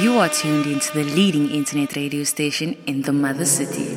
You 0.00 0.18
are 0.20 0.28
tuned 0.30 0.64
into 0.64 0.90
the 0.94 1.04
leading 1.04 1.50
internet 1.50 1.94
radio 1.96 2.24
station 2.24 2.78
in 2.86 3.02
the 3.02 3.12
mother 3.12 3.44
city. 3.44 3.94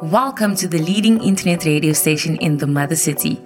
Welcome 0.00 0.56
to 0.56 0.66
the 0.66 0.78
leading 0.78 1.22
internet 1.22 1.66
radio 1.66 1.92
station 1.92 2.36
in 2.36 2.56
the 2.56 2.66
mother 2.66 2.96
city. 2.96 3.38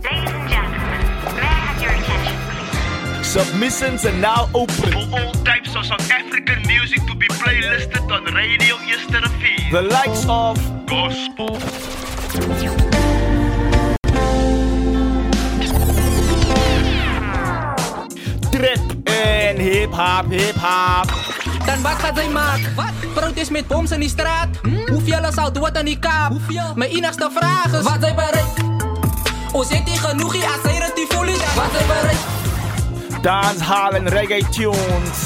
Ladies 0.05 0.33
and 0.33 0.48
gentlemen, 0.55 1.01
may 1.34 1.43
I 1.43 1.59
have 1.67 1.83
your 1.83 1.95
attention, 1.98 2.37
please? 2.47 3.27
Submissions 3.27 4.07
are 4.07 4.19
now 4.21 4.48
open. 4.55 4.93
For 4.93 5.07
all 5.19 5.33
types 5.45 5.75
of 5.75 5.84
South 5.84 6.11
African 6.11 6.62
music 6.67 7.01
to 7.07 7.15
be 7.17 7.27
playlisted 7.29 8.11
on 8.11 8.25
Radio 8.34 8.77
Yesterday. 8.87 9.59
The 9.71 9.83
likes 9.83 10.25
of 10.29 10.59
Gospel, 10.87 11.59
trap 18.53 18.81
en 19.06 19.56
hip 19.59 19.91
hop, 19.91 20.31
hip 20.31 20.56
hop. 20.56 21.28
Dan 21.69 21.83
wat 21.83 21.93
gaat 21.93 22.17
zij 22.17 22.29
maken? 22.29 22.75
Wat? 22.75 22.93
Protest 23.15 23.51
met 23.51 23.67
boms 23.67 23.91
in 23.91 24.01
die 24.01 24.09
straat? 24.09 24.49
Hoeveel 24.91 25.33
zal 25.33 25.53
dood 25.53 25.77
aan 25.77 25.84
die 25.84 25.98
kaap? 25.98 26.31
Hoeveel? 26.31 26.73
Mijn 26.75 26.91
enigste 26.91 27.31
vraag 27.34 27.67
is... 27.67 27.83
Wat 27.83 27.97
zij 28.01 28.15
bereikt? 28.15 28.61
O, 29.53 29.62
zit 29.62 29.87
die 29.87 29.98
genoeg 29.98 30.33
hier 30.33 30.45
als 30.45 30.62
zij 30.62 30.75
het 30.75 30.92
die 30.95 31.07
voelen? 31.09 31.34
Wat 31.34 31.70
zij 31.73 31.87
bereikt? 31.87 32.20
Dancehall 33.23 33.92
en 33.92 34.09
reggae 34.09 34.48
tunes. 34.48 35.19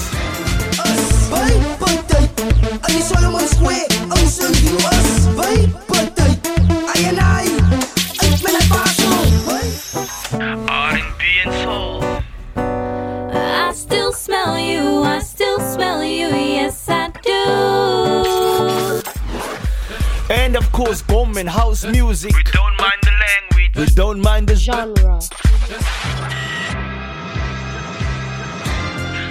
Vai 1.29 1.53
patay, 1.79 2.31
ay 2.81 3.03
Solomon 3.15 3.47
Square, 3.49 3.87
ang 4.09 4.29
sundin 4.29 4.75
was. 4.75 5.35
Vai 5.37 5.73
patay, 5.87 6.41
ay 6.95 7.09
anay, 7.09 7.47
ay 8.17 8.29
menapaso. 8.43 9.09
Vai. 9.45 9.67
R&B 10.67 10.91
and 10.91 11.01
soul. 11.11 11.22
I 13.83 13.85
still 13.85 14.13
smell 14.13 14.57
you, 14.61 15.03
I 15.03 15.19
still 15.19 15.59
smell 15.59 16.05
you, 16.05 16.29
yes 16.29 16.89
I 16.89 17.11
do. 17.21 19.03
And 20.33 20.55
of 20.55 20.71
course, 20.71 21.03
bomb 21.03 21.37
and 21.37 21.49
house 21.49 21.85
music. 21.85 22.33
We 22.33 22.45
don't 22.45 22.77
mind 22.79 23.01
the 23.03 23.11
language. 23.11 23.75
We 23.75 23.87
don't 23.87 24.21
mind 24.21 24.47
the 24.47 24.55
genre. 24.55 25.21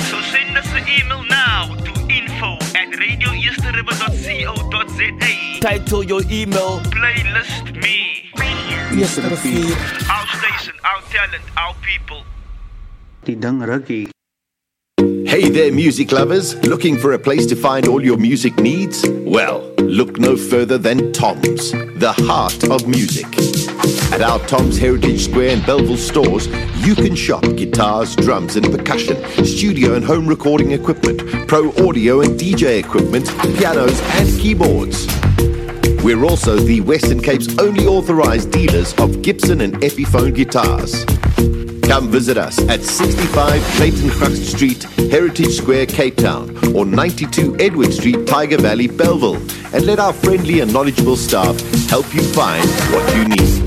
So 0.09 0.19
send 0.19 0.57
us 0.57 0.67
an 0.75 0.85
email 0.99 1.23
now 1.23 1.73
to 1.73 1.91
info 2.11 2.57
at 2.75 2.91
radioeastriver.co.za. 2.91 5.59
Title 5.61 6.03
your 6.03 6.23
email. 6.29 6.81
Playlist 6.91 7.73
me. 7.81 8.29
Yes, 8.99 9.16
the. 9.16 9.23
Our 10.11 10.27
station, 10.27 10.75
our 10.83 11.02
talent, 11.09 11.44
our 11.55 11.73
people. 11.75 12.25
Die 13.23 13.35
ding 13.35 13.61
rukkie. 13.61 14.11
Hey 15.02 15.49
there, 15.49 15.71
music 15.71 16.11
lovers. 16.11 16.53
Looking 16.57 16.95
for 16.95 17.13
a 17.13 17.17
place 17.17 17.47
to 17.47 17.55
find 17.55 17.88
all 17.88 18.05
your 18.05 18.17
music 18.17 18.57
needs? 18.57 19.03
Well, 19.09 19.67
look 19.80 20.19
no 20.19 20.38
further 20.38 20.77
than 20.77 21.11
Tom's, 21.11 21.71
the 21.71 22.13
heart 22.19 22.63
of 22.69 22.88
music. 22.88 23.25
At 24.13 24.22
our 24.22 24.38
Tom's 24.45 24.77
Heritage 24.77 25.22
Square 25.22 25.56
and 25.56 25.66
Bellville 25.66 25.97
stores, 25.97 26.45
you 26.85 26.94
can 26.94 27.16
shop 27.16 27.41
guitars, 27.41 28.16
drums, 28.16 28.57
and 28.57 28.66
percussion, 28.67 29.17
studio 29.44 29.95
and 29.95 30.06
home 30.06 30.28
recording 30.28 30.72
equipment, 30.72 31.47
pro 31.47 31.69
audio 31.88 32.22
and 32.22 32.39
DJ 32.39 32.78
equipment, 32.78 33.28
pianos, 33.57 34.00
and 34.19 34.29
keyboards. 34.39 35.07
We're 36.03 36.23
also 36.23 36.57
the 36.57 36.81
Western 36.81 37.22
Cape's 37.22 37.57
only 37.57 37.88
authorized 37.88 38.51
dealers 38.51 38.94
of 39.00 39.23
Gibson 39.23 39.62
and 39.62 39.73
Epiphone 39.81 40.35
guitars. 40.35 41.06
Come 41.91 42.09
visit 42.09 42.38
us 42.38 42.57
at 42.69 42.81
65 42.84 43.62
Clayton 43.75 44.12
Crust 44.12 44.50
Street, 44.50 44.84
Heritage 45.12 45.57
Square, 45.57 45.88
Cape 45.88 46.16
Town, 46.16 46.50
or 46.74 46.85
92 46.85 47.57
Edward 47.59 47.91
Street, 47.91 48.16
Tyger 48.19 48.62
Valley, 48.62 48.88
Bellville, 48.88 49.35
and 49.75 49.85
let 49.85 50.00
our 50.00 50.13
friendly 50.13 50.62
and 50.62 50.72
knowledgeable 50.72 51.18
staff 51.18 51.59
help 51.90 52.06
you 52.16 52.22
find 52.31 52.66
what 52.94 53.13
you 53.13 53.28
need. 53.28 53.62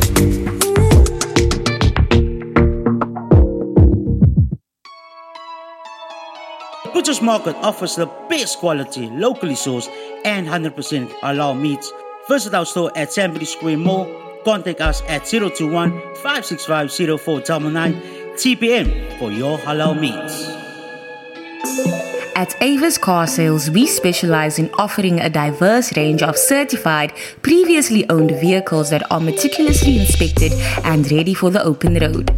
Butcher's 6.95 7.21
Market 7.21 7.57
offers 7.57 7.97
the 7.97 8.07
best 8.31 8.57
quality, 8.57 9.11
locally 9.11 9.53
sourced, 9.53 9.91
and 10.25 10.47
100% 10.47 11.11
halal 11.21 11.61
meats. 11.61 11.93
Visit 12.31 12.55
our 12.55 12.65
store 12.65 12.91
at 12.97 13.11
Sambry 13.11 13.47
Square 13.47 13.77
Mall. 13.77 14.24
Contact 14.45 14.81
us 14.81 15.03
at 15.09 15.25
021 15.25 15.91
565 16.17 16.93
0499 16.93 17.95
TPM 18.37 19.19
for 19.19 19.31
your 19.31 19.59
halal 19.59 19.99
meats. 19.99 20.65
At 22.37 22.55
Avis 22.61 22.99
Car 22.99 23.29
Sales, 23.29 23.71
we 23.71 23.87
specialize 23.87 24.59
in 24.59 24.69
offering 24.75 25.21
a 25.21 25.31
diverse 25.31 25.97
range 25.97 26.21
of 26.23 26.37
certified, 26.37 27.13
previously 27.43 28.09
owned 28.11 28.33
vehicles 28.33 28.91
that 28.91 29.09
are 29.11 29.21
meticulously 29.21 30.01
inspected 30.01 30.53
and 30.85 31.11
ready 31.13 31.33
for 31.33 31.51
the 31.51 31.63
open 31.63 31.95
road. 31.95 32.31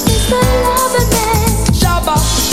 Mr. 0.04 0.40
Loverman, 0.68 1.48
Shabba. 1.80 2.45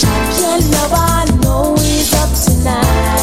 Champion 0.00 0.70
lover, 0.70 0.96
I 0.96 1.26
know 1.42 1.74
he's 1.76 2.14
up 2.14 2.30
tonight. 2.32 3.21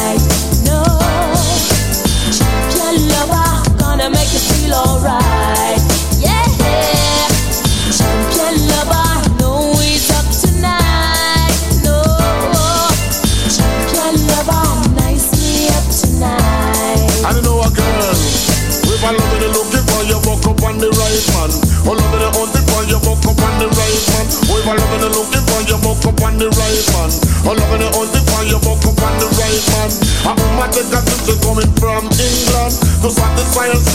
To 33.52 33.89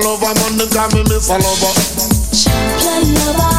lover, 0.00 0.32
man, 0.34 0.58
the 0.58 0.66
guy 0.72 0.88
me 0.94 1.02
miss 1.04 1.30
a 1.30 1.38
lover. 1.38 1.72
Champion 2.32 3.14
lover. 3.14 3.57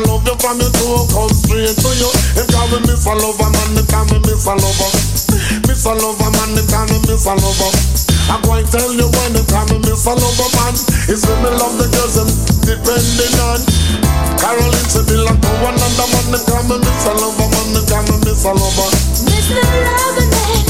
I 0.00 0.08
love 0.08 0.24
you 0.24 0.32
from 0.40 0.56
your 0.56 0.72
toe, 0.80 1.04
come 1.12 1.28
straight 1.28 1.76
to 1.76 1.90
you. 2.00 2.08
If 2.32 2.48
you 2.48 2.64
me 2.72 2.78
miss 2.88 3.04
a 3.04 3.12
lover, 3.12 3.52
man, 3.52 3.68
me 3.76 3.84
can 3.84 4.08
me 4.08 4.16
miss 4.24 4.48
a 4.48 4.56
lover. 4.56 4.90
Miss 5.68 5.84
a 5.84 5.92
lover, 5.92 6.30
man, 6.40 6.56
me 6.56 6.64
can 6.64 6.88
me 6.88 6.96
miss 7.04 7.28
a 7.28 7.36
lover. 7.36 7.68
I'm 8.32 8.40
going 8.48 8.64
to 8.64 8.72
tell 8.72 8.88
you 8.96 9.04
when 9.04 9.30
the 9.36 9.44
time 9.44 9.68
me 9.68 9.76
miss 9.84 10.08
a 10.08 10.16
lover, 10.16 10.48
man. 10.56 10.72
It's 11.04 11.28
when 11.28 11.36
me 11.44 11.52
love 11.52 11.76
the 11.76 11.84
girls 11.92 12.16
and 12.16 12.32
depending 12.64 13.36
on. 13.44 13.60
Caroline 14.40 14.88
said, 14.88 15.04
be 15.04 15.20
like 15.20 15.36
to 15.36 15.52
another 15.68 16.08
man, 16.08 16.26
me 16.32 16.40
can 16.48 16.64
me 16.64 16.76
miss 16.80 17.04
a 17.04 17.12
lover, 17.20 17.48
man, 17.52 17.66
me 17.76 17.80
can 17.84 18.00
me 18.08 18.16
miss 18.24 18.44
a 18.48 18.52
lover. 18.56 18.88
Miss 19.28 19.52
the 19.52 19.60
lover, 19.60 20.26
man. 20.32 20.69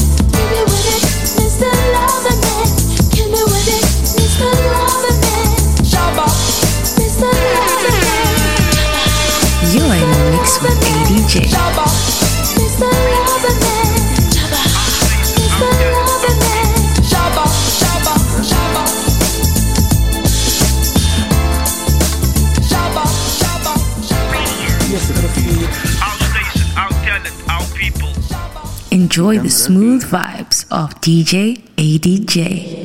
Enjoy 28.91 29.39
the 29.39 29.49
smooth 29.49 30.03
vibes 30.03 30.65
of 30.71 30.93
DJ 31.01 31.57
ADJ. 31.75 32.80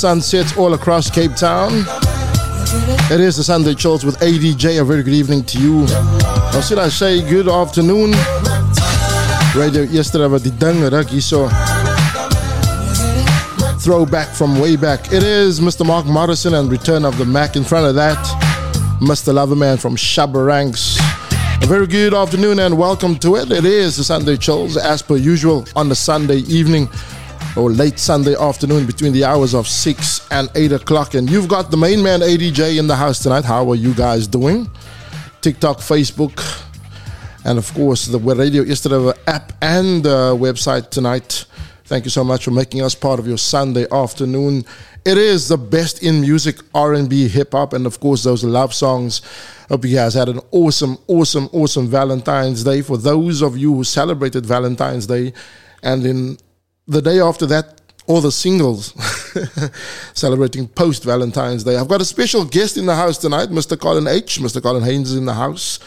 Sun 0.00 0.22
sets 0.22 0.56
all 0.56 0.72
across 0.72 1.10
Cape 1.10 1.34
Town, 1.34 1.84
it 3.12 3.20
is 3.20 3.36
the 3.36 3.44
Sunday 3.44 3.74
Chills 3.74 4.02
with 4.02 4.18
ADJ. 4.20 4.80
A 4.80 4.84
very 4.84 5.02
good 5.02 5.12
evening 5.12 5.44
to 5.44 5.58
you. 5.58 5.82
Or 6.54 6.62
should 6.62 6.78
I 6.78 6.88
say 6.88 7.20
good 7.28 7.50
afternoon? 7.50 8.12
Radio 9.54 9.82
yesterday 9.82 10.24
about 10.24 10.40
the 10.40 10.88
Ruggy, 10.90 11.20
so 11.20 11.48
throwback 13.78 14.34
from 14.34 14.58
way 14.58 14.76
back. 14.76 15.12
It 15.12 15.22
is 15.22 15.60
Mr. 15.60 15.86
Mark 15.86 16.06
Morrison 16.06 16.54
and 16.54 16.72
Return 16.72 17.04
of 17.04 17.18
the 17.18 17.26
Mack. 17.26 17.56
In 17.56 17.62
front 17.62 17.86
of 17.86 17.94
that, 17.96 18.16
Mr. 19.02 19.34
Loverman 19.34 19.78
from 19.78 19.96
Shabba 19.96 20.46
Ranks. 20.46 20.98
A 21.62 21.66
very 21.66 21.86
good 21.86 22.14
afternoon 22.14 22.58
and 22.60 22.78
welcome 22.78 23.18
to 23.18 23.36
it. 23.36 23.52
It 23.52 23.66
is 23.66 23.98
the 23.98 24.04
Sunday 24.04 24.38
Chills 24.38 24.78
as 24.78 25.02
per 25.02 25.16
usual 25.16 25.66
on 25.76 25.90
the 25.90 25.94
Sunday 25.94 26.38
evening 26.38 26.88
or 27.56 27.70
late 27.70 27.98
Sunday 27.98 28.34
afternoon 28.36 28.86
between 28.86 29.12
the 29.12 29.24
hours 29.24 29.54
of 29.54 29.66
6 29.66 30.28
and 30.30 30.48
8 30.54 30.72
o'clock. 30.72 31.14
And 31.14 31.28
you've 31.28 31.48
got 31.48 31.70
the 31.70 31.76
main 31.76 32.02
man 32.02 32.20
ADJ 32.20 32.78
in 32.78 32.86
the 32.86 32.96
house 32.96 33.22
tonight. 33.22 33.44
How 33.44 33.68
are 33.70 33.74
you 33.74 33.92
guys 33.94 34.26
doing? 34.26 34.68
TikTok, 35.40 35.78
Facebook, 35.78 36.38
and 37.44 37.58
of 37.58 37.72
course 37.72 38.06
the 38.06 38.18
radio 38.18 38.62
yesterday 38.62 39.12
app 39.26 39.52
and 39.62 40.06
uh, 40.06 40.34
website 40.34 40.90
tonight. 40.90 41.46
Thank 41.84 42.04
you 42.04 42.10
so 42.10 42.22
much 42.22 42.44
for 42.44 42.52
making 42.52 42.82
us 42.82 42.94
part 42.94 43.18
of 43.18 43.26
your 43.26 43.38
Sunday 43.38 43.86
afternoon. 43.90 44.64
It 45.04 45.18
is 45.18 45.48
the 45.48 45.56
best 45.56 46.02
in 46.02 46.20
music, 46.20 46.60
R&B, 46.74 47.26
hip 47.28 47.52
hop, 47.52 47.72
and 47.72 47.86
of 47.86 47.98
course 47.98 48.22
those 48.22 48.44
love 48.44 48.74
songs. 48.74 49.22
Hope 49.68 49.84
you 49.86 49.96
guys 49.96 50.14
had 50.14 50.28
an 50.28 50.40
awesome, 50.50 50.98
awesome, 51.08 51.48
awesome 51.52 51.88
Valentine's 51.88 52.62
Day. 52.62 52.82
For 52.82 52.98
those 52.98 53.42
of 53.42 53.56
you 53.56 53.74
who 53.74 53.84
celebrated 53.84 54.44
Valentine's 54.44 55.06
Day, 55.06 55.32
and 55.82 56.04
in 56.04 56.38
the 56.90 57.00
day 57.00 57.20
after 57.20 57.46
that, 57.46 57.80
all 58.06 58.20
the 58.20 58.32
singles 58.32 58.92
celebrating 60.14 60.66
post 60.66 61.04
Valentine's 61.04 61.62
Day. 61.62 61.76
I've 61.76 61.86
got 61.86 62.00
a 62.00 62.04
special 62.04 62.44
guest 62.44 62.76
in 62.76 62.86
the 62.86 62.96
house 62.96 63.16
tonight, 63.16 63.50
Mr. 63.50 63.78
Colin 63.78 64.08
H. 64.08 64.40
Mr. 64.40 64.60
Colin 64.60 64.82
Haynes 64.82 65.12
is 65.12 65.16
in 65.16 65.24
the 65.24 65.34
house. 65.34 65.78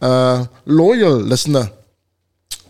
Uh, 0.00 0.46
loyal 0.64 1.16
listener 1.16 1.68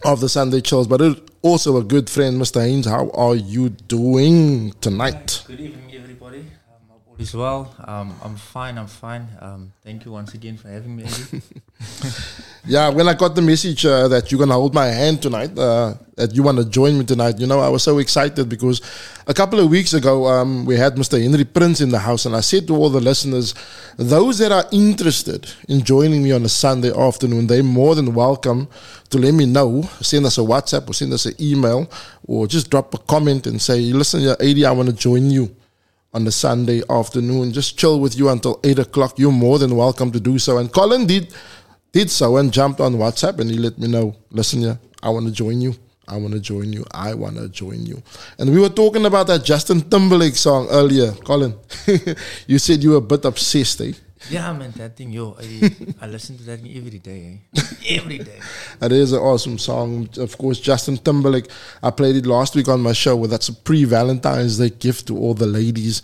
of 0.03 0.21
the 0.21 0.29
Sunday 0.31 0.62
Chills, 0.62 0.87
but 0.87 1.03
also 1.43 1.76
a 1.76 1.85
good 1.85 2.09
friend, 2.09 2.41
Mr. 2.41 2.62
Haynes. 2.62 2.87
How 2.87 3.11
are 3.11 3.35
you 3.35 3.69
doing 3.69 4.73
tonight? 4.81 5.45
Good 5.47 5.61
evening, 5.61 5.95
everybody. 5.95 6.47
All 7.14 7.21
is 7.21 7.35
well. 7.35 7.75
Um, 7.87 8.14
I'm 8.23 8.37
fine. 8.37 8.76
I'm 8.76 8.88
fine. 8.88 9.28
Um, 9.40 9.73
thank 9.85 10.04
you 10.04 10.11
once 10.11 10.35
again 10.35 10.56
for 10.56 10.68
having 10.68 10.97
me. 10.97 11.04
Yeah, 12.66 12.88
when 12.88 13.06
I 13.09 13.12
got 13.12 13.35
the 13.35 13.42
message 13.42 13.85
uh, 13.85 14.09
that 14.09 14.33
you're 14.33 14.38
gonna 14.38 14.54
hold 14.54 14.73
my 14.73 14.87
hand 14.87 15.21
tonight, 15.21 15.56
uh, 15.59 15.92
that 16.16 16.35
you 16.35 16.42
want 16.42 16.56
to 16.56 16.64
join 16.64 16.99
me 16.99 17.04
tonight, 17.04 17.38
you 17.38 17.47
know, 17.47 17.61
I 17.61 17.68
was 17.68 17.83
so 17.83 17.99
excited 17.99 18.49
because 18.49 18.80
a 19.26 19.35
couple 19.35 19.61
of 19.61 19.68
weeks 19.68 19.92
ago 19.92 20.26
um, 20.26 20.64
we 20.64 20.75
had 20.75 20.94
Mr. 20.94 21.23
Henry 21.23 21.44
Prince 21.44 21.83
in 21.83 21.90
the 21.90 21.99
house, 21.99 22.25
and 22.25 22.35
I 22.35 22.40
said 22.40 22.66
to 22.68 22.75
all 22.75 22.88
the 22.88 23.02
listeners, 23.02 23.54
those 23.99 24.38
that 24.38 24.50
are 24.50 24.64
interested 24.73 25.52
in 25.68 25.83
joining 25.85 26.23
me 26.23 26.33
on 26.33 26.42
a 26.42 26.49
Sunday 26.49 26.90
afternoon, 26.90 27.49
they're 27.49 27.62
more 27.62 27.94
than 27.94 28.14
welcome 28.14 28.66
to 29.11 29.18
let 29.18 29.35
me 29.35 29.44
know. 29.44 29.83
Send 30.00 30.25
us 30.25 30.38
a 30.38 30.40
WhatsApp 30.40 30.88
or 30.88 30.94
send 30.94 31.12
us 31.12 31.26
an 31.26 31.35
email, 31.38 31.90
or 32.26 32.47
just 32.47 32.71
drop 32.71 32.94
a 32.94 32.99
comment 32.99 33.47
and 33.47 33.61
say, 33.61 33.78
listen, 33.92 34.23
yeah, 34.23 34.37
80, 34.40 34.64
I 34.64 34.73
want 34.73 34.88
to 34.88 34.94
join 34.94 35.30
you 35.30 35.54
on 36.14 36.25
the 36.25 36.33
Sunday 36.33 36.80
afternoon. 36.88 37.52
Just 37.52 37.76
chill 37.76 38.00
with 38.00 38.16
you 38.16 38.28
until 38.30 38.61
eight 38.64 38.78
o'clock. 38.78 39.18
You're 39.18 39.33
more 39.33 39.59
than 39.59 39.76
welcome 39.76 40.12
to 40.12 40.21
do 40.21 40.38
so. 40.38 40.59
And 40.59 40.73
Colin 40.73 41.06
did 41.06 41.35
did 41.92 42.11
so 42.11 42.37
and 42.38 42.52
jumped 42.52 42.80
on 42.80 42.94
WhatsApp 42.94 43.38
and 43.38 43.50
he 43.50 43.56
let 43.56 43.78
me 43.78 43.87
know, 43.87 44.16
listen, 44.30 44.61
yeah, 44.62 44.76
I 45.02 45.11
want 45.11 45.26
to 45.26 45.33
join 45.33 45.61
you. 45.61 45.75
I 46.09 46.16
want 46.16 46.35
to 46.35 46.40
join 46.40 46.73
you. 46.73 46.85
I 46.92 47.14
want 47.14 47.37
to 47.37 47.49
join 47.49 47.87
you. 47.87 48.02
And 48.38 48.52
we 48.52 48.61
were 48.61 48.68
talking 48.68 49.06
about 49.06 49.26
that 49.28 49.44
Justin 49.44 49.80
Timberlake 49.80 50.35
song 50.35 50.66
earlier, 50.71 51.12
Colin. 51.12 51.54
you 52.47 52.59
said 52.59 52.83
you 52.83 52.90
were 52.90 52.97
a 52.97 53.00
bit 53.00 53.25
obsessed, 53.25 53.80
eh? 53.80 53.92
Yeah, 54.31 54.52
man, 54.52 54.73
that 54.73 54.97
thing, 54.97 55.11
yo, 55.11 55.37
I, 55.38 55.71
I 56.02 56.07
listen 56.07 56.37
to 56.38 56.45
that 56.45 56.61
every 56.61 56.99
day. 56.99 57.40
Eh? 57.57 57.61
every 57.88 58.19
day. 58.19 58.40
It 58.81 58.93
is 58.93 59.12
an 59.12 59.21
awesome 59.21 59.59
song. 59.59 60.09
Of 60.16 60.38
course, 60.38 60.61
Justin 60.61 60.97
Timberlake. 60.97 61.49
I 61.83 61.90
played 61.90 62.16
it 62.16 62.26
last 62.26 62.54
week 62.54 62.69
on 62.69 62.81
my 62.81 62.93
show. 62.93 63.16
Well, 63.16 63.28
that's 63.28 63.49
a 63.49 63.54
pre 63.54 63.85
Valentine's 63.85 64.59
Day 64.59 64.71
gift 64.71 65.09
to 65.09 65.19
all 65.19 65.35
the 65.35 65.47
ladies. 65.47 66.02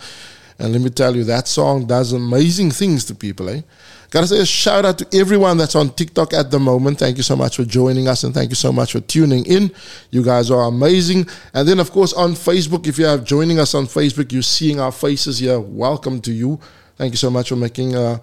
And 0.59 0.73
let 0.73 0.83
me 0.83 0.91
tell 0.91 1.17
you, 1.17 1.25
that 1.25 1.49
song 1.49 1.87
does 1.87 2.13
amazing 2.13 2.71
things 2.71 3.07
to 3.07 3.15
people, 3.15 3.49
eh? 3.49 3.63
Gotta 4.11 4.27
say 4.27 4.41
a 4.41 4.45
shout 4.45 4.85
out 4.85 4.99
to 4.99 5.07
everyone 5.19 5.57
that's 5.57 5.77
on 5.77 5.89
TikTok 5.91 6.35
at 6.35 6.51
the 6.51 6.59
moment. 6.59 6.99
Thank 6.99 7.17
you 7.17 7.23
so 7.23 7.37
much 7.37 7.57
for 7.57 7.65
joining 7.65 8.09
us 8.09 8.25
and 8.25 8.35
thank 8.35 8.51
you 8.51 8.57
so 8.57 8.73
much 8.73 8.93
for 8.93 9.01
tuning 9.01 9.47
in. 9.47 9.73
You 10.11 10.25
guys 10.25 10.51
are 10.51 10.65
amazing. 10.65 11.29
And 11.55 11.67
then, 11.67 11.79
of 11.79 11.93
course, 11.93 12.13
on 12.13 12.33
Facebook, 12.33 12.87
if 12.89 12.99
you 12.99 13.07
are 13.07 13.19
joining 13.19 13.61
us 13.61 13.73
on 13.75 13.87
Facebook, 13.87 14.33
you're 14.33 14.43
seeing 14.43 14.81
our 14.81 14.93
faces 14.93 15.39
here. 15.39 15.61
Welcome 15.61 16.21
to 16.23 16.33
you. 16.33 16.59
Thank 17.01 17.15
you 17.15 17.17
so 17.17 17.31
much 17.31 17.49
for 17.49 17.57
making 17.57 17.97
uh, 17.97 18.19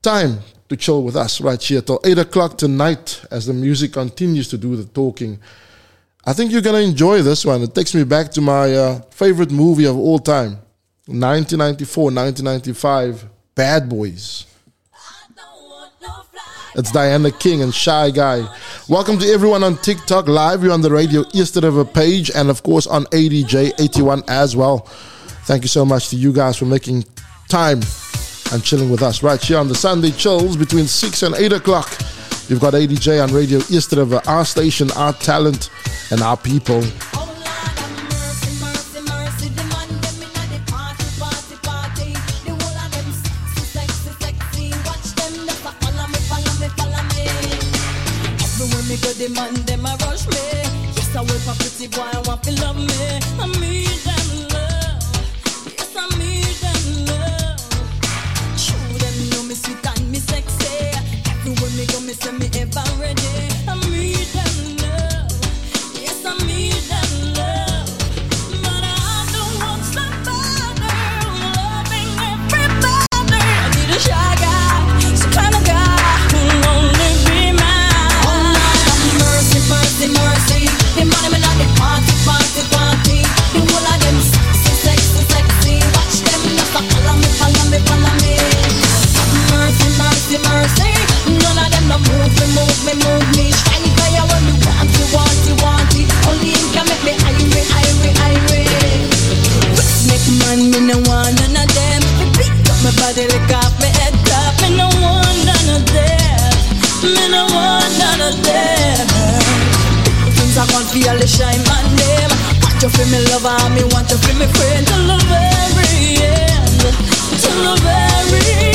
time 0.00 0.38
to 0.68 0.76
chill 0.76 1.02
with 1.02 1.16
us 1.16 1.40
right 1.40 1.60
here 1.60 1.82
till 1.82 2.00
8 2.04 2.18
o'clock 2.18 2.56
tonight 2.56 3.20
as 3.28 3.46
the 3.46 3.52
music 3.52 3.92
continues 3.92 4.46
to 4.50 4.56
do 4.56 4.76
the 4.76 4.84
talking. 4.84 5.40
I 6.24 6.32
think 6.32 6.52
you're 6.52 6.62
going 6.62 6.80
to 6.80 6.88
enjoy 6.88 7.22
this 7.22 7.44
one. 7.44 7.60
It 7.62 7.74
takes 7.74 7.92
me 7.92 8.04
back 8.04 8.30
to 8.30 8.40
my 8.40 8.72
uh, 8.72 9.00
favorite 9.10 9.50
movie 9.50 9.86
of 9.86 9.96
all 9.98 10.20
time 10.20 10.58
1994, 11.06 12.04
1995, 12.04 13.28
Bad 13.56 13.88
Boys. 13.88 14.46
It's 16.76 16.92
Diana 16.92 17.32
King 17.32 17.62
and 17.62 17.74
Shy 17.74 18.12
Guy. 18.12 18.46
Welcome 18.88 19.18
to 19.18 19.26
everyone 19.26 19.64
on 19.64 19.76
TikTok 19.78 20.28
live. 20.28 20.62
You're 20.62 20.72
on 20.72 20.82
the 20.82 20.92
Radio 20.92 21.24
East 21.32 21.56
River 21.56 21.84
page 21.84 22.30
and, 22.32 22.48
of 22.48 22.62
course, 22.62 22.86
on 22.86 23.06
ADJ81 23.06 24.22
as 24.28 24.54
well. 24.54 24.86
Thank 25.46 25.62
you 25.62 25.68
so 25.68 25.84
much 25.84 26.10
to 26.10 26.16
you 26.16 26.32
guys 26.32 26.56
for 26.56 26.66
making 26.66 27.06
time 27.48 27.80
and 28.54 28.62
chilling 28.62 28.88
with 28.88 29.02
us 29.02 29.22
right 29.22 29.42
here 29.42 29.58
on 29.58 29.66
the 29.66 29.74
Sunday 29.74 30.12
Chills 30.12 30.56
between 30.56 30.86
6 30.86 31.22
and 31.24 31.34
8 31.34 31.54
o'clock. 31.54 31.90
You've 32.48 32.60
got 32.60 32.74
ADJ 32.74 33.20
on 33.22 33.34
Radio 33.34 33.58
East 33.68 33.90
River, 33.92 34.22
our 34.28 34.44
station, 34.44 34.90
our 34.92 35.12
talent, 35.12 35.70
and 36.12 36.22
our 36.22 36.36
people. 36.36 36.80
The 49.14 49.28
them 49.66 49.86
a 49.86 49.96
rush 50.04 50.26
me. 50.26 50.34
For 51.44 51.54
pretty 51.54 51.88
boy, 51.88 52.02
I 52.02 52.20
want 52.26 52.42
to 52.44 52.52
love 52.60 52.76
me. 52.76 53.23
Me 61.86 61.92
go, 61.92 62.00
me 62.00 62.12
say 62.12 62.32
me 62.32 62.48
ever 62.60 62.73
lover, 113.34 113.70
me 113.74 113.82
want 113.92 114.10
you 114.10 114.18
feel 114.18 114.38
my 114.38 114.46
friend. 114.46 114.86
Till 114.86 115.06
the 115.06 115.18
very 115.28 116.16
end, 116.22 116.80
till 117.40 117.60
the 117.64 117.74
very 117.82 118.64
end. 118.64 118.73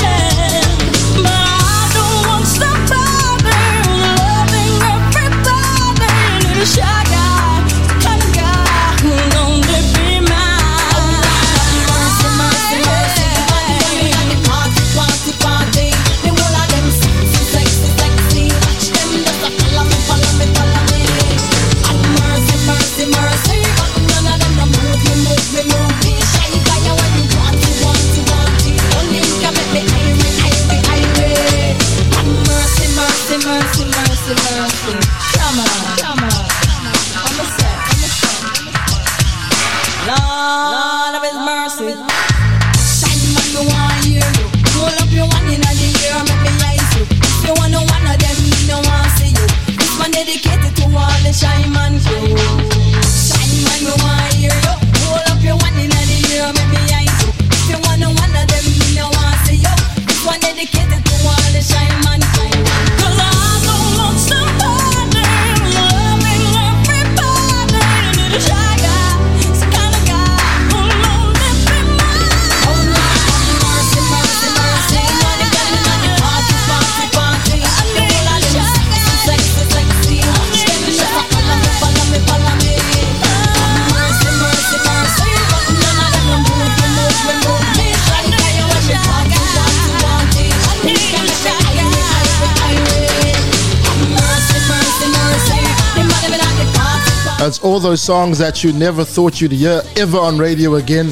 All 97.80 97.84
those 97.92 98.02
songs 98.02 98.38
that 98.38 98.62
you 98.62 98.74
never 98.74 99.06
thought 99.06 99.40
you'd 99.40 99.54
hear 99.54 99.82
ever 99.96 100.18
on 100.18 100.38
radio 100.38 100.76
again. 100.76 101.08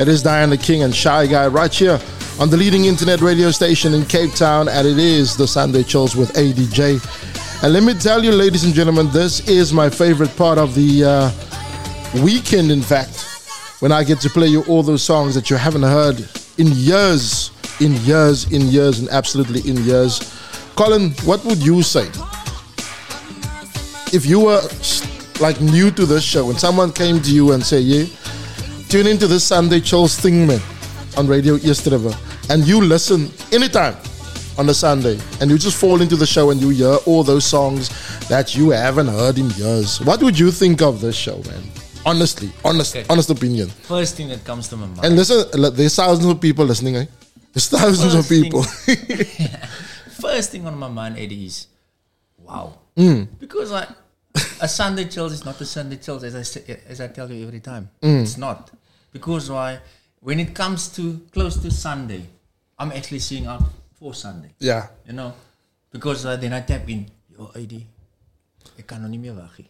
It 0.00 0.08
is 0.08 0.20
Diana 0.20 0.56
King 0.56 0.82
and 0.82 0.92
Shy 0.92 1.28
Guy 1.28 1.46
right 1.46 1.72
here 1.72 2.00
on 2.40 2.50
the 2.50 2.56
leading 2.56 2.86
internet 2.86 3.20
radio 3.20 3.52
station 3.52 3.94
in 3.94 4.04
Cape 4.04 4.34
Town, 4.34 4.68
and 4.68 4.84
it 4.84 4.98
is 4.98 5.36
the 5.36 5.46
Sunday 5.46 5.84
Chills 5.84 6.16
with 6.16 6.32
ADJ. 6.32 7.62
And 7.62 7.72
let 7.72 7.84
me 7.84 7.94
tell 7.94 8.24
you, 8.24 8.32
ladies 8.32 8.64
and 8.64 8.74
gentlemen, 8.74 9.08
this 9.12 9.48
is 9.48 9.72
my 9.72 9.88
favorite 9.88 10.36
part 10.36 10.58
of 10.58 10.74
the 10.74 11.04
uh, 11.04 12.20
weekend, 12.24 12.72
in 12.72 12.82
fact, 12.82 13.24
when 13.78 13.92
I 13.92 14.02
get 14.02 14.20
to 14.22 14.28
play 14.28 14.48
you 14.48 14.64
all 14.64 14.82
those 14.82 15.04
songs 15.04 15.36
that 15.36 15.50
you 15.50 15.56
haven't 15.56 15.84
heard 15.84 16.18
in 16.58 16.66
years, 16.72 17.52
in 17.80 17.92
years, 17.98 18.50
in 18.50 18.62
years, 18.62 18.98
and 18.98 19.08
absolutely 19.10 19.60
in 19.70 19.76
years. 19.84 20.18
Colin, 20.74 21.10
what 21.24 21.44
would 21.44 21.64
you 21.64 21.80
say? 21.84 22.10
if 24.12 24.24
you 24.24 24.40
were 24.40 24.62
like 25.40 25.60
new 25.60 25.90
to 25.92 26.04
this 26.06 26.24
show 26.24 26.50
and 26.50 26.58
someone 26.58 26.92
came 26.92 27.20
to 27.22 27.30
you 27.30 27.52
and 27.52 27.64
say, 27.64 27.80
"Yeah, 27.80 28.06
tune 28.88 29.06
into 29.06 29.26
this 29.26 29.44
Sunday 29.44 29.80
Chills 29.80 30.16
thing, 30.16 30.46
man, 30.46 30.60
on 31.16 31.26
Radio 31.26 31.54
East 31.56 31.86
River," 31.86 32.12
and 32.50 32.66
you 32.66 32.80
listen 32.80 33.30
anytime 33.52 33.96
on 34.58 34.68
a 34.68 34.74
Sunday, 34.74 35.18
and 35.40 35.50
you 35.50 35.56
just 35.58 35.76
fall 35.76 36.02
into 36.02 36.16
the 36.16 36.26
show 36.26 36.50
and 36.50 36.60
you 36.60 36.70
hear 36.70 36.96
all 37.06 37.22
those 37.22 37.44
songs 37.44 37.90
that 38.28 38.56
you 38.56 38.70
haven't 38.70 39.06
heard 39.06 39.38
in 39.38 39.48
years, 39.50 40.00
what 40.00 40.20
would 40.20 40.36
you 40.36 40.50
think 40.50 40.82
of 40.82 41.00
this 41.00 41.14
show, 41.14 41.36
man? 41.46 41.62
Honestly, 42.04 42.50
honest, 42.64 42.96
honest 43.08 43.30
opinion. 43.30 43.68
First 43.68 44.16
thing 44.16 44.28
that 44.28 44.44
comes 44.44 44.66
to 44.68 44.76
my 44.76 44.86
mind. 44.86 45.04
And 45.04 45.14
listen, 45.16 45.44
there's 45.74 45.94
thousands 45.94 46.26
of 46.26 46.40
people 46.40 46.64
listening, 46.64 46.96
eh? 46.96 47.06
There's 47.52 47.68
thousands 47.68 48.14
of 48.14 48.26
First 48.26 48.28
thing- 48.30 48.42
people. 48.44 48.62
First 50.20 50.50
thing 50.50 50.66
on 50.66 50.76
my 50.76 50.88
mind, 50.88 51.18
Eddie, 51.18 51.46
is 51.46 51.68
wow. 52.38 52.78
Mm. 52.96 53.28
Because 53.38 53.70
like 53.70 53.88
a 54.60 54.68
Sunday 54.68 55.04
chills 55.04 55.32
is 55.32 55.44
not 55.44 55.60
a 55.60 55.64
Sunday 55.64 55.96
chills 55.96 56.24
as 56.24 56.34
I 56.34 56.42
say, 56.42 56.80
as 56.88 57.00
I 57.00 57.08
tell 57.08 57.30
you 57.30 57.46
every 57.46 57.60
time. 57.60 57.90
Mm. 58.02 58.22
It's 58.22 58.36
not. 58.36 58.70
Because 59.12 59.50
why? 59.50 59.80
When 60.20 60.40
it 60.40 60.54
comes 60.54 60.88
to 60.96 61.20
close 61.32 61.56
to 61.58 61.70
Sunday, 61.70 62.24
I'm 62.78 62.92
actually 62.92 63.20
seeing 63.20 63.46
out 63.46 63.62
for 63.98 64.14
Sunday. 64.14 64.50
Yeah. 64.58 64.88
You 65.06 65.12
know? 65.14 65.34
Because 65.90 66.26
uh, 66.26 66.36
then 66.36 66.52
I 66.52 66.60
tap 66.60 66.88
in, 66.88 67.06
your 67.30 67.50
Eddie, 67.54 67.86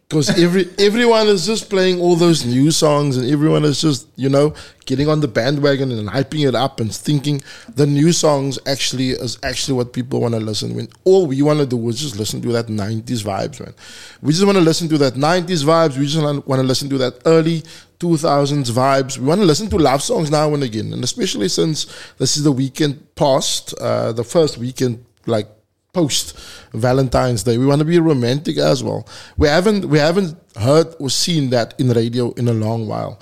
Because 0.09 0.31
every 0.38 0.68
everyone 0.79 1.27
is 1.29 1.47
just 1.47 1.71
playing 1.71 2.01
all 2.01 2.14
those 2.14 2.44
new 2.44 2.71
songs, 2.71 3.16
and 3.16 3.31
everyone 3.31 3.64
is 3.64 3.81
just 3.81 4.07
you 4.16 4.29
know 4.29 4.55
getting 4.85 5.09
on 5.09 5.21
the 5.21 5.29
bandwagon 5.29 5.90
and 5.90 6.09
hyping 6.09 6.47
it 6.47 6.55
up 6.55 6.81
and 6.81 6.94
thinking 6.94 7.40
the 7.75 7.87
new 7.87 8.12
songs 8.12 8.59
actually 8.66 9.11
is 9.11 9.38
actually 9.42 9.75
what 9.75 9.92
people 9.92 10.21
want 10.21 10.35
to 10.35 10.40
listen. 10.40 10.75
When 10.75 10.88
all 11.05 11.27
we 11.27 11.40
want 11.42 11.59
to 11.61 11.66
do 11.66 11.88
is 11.88 12.01
just 12.01 12.18
listen 12.18 12.42
to 12.42 12.53
that 12.53 12.66
'90s 12.66 13.23
vibes, 13.25 13.61
man. 13.61 13.75
We 14.23 14.33
just 14.33 14.44
want 14.44 14.57
to 14.59 14.64
listen 14.64 14.88
to 14.90 14.99
that 14.99 15.14
'90s 15.14 15.64
vibes. 15.64 15.97
We 15.99 16.07
just 16.07 16.23
want 16.23 16.44
to 16.61 16.62
listen 16.62 16.88
to 16.90 16.99
that 16.99 17.21
early 17.25 17.62
2000s 18.01 18.71
vibes. 18.71 19.18
We 19.18 19.27
want 19.27 19.40
to 19.40 19.47
listen 19.47 19.68
to 19.71 19.79
love 19.79 20.03
songs 20.03 20.31
now 20.31 20.55
and 20.55 20.62
again, 20.62 20.92
and 20.92 21.03
especially 21.03 21.49
since 21.49 21.87
this 22.18 22.37
is 22.37 22.44
the 22.44 22.53
weekend 22.53 23.14
past, 23.16 23.75
uh, 23.81 24.12
the 24.12 24.25
first 24.25 24.59
weekend 24.59 25.05
like 25.27 25.49
post 25.92 26.38
Valentine's 26.72 27.42
Day. 27.42 27.59
We 27.59 27.66
want 27.66 27.81
to 27.81 27.85
be 27.85 27.98
romantic 27.98 28.59
as 28.59 28.83
well. 28.83 29.07
We 29.37 29.48
haven't 29.48 29.87
we 29.88 29.98
haven't 29.98 30.37
heard 30.57 30.94
or 30.98 31.11
seen 31.11 31.51
that 31.51 31.74
in 31.79 31.90
radio 31.90 32.33
in 32.33 32.48
a 32.48 32.53
long 32.53 32.87
while. 32.87 33.20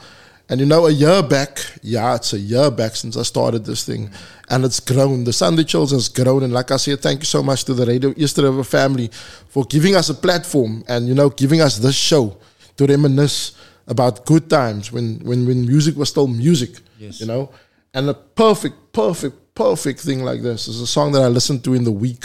And 0.48 0.60
you 0.60 0.66
know, 0.66 0.86
a 0.86 0.90
year 0.90 1.22
back, 1.24 1.58
yeah, 1.82 2.14
it's 2.14 2.32
a 2.32 2.38
year 2.38 2.70
back 2.70 2.94
since 2.94 3.16
I 3.16 3.22
started 3.22 3.64
this 3.64 3.84
thing, 3.84 4.10
and 4.48 4.64
it's 4.64 4.78
grown. 4.78 5.24
The 5.24 5.32
Sunday 5.32 5.64
Chills 5.64 5.90
has 5.90 6.08
grown, 6.08 6.44
and 6.44 6.52
like 6.52 6.70
I 6.70 6.76
said, 6.76 7.00
thank 7.00 7.20
you 7.20 7.26
so 7.26 7.42
much 7.42 7.64
to 7.64 7.74
the 7.74 7.84
Radio 7.84 8.14
East 8.16 8.38
River 8.38 8.62
family 8.62 9.10
for 9.48 9.64
giving 9.64 9.96
us 9.96 10.08
a 10.08 10.14
platform 10.14 10.84
and 10.86 11.08
you 11.08 11.14
know 11.14 11.30
giving 11.30 11.60
us 11.60 11.78
this 11.78 11.96
show 11.96 12.36
to 12.76 12.86
reminisce 12.86 13.56
about 13.88 14.24
good 14.24 14.48
times 14.48 14.92
when 14.92 15.18
when 15.24 15.46
when 15.46 15.66
music 15.66 15.96
was 15.96 16.10
still 16.10 16.28
music. 16.28 16.78
Yes. 16.98 17.20
You 17.20 17.26
know, 17.26 17.50
and 17.92 18.08
a 18.08 18.14
perfect, 18.14 18.92
perfect, 18.92 19.54
perfect 19.54 20.00
thing 20.00 20.22
like 20.22 20.42
this 20.42 20.68
is 20.68 20.80
a 20.80 20.86
song 20.86 21.10
that 21.12 21.22
I 21.22 21.28
listened 21.28 21.64
to 21.64 21.74
in 21.74 21.82
the 21.82 21.92
week. 21.92 22.24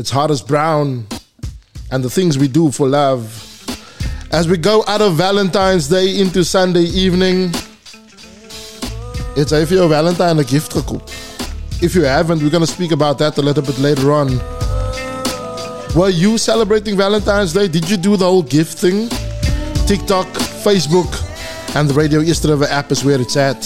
It's 0.00 0.08
Horace 0.08 0.40
Brown 0.40 1.06
and 1.90 2.02
the 2.02 2.08
things 2.08 2.38
we 2.38 2.48
do 2.48 2.70
for 2.70 2.88
love. 2.88 3.22
As 4.32 4.48
we 4.48 4.56
go 4.56 4.82
out 4.88 5.02
of 5.02 5.16
Valentine's 5.16 5.88
Day 5.88 6.18
into 6.18 6.42
Sunday 6.42 6.84
evening, 6.84 7.50
it's 9.36 9.52
if 9.52 9.70
you're 9.70 9.84
a 9.84 9.88
Valentine 9.88 10.38
a 10.38 10.44
gift. 10.44 10.74
If 11.82 11.94
you 11.94 12.04
haven't, 12.04 12.42
we're 12.42 12.48
going 12.48 12.64
to 12.64 12.66
speak 12.66 12.92
about 12.92 13.18
that 13.18 13.36
a 13.36 13.42
little 13.42 13.62
bit 13.62 13.78
later 13.78 14.10
on. 14.10 14.38
Were 15.94 16.08
you 16.08 16.38
celebrating 16.38 16.96
Valentine's 16.96 17.52
Day? 17.52 17.68
Did 17.68 17.90
you 17.90 17.98
do 17.98 18.16
the 18.16 18.24
whole 18.24 18.42
gift 18.42 18.78
thing? 18.78 19.10
TikTok, 19.86 20.28
Facebook, 20.64 21.12
and 21.76 21.90
the 21.90 21.92
Radio 21.92 22.20
East 22.20 22.46
app 22.46 22.90
is 22.90 23.04
where 23.04 23.20
it's 23.20 23.36
at. 23.36 23.60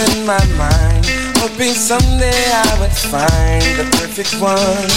In 0.00 0.24
my 0.24 0.44
mind. 0.56 1.04
Hoping 1.36 1.74
someday 1.74 2.44
I 2.52 2.78
would 2.80 2.92
find 2.92 3.64
the 3.78 3.84
perfect 3.98 4.32
one 4.40 4.88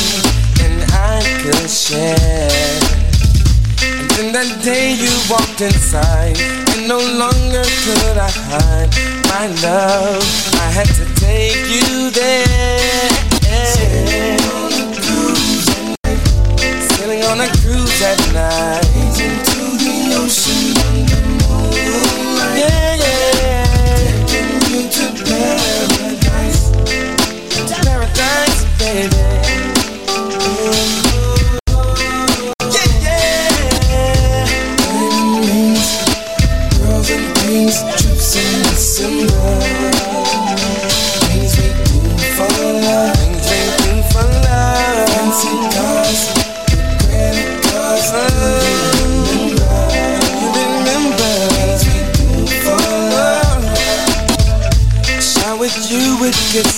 and 0.63 0.83
I 0.91 1.19
could 1.41 1.69
share. 1.69 2.79
And 3.81 4.09
then 4.15 4.31
that 4.33 4.61
day 4.63 4.93
you 4.93 5.11
walked 5.29 5.61
inside, 5.61 6.37
and 6.71 6.87
no 6.87 6.99
longer 6.99 7.65
could 7.83 8.17
I 8.17 8.31
hide 8.51 8.91
my 9.27 9.45
love. 9.67 10.23
I 10.55 10.69
had 10.71 10.87
to 10.99 11.05
take 11.19 11.59
you 11.67 12.11
there. 12.11 13.13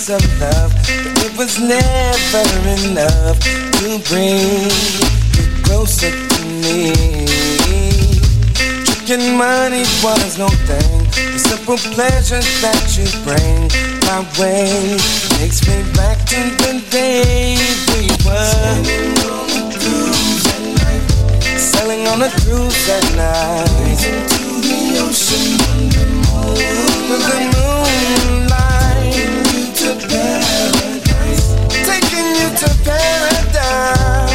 Of 0.08 0.40
love, 0.40 0.72
it 0.86 1.36
was 1.36 1.58
never 1.58 2.44
enough 2.86 3.38
to 3.40 3.98
bring 4.06 4.70
you 5.34 5.46
closer 5.64 6.10
to 6.10 6.44
me. 6.62 6.92
Tricking 8.84 9.36
money 9.36 9.82
was 10.04 10.38
no 10.38 10.48
thing. 10.68 11.04
The 11.10 11.38
simple 11.38 11.78
pleasure 11.94 12.42
that 12.62 12.82
you 12.94 13.06
bring 13.26 13.66
my 14.06 14.22
way 14.38 14.96
takes 15.40 15.66
me 15.66 15.82
back 15.94 16.18
to 16.30 16.40
the 16.62 16.84
day 16.90 17.56
we 17.90 18.06
were. 18.22 18.76
Sailing 21.58 22.06
on 22.06 22.22
a 22.22 22.30
cruise 22.42 22.88
at 22.88 23.04
night. 23.16 23.98
to 23.98 24.44
the 24.62 24.98
ocean 25.02 25.60
under 25.74 26.06
moonlight. 26.30 27.55
Paradise. 32.86 34.26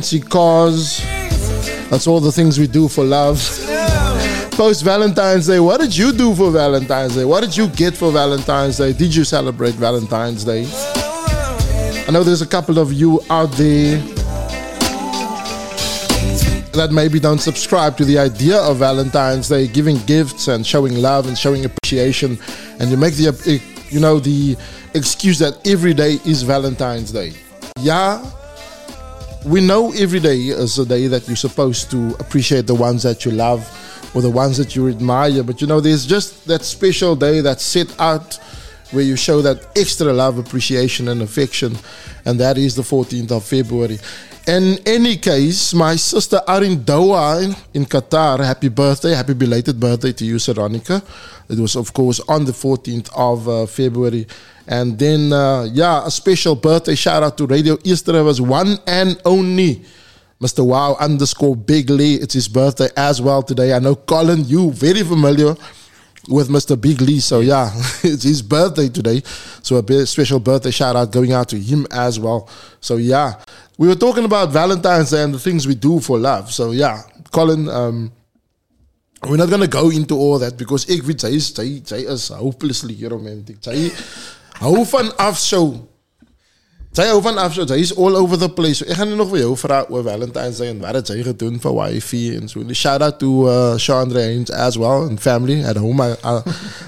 Fancy 0.00 0.20
cars. 0.20 1.02
That's 1.90 2.06
all 2.06 2.20
the 2.20 2.32
things 2.32 2.58
we 2.58 2.66
do 2.66 2.88
for 2.88 3.04
love. 3.04 3.36
Post 4.52 4.82
Valentine's 4.82 5.46
Day, 5.46 5.60
what 5.60 5.78
did 5.78 5.94
you 5.94 6.10
do 6.10 6.34
for 6.34 6.50
Valentine's 6.50 7.16
Day? 7.16 7.26
What 7.26 7.42
did 7.42 7.54
you 7.54 7.68
get 7.68 7.94
for 7.94 8.10
Valentine's 8.10 8.78
Day? 8.78 8.94
Did 8.94 9.14
you 9.14 9.24
celebrate 9.24 9.74
Valentine's 9.74 10.42
Day? 10.42 10.64
I 12.08 12.10
know 12.10 12.22
there's 12.24 12.40
a 12.40 12.46
couple 12.46 12.78
of 12.78 12.94
you 12.94 13.20
out 13.28 13.52
there 13.52 13.98
that 16.72 16.88
maybe 16.90 17.20
don't 17.20 17.40
subscribe 17.40 17.98
to 17.98 18.06
the 18.06 18.18
idea 18.18 18.56
of 18.56 18.78
Valentine's 18.78 19.50
Day, 19.50 19.68
giving 19.68 19.98
gifts 20.06 20.48
and 20.48 20.66
showing 20.66 20.94
love 20.94 21.28
and 21.28 21.36
showing 21.36 21.66
appreciation, 21.66 22.38
and 22.78 22.90
you 22.90 22.96
make 22.96 23.16
the 23.16 23.60
you 23.90 24.00
know 24.00 24.18
the 24.18 24.56
excuse 24.94 25.38
that 25.40 25.54
every 25.66 25.92
day 25.92 26.18
is 26.24 26.42
Valentine's 26.42 27.12
Day. 27.12 27.34
Yeah, 27.80 28.24
we 29.46 29.60
know 29.60 29.92
every 29.92 30.20
day 30.20 30.36
is 30.36 30.78
a 30.78 30.84
day 30.86 31.06
that 31.06 31.26
you're 31.26 31.36
supposed 31.36 31.90
to 31.90 32.14
appreciate 32.20 32.66
the 32.66 32.74
ones 32.74 33.02
that 33.04 33.24
you 33.24 33.30
love 33.30 33.62
or 34.14 34.22
the 34.22 34.30
ones 34.30 34.56
that 34.58 34.76
you 34.76 34.88
admire. 34.88 35.42
But 35.42 35.60
you 35.60 35.66
know, 35.66 35.80
there's 35.80 36.06
just 36.06 36.46
that 36.46 36.62
special 36.62 37.16
day 37.16 37.40
that's 37.40 37.64
set 37.64 37.98
out 38.00 38.38
where 38.90 39.04
you 39.04 39.16
show 39.16 39.40
that 39.42 39.66
extra 39.78 40.12
love, 40.12 40.38
appreciation, 40.38 41.08
and 41.08 41.22
affection, 41.22 41.76
and 42.24 42.40
that 42.40 42.58
is 42.58 42.74
the 42.74 42.82
14th 42.82 43.30
of 43.30 43.44
February. 43.44 43.98
In 44.48 44.78
any 44.84 45.16
case, 45.16 45.72
my 45.74 45.94
sister 45.96 46.40
are 46.48 46.64
in 46.64 46.78
Doha 46.80 47.56
in, 47.72 47.84
Qatar. 47.84 48.44
Happy 48.44 48.68
birthday, 48.68 49.14
happy 49.14 49.34
belated 49.34 49.78
birthday 49.78 50.12
to 50.12 50.24
you, 50.24 50.36
Saronica. 50.36 51.02
It 51.48 51.58
was, 51.58 51.76
of 51.76 51.92
course, 51.92 52.20
on 52.20 52.46
the 52.46 52.52
14th 52.52 53.10
of 53.14 53.48
uh, 53.48 53.66
February. 53.66 54.26
And 54.70 54.96
then, 54.96 55.32
uh, 55.32 55.64
yeah, 55.64 56.06
a 56.06 56.10
special 56.12 56.54
birthday 56.54 56.94
shout 56.94 57.24
out 57.24 57.36
to 57.38 57.46
Radio 57.46 57.76
Easter's 57.82 58.40
one 58.40 58.78
and 58.86 59.20
only 59.24 59.82
Mr. 60.40 60.64
Wow 60.64 60.96
underscore 61.00 61.56
Big 61.56 61.90
Lee. 61.90 62.14
It's 62.14 62.34
his 62.34 62.46
birthday 62.46 62.88
as 62.96 63.20
well 63.20 63.42
today. 63.42 63.72
I 63.72 63.80
know, 63.80 63.96
Colin, 63.96 64.44
you 64.44 64.70
very 64.70 65.02
familiar 65.02 65.56
with 66.28 66.48
Mr. 66.50 66.80
Big 66.80 67.00
Lee. 67.00 67.18
So, 67.18 67.40
yeah, 67.40 67.72
it's 68.04 68.22
his 68.22 68.42
birthday 68.42 68.88
today. 68.88 69.22
So, 69.60 69.76
a 69.78 70.06
special 70.06 70.38
birthday 70.38 70.70
shout 70.70 70.94
out 70.94 71.10
going 71.10 71.32
out 71.32 71.48
to 71.48 71.58
him 71.58 71.84
as 71.90 72.20
well. 72.20 72.48
So, 72.80 72.96
yeah, 72.96 73.42
we 73.76 73.88
were 73.88 73.96
talking 73.96 74.24
about 74.24 74.52
Valentine's 74.52 75.10
Day 75.10 75.24
and 75.24 75.34
the 75.34 75.40
things 75.40 75.66
we 75.66 75.74
do 75.74 75.98
for 75.98 76.16
love. 76.16 76.52
So, 76.52 76.70
yeah, 76.70 77.02
Colin, 77.32 77.68
um, 77.68 78.12
we're 79.28 79.36
not 79.36 79.48
going 79.48 79.62
to 79.62 79.68
go 79.68 79.90
into 79.90 80.14
all 80.14 80.38
that 80.38 80.56
because 80.56 80.88
ek 80.88 81.02
is, 81.24 81.48
sy, 81.48 82.36
hopelessly 82.36 82.96
romantic. 83.08 83.56
Hou 84.60 84.84
van 84.92 85.08
afshow. 85.16 85.72
Sy 86.90 87.06
hou 87.06 87.20
van 87.22 87.38
afshow. 87.38 87.68
Sy 87.70 87.78
is 87.84 87.92
all 87.94 88.16
over 88.18 88.38
the 88.40 88.48
place. 88.50 88.80
So 88.80 88.88
ek 88.90 88.98
gaan 88.98 89.12
nie 89.12 89.18
nog 89.18 89.30
vir 89.30 89.44
jou 89.44 89.52
vra 89.60 89.84
oor 89.88 90.02
Valentine's 90.06 90.58
Day 90.58 90.72
en 90.72 90.80
wat 90.82 90.98
het 90.98 91.12
sy 91.12 91.20
gedoen 91.24 91.60
vir 91.62 91.76
wifey 91.76 92.36
en 92.36 92.50
so. 92.50 92.64
And 92.64 92.76
shout 92.76 93.04
out 93.06 93.20
to 93.22 93.46
uh, 93.46 93.78
Chandra 93.78 94.24
Haynes 94.26 94.50
as 94.50 94.78
well 94.80 95.06
and 95.06 95.20
family 95.22 95.60
at 95.62 95.78
home. 95.78 96.02
I, 96.02 96.16
I, 96.24 96.34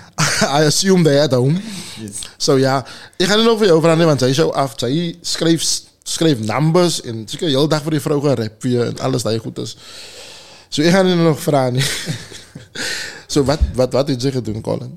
I 0.59 0.61
assume 0.67 1.07
they 1.07 1.21
at 1.23 1.33
home. 1.33 1.61
Yes. 2.03 2.25
So 2.37 2.59
ja, 2.59 2.81
ek 3.17 3.31
gaan 3.31 3.41
nie 3.41 3.47
nog 3.47 3.61
vir 3.63 3.71
jou 3.71 3.79
vra 3.85 3.95
nie 3.99 4.09
want 4.11 4.25
sy 4.25 4.33
is 4.35 4.43
jou 4.43 4.51
af. 4.51 4.75
Sy 4.83 5.13
skryf 5.23 5.65
skryf 6.03 6.43
numbers 6.43 6.99
en 7.07 7.23
sy 7.31 7.39
kan 7.39 7.47
die 7.47 7.55
hele 7.55 7.71
dag 7.71 7.85
vir 7.87 7.95
die 7.95 8.03
vrou 8.03 8.19
gerap 8.25 8.59
vir 8.67 8.89
en 8.89 9.01
alles 9.07 9.23
daai 9.23 9.39
goed 9.39 9.63
is. 9.63 9.77
So 10.67 10.83
ek 10.83 10.97
gaan 10.97 11.07
nie 11.07 11.15
nog 11.21 11.39
vra 11.41 11.69
nie. 11.71 11.87
so 13.33 13.47
wat 13.47 13.63
wat 13.79 13.95
wat 13.95 14.11
het 14.11 14.19
jy 14.19 14.35
gedoen 14.41 14.67
Colin? 14.67 14.97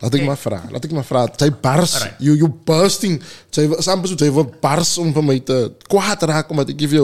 Laat 0.00 0.14
ek 0.16 0.24
maar 0.24 0.40
vra. 0.40 0.58
Laat 0.72 0.86
ek 0.88 0.92
maar 0.96 1.04
vra. 1.04 1.22
Sy 1.36 1.50
bars. 1.60 1.94
You 2.24 2.32
you 2.40 2.48
bursting. 2.48 3.18
Sy 3.52 3.66
is 3.76 3.88
amper 3.92 4.08
so 4.08 4.16
sy 4.20 4.30
wil 4.32 4.48
bars 4.62 4.94
om 5.02 5.12
vir 5.12 5.26
my 5.26 5.36
te 5.44 5.58
kwaad 5.92 6.24
raak 6.30 6.52
omdat 6.52 6.72
ek 6.72 6.86
vir 6.88 7.02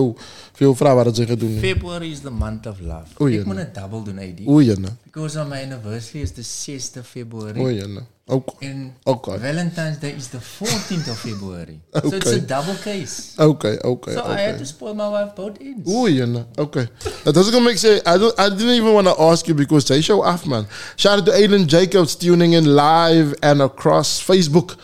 jou 0.58 0.58
vir 0.58 0.66
jou 0.66 0.74
vra 0.76 0.94
wat 0.94 1.16
jy 1.16 1.26
gedoen. 1.26 1.50
nie. 1.54 1.60
February 1.60 2.10
is 2.10 2.20
the 2.20 2.30
month 2.30 2.66
of 2.66 2.80
love. 2.80 3.08
O, 3.18 3.26
jene. 3.28 3.44
moet 3.44 3.56
'n 3.58 3.70
double 3.72 4.02
doen, 4.02 4.18
AD. 4.18 4.40
O, 4.46 4.60
jene. 4.60 4.88
Because 5.04 5.36
on 5.36 5.48
my 5.48 5.60
anniversary 5.62 6.22
is 6.22 6.32
the 6.32 6.42
6th 6.42 6.96
of 6.96 7.06
February. 7.06 7.60
O, 7.60 7.68
jene. 7.70 8.02
Ook 8.28 8.54
En 8.58 8.94
Okay. 9.04 9.38
Valentine's 9.38 9.98
Day 10.00 10.10
is 10.16 10.26
the 10.28 10.40
14th 10.40 11.08
of 11.10 11.18
February. 11.18 11.78
So 11.94 12.08
it's 12.16 12.26
Okay. 12.26 12.38
a 12.38 12.40
double 12.40 12.74
case. 12.74 13.34
Okay, 13.38 13.78
okay, 13.84 14.14
So 14.14 14.20
I 14.20 14.32
okay. 14.32 14.44
had 14.44 14.58
to 14.58 14.64
spoil 14.66 14.94
my 14.94 15.08
wife 15.08 15.34
both 15.36 15.60
ends. 15.60 15.86
Yeah, 15.86 16.24
no. 16.26 16.44
okay. 16.58 16.88
That 17.24 17.34
doesn't 17.34 17.62
make 17.64 17.78
sense. 17.78 18.02
I 18.04 18.18
don't. 18.18 18.34
I 18.38 18.48
didn't 18.48 18.74
even 18.74 18.92
want 18.94 19.06
to 19.06 19.14
ask 19.22 19.46
you 19.46 19.54
because 19.54 19.84
they 19.86 20.00
show 20.00 20.22
off, 20.24 20.44
man. 20.44 20.66
Shout 20.96 21.18
out 21.20 21.26
to 21.26 21.32
Aiden 21.32 21.66
Jacobs 21.66 22.16
tuning 22.16 22.54
in 22.54 22.64
live 22.74 23.34
and 23.42 23.62
across 23.62 24.20
Facebook. 24.20 24.74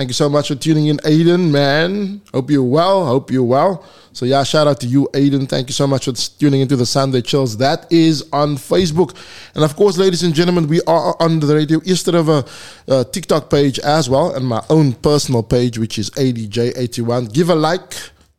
Thank 0.00 0.08
you 0.08 0.14
so 0.14 0.30
much 0.30 0.48
for 0.48 0.54
tuning 0.54 0.86
in, 0.86 0.96
Aiden. 1.04 1.50
Man, 1.50 2.22
hope 2.32 2.50
you're 2.50 2.62
well. 2.62 3.04
Hope 3.04 3.30
you're 3.30 3.44
well. 3.44 3.84
So 4.14 4.24
yeah, 4.24 4.42
shout 4.44 4.66
out 4.66 4.80
to 4.80 4.86
you, 4.86 5.10
Aiden. 5.12 5.46
Thank 5.46 5.68
you 5.68 5.74
so 5.74 5.86
much 5.86 6.06
for 6.06 6.12
tuning 6.12 6.62
into 6.62 6.74
the 6.74 6.86
Sunday 6.86 7.20
Chills. 7.20 7.58
That 7.58 7.86
is 7.92 8.26
on 8.32 8.56
Facebook, 8.56 9.14
and 9.54 9.62
of 9.62 9.76
course, 9.76 9.98
ladies 9.98 10.22
and 10.22 10.34
gentlemen, 10.34 10.68
we 10.68 10.80
are 10.86 11.14
on 11.20 11.38
the 11.38 11.54
Radio 11.54 11.82
East 11.84 12.06
River 12.06 12.42
uh, 12.88 13.04
TikTok 13.04 13.50
page 13.50 13.78
as 13.80 14.08
well, 14.08 14.34
and 14.34 14.46
my 14.46 14.64
own 14.70 14.94
personal 14.94 15.42
page, 15.42 15.76
which 15.78 15.98
is 15.98 16.08
ADJ81. 16.12 17.30
Give 17.34 17.50
a 17.50 17.54
like, 17.54 17.92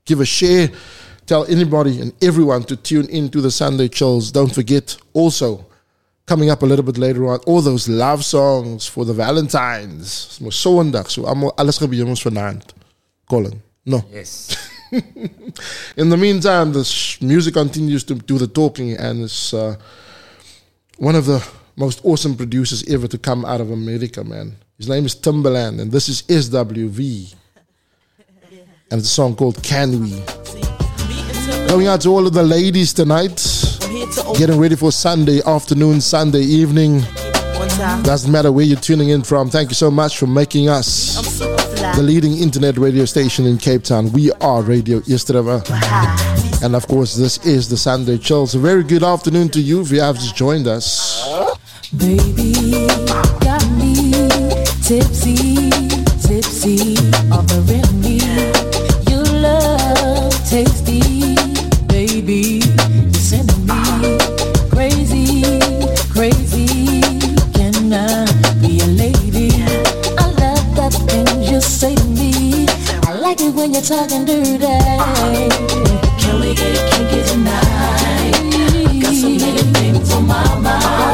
give 0.06 0.20
a 0.20 0.26
share 0.26 0.68
tell 1.28 1.46
anybody 1.46 2.02
and 2.02 2.12
everyone 2.24 2.64
to 2.64 2.76
tune 2.76 3.08
in 3.10 3.30
to 3.30 3.40
the 3.40 3.52
Sunday 3.52 3.88
Chills. 3.88 4.32
Don't 4.32 4.54
forget 4.54 4.98
also 5.14 5.64
coming 6.32 6.50
up 6.50 6.62
a 6.62 6.66
little 6.66 6.86
bit 6.86 6.98
later 6.98 7.28
on 7.28 7.40
all 7.46 7.62
those 7.62 7.90
love 7.90 8.24
songs 8.24 8.88
for 8.88 9.04
the 9.04 9.14
Valentines. 9.14 10.40
Mos 10.40 10.56
Sondag, 10.56 11.10
so 11.10 11.24
almal 11.24 11.52
alles 11.58 11.78
gebeur 11.78 12.08
ons 12.08 12.24
vanaand. 12.24 12.64
Colin. 13.30 13.62
No. 13.86 14.00
Yes. 14.10 14.56
In 15.98 16.10
the 16.10 16.16
meantime, 16.16 16.72
the 16.72 16.86
music 17.20 17.54
continues 17.54 18.06
to 18.06 18.16
do 18.16 18.38
the 18.38 18.48
talking, 18.48 18.96
and 18.96 19.24
it's 19.24 19.54
uh, 19.54 19.76
one 21.00 21.16
of 21.16 21.26
the 21.26 21.46
most 21.76 22.00
awesome 22.06 22.38
producers 22.38 22.82
ever 22.88 23.10
to 23.10 23.18
come 23.18 23.44
out 23.44 23.60
of 23.60 23.70
America, 23.70 24.24
man. 24.24 24.56
His 24.78 24.88
name 24.88 25.06
is 25.06 25.16
Timbaland, 25.16 25.82
and 25.82 25.92
this 25.92 26.08
is 26.08 26.22
SWV. 26.24 27.36
And 28.90 29.00
it's 29.00 29.10
a 29.10 29.16
song 29.20 29.36
called 29.36 29.62
Can 29.64 30.00
We? 30.00 30.12
Going 31.68 31.88
out 31.88 32.00
to 32.02 32.10
all 32.10 32.26
of 32.26 32.34
the 32.34 32.44
ladies 32.44 32.94
tonight, 32.94 33.40
getting 34.38 34.60
ready 34.60 34.76
for 34.76 34.92
Sunday 34.92 35.42
afternoon, 35.46 36.02
Sunday 36.02 36.42
evening. 36.42 37.02
Doesn't 38.04 38.32
matter 38.32 38.52
where 38.52 38.66
you're 38.66 38.80
tuning 38.80 39.10
in 39.10 39.24
from. 39.24 39.50
Thank 39.50 39.70
you 39.70 39.76
so 39.76 39.92
much 39.92 40.18
for 40.18 40.28
making 40.28 40.70
us 40.70 41.40
the 41.40 42.02
leading 42.02 42.38
internet 42.38 42.78
radio 42.78 43.06
station 43.06 43.46
in 43.46 43.58
Cape 43.58 43.84
Town. 43.84 44.12
We 44.12 44.32
are 44.34 44.62
Radio 44.62 45.02
Yesterday. 45.06 45.62
And 46.64 46.76
of 46.76 46.88
course, 46.88 47.16
this 47.16 47.44
is 47.46 47.70
the 47.70 47.78
Sunday 47.78 48.18
Chills. 48.18 48.52
So, 48.52 48.60
very 48.60 48.84
good 48.84 49.04
afternoon 49.04 49.50
to 49.50 49.62
you 49.62 49.82
if 49.82 49.92
you 49.92 50.02
have 50.02 50.16
just 50.16 50.36
joined 50.36 50.68
us. 50.68 51.26
Baby, 51.98 52.88
got 53.42 53.68
me 53.72 54.12
tipsy, 54.82 55.70
tipsy, 56.22 56.96
like 73.42 73.54
it 73.54 73.56
when 73.56 73.74
you're 73.74 73.82
talking 73.82 74.26
dirty. 74.26 74.58
Can 76.20 76.40
we 76.40 76.54
get 76.54 76.92
kinky 76.92 77.24
tonight? 77.28 77.64
I 78.04 79.00
Got 79.02 79.14
so 79.14 79.30
many 79.30 79.62
things 79.74 80.12
on 80.14 80.28
my 80.28 80.60
mind. 80.60 81.11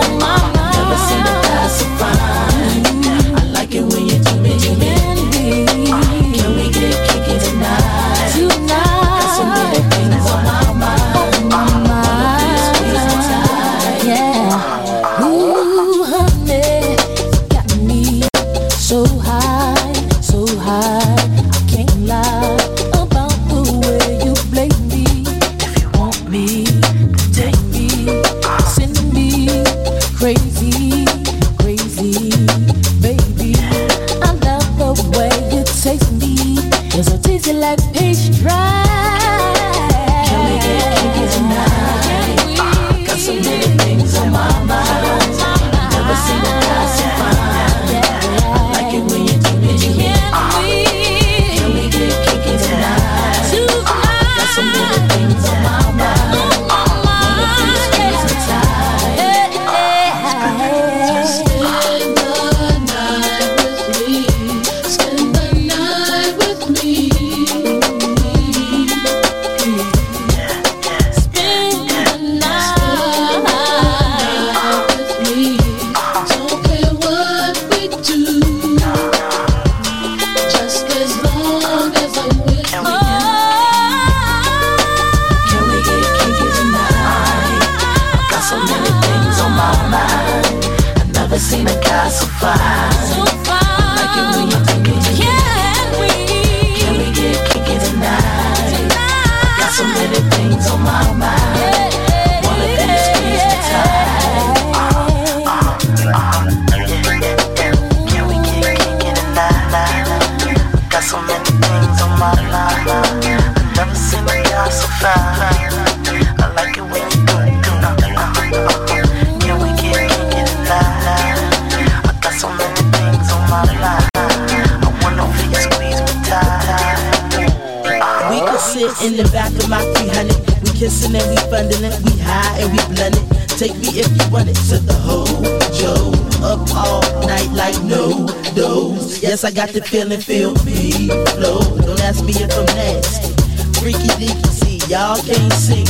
Got 139.68 139.74
the 139.74 139.82
feeling, 139.82 140.22
feel 140.22 140.54
me 140.64 141.10
flow. 141.36 141.60
Don't 141.80 142.00
ask 142.00 142.24
me 142.24 142.32
if 142.32 142.56
I'm 142.56 142.66
nasty. 142.78 143.34
Freaky 143.82 144.08
deaky, 144.16 144.48
see, 144.48 144.78
y'all 144.88 145.18
can't 145.18 145.52
see. 145.52 145.84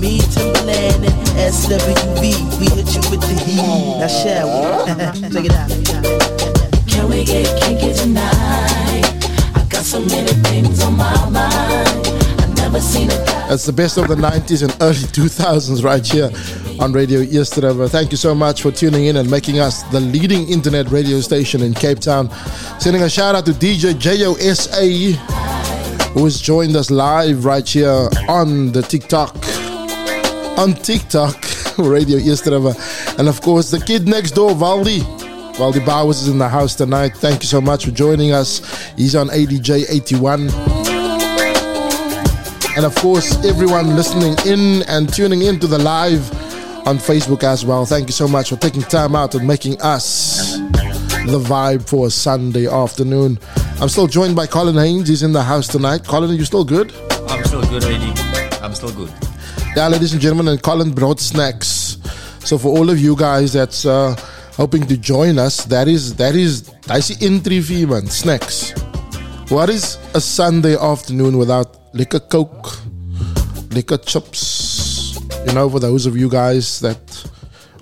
Me, 0.00 0.18
Timbaland, 0.34 1.06
and 1.06 1.14
SWV. 1.38 2.58
We 2.58 2.66
hit 2.74 2.90
you 2.90 3.02
with 3.08 3.20
the 3.20 3.38
heat. 3.46 3.62
Now, 3.62 4.08
shall 4.08 4.50
we? 4.50 5.30
Check 5.30 5.44
it 5.44 5.52
out. 5.54 6.88
Can 6.88 7.08
we 7.08 7.24
get 7.24 7.46
kinky 7.62 7.94
tonight? 7.94 9.06
I 9.54 9.64
got 9.70 9.84
so 9.84 10.00
many 10.00 10.32
things 10.50 10.82
on 10.82 10.96
my 10.96 11.14
mind. 11.30 12.08
I've 12.40 12.56
never 12.56 12.80
seen 12.80 13.12
a. 13.12 13.14
That's 13.48 13.64
the 13.64 13.72
best 13.72 13.96
of 13.96 14.08
the 14.08 14.16
90s 14.16 14.64
and 14.64 14.76
early 14.82 14.94
2000s 14.94 15.84
right 15.84 16.04
here 16.04 16.30
on 16.80 16.92
Radio 16.92 17.20
Yesterday. 17.20 17.72
Thank 17.88 18.10
you 18.10 18.16
so 18.16 18.34
much 18.34 18.62
for 18.62 18.72
tuning 18.72 19.06
in 19.06 19.16
and 19.16 19.30
making 19.30 19.60
us 19.60 19.82
the 19.84 20.00
leading 20.00 20.48
internet 20.48 20.90
radio 20.90 21.20
station 21.20 21.62
in 21.62 21.74
Cape 21.74 22.00
Town. 22.00 22.28
Sending 22.80 23.02
a 23.02 23.10
shout 23.10 23.34
out 23.34 23.44
to 23.44 23.52
DJ 23.52 23.92
JOSA 23.92 25.14
who 26.14 26.24
has 26.24 26.40
joined 26.40 26.74
us 26.74 26.90
live 26.90 27.44
right 27.44 27.68
here 27.68 28.08
on 28.26 28.72
the 28.72 28.80
TikTok. 28.80 29.36
On 30.58 30.72
TikTok, 30.72 31.44
Radio 31.78 32.16
Yesterday. 32.16 32.56
And 33.18 33.28
of 33.28 33.42
course, 33.42 33.70
the 33.70 33.80
kid 33.80 34.08
next 34.08 34.30
door, 34.30 34.52
Valdi. 34.52 35.00
Valdi 35.56 35.84
Bowers 35.84 36.22
is 36.22 36.28
in 36.28 36.38
the 36.38 36.48
house 36.48 36.74
tonight. 36.74 37.14
Thank 37.16 37.42
you 37.42 37.48
so 37.48 37.60
much 37.60 37.84
for 37.84 37.90
joining 37.90 38.32
us. 38.32 38.62
He's 38.96 39.14
on 39.14 39.28
ADJ 39.28 39.84
81. 39.90 40.48
And 42.78 42.86
of 42.86 42.94
course, 42.94 43.44
everyone 43.44 43.94
listening 43.94 44.34
in 44.46 44.84
and 44.88 45.12
tuning 45.12 45.42
in 45.42 45.60
to 45.60 45.66
the 45.66 45.78
live 45.78 46.26
on 46.86 46.96
Facebook 46.96 47.42
as 47.42 47.62
well. 47.62 47.84
Thank 47.84 48.08
you 48.08 48.14
so 48.14 48.26
much 48.26 48.48
for 48.48 48.56
taking 48.56 48.80
time 48.80 49.14
out 49.14 49.34
and 49.34 49.46
making 49.46 49.78
us 49.82 50.04
the 51.26 51.38
vibe 51.38 51.88
for 51.88 52.06
a 52.06 52.10
Sunday 52.10 52.66
afternoon. 52.66 53.38
I'm 53.80 53.88
still 53.88 54.06
joined 54.06 54.34
by 54.36 54.46
Colin 54.46 54.76
Haynes. 54.76 55.08
He's 55.08 55.22
in 55.22 55.32
the 55.32 55.42
house 55.42 55.68
tonight. 55.68 56.04
Colin, 56.04 56.30
are 56.30 56.34
you 56.34 56.44
still 56.44 56.64
good? 56.64 56.92
I'm 57.28 57.44
still 57.44 57.62
good, 57.62 57.84
AD. 57.84 58.62
I'm 58.62 58.74
still 58.74 58.92
good. 58.92 59.12
Yeah, 59.76 59.88
ladies 59.88 60.12
and 60.12 60.20
gentlemen, 60.20 60.48
and 60.48 60.62
Colin 60.62 60.92
brought 60.92 61.20
snacks. 61.20 61.98
So 62.40 62.58
for 62.58 62.68
all 62.68 62.90
of 62.90 62.98
you 62.98 63.14
guys 63.16 63.52
that's 63.52 63.84
uh, 63.86 64.16
hoping 64.56 64.86
to 64.86 64.96
join 64.96 65.38
us, 65.38 65.64
that 65.66 65.88
is 65.88 66.14
that 66.16 66.34
is 66.34 66.72
I 66.88 67.00
see 67.00 67.14
entry 67.24 67.60
fee, 67.60 67.86
man. 67.86 68.06
Snacks. 68.06 68.72
What 69.50 69.68
is 69.68 69.98
a 70.14 70.20
Sunday 70.20 70.76
afternoon 70.76 71.36
without 71.38 71.94
liquor 71.94 72.20
coke, 72.20 72.78
liquor 73.70 73.98
chips? 73.98 75.18
You 75.46 75.52
know, 75.54 75.68
for 75.68 75.80
those 75.80 76.06
of 76.06 76.16
you 76.16 76.28
guys 76.28 76.80
that 76.80 77.30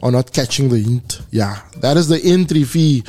are 0.03 0.11
not 0.11 0.33
catching 0.33 0.68
the 0.68 0.79
hint, 0.79 1.17
yeah, 1.30 1.62
that 1.78 1.96
is 1.96 2.08
the 2.08 2.20
entry 2.22 2.64
fee 2.64 3.04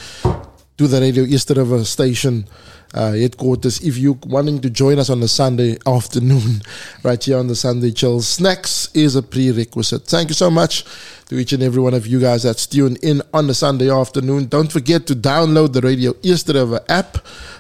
to 0.78 0.88
the 0.88 1.02
Radio 1.02 1.24
East 1.24 1.50
River 1.50 1.84
station 1.86 2.46
uh, 2.94 3.12
headquarters 3.12 3.82
if 3.82 3.98
you're 3.98 4.18
wanting 4.26 4.60
to 4.62 4.70
join 4.70 4.98
us 4.98 5.10
on 5.10 5.22
a 5.22 5.28
Sunday 5.28 5.78
afternoon 5.86 6.62
right 7.04 7.24
here 7.24 7.38
on 7.38 7.48
the 7.48 7.56
Sunday 7.56 7.92
Chill. 7.92 8.22
Snacks 8.22 8.90
is 8.94 9.16
a 9.16 9.22
prerequisite. 9.22 10.04
Thank 10.06 10.30
you 10.30 10.36
so 10.36 10.50
much 10.50 10.86
to 11.28 11.38
each 11.38 11.54
and 11.54 11.62
every 11.62 11.82
one 11.82 11.94
of 11.94 12.08
you 12.08 12.20
guys 12.20 12.44
that's 12.44 12.66
tuned 12.66 12.98
in 13.04 13.22
on 13.34 13.48
the 13.48 13.54
Sunday 13.54 13.92
afternoon. 13.92 14.48
Don't 14.48 14.72
forget 14.72 15.06
to 15.08 15.16
download 15.16 15.74
the 15.74 15.82
Radio 15.82 16.14
East 16.24 16.48
River 16.50 16.82
app 16.90 17.18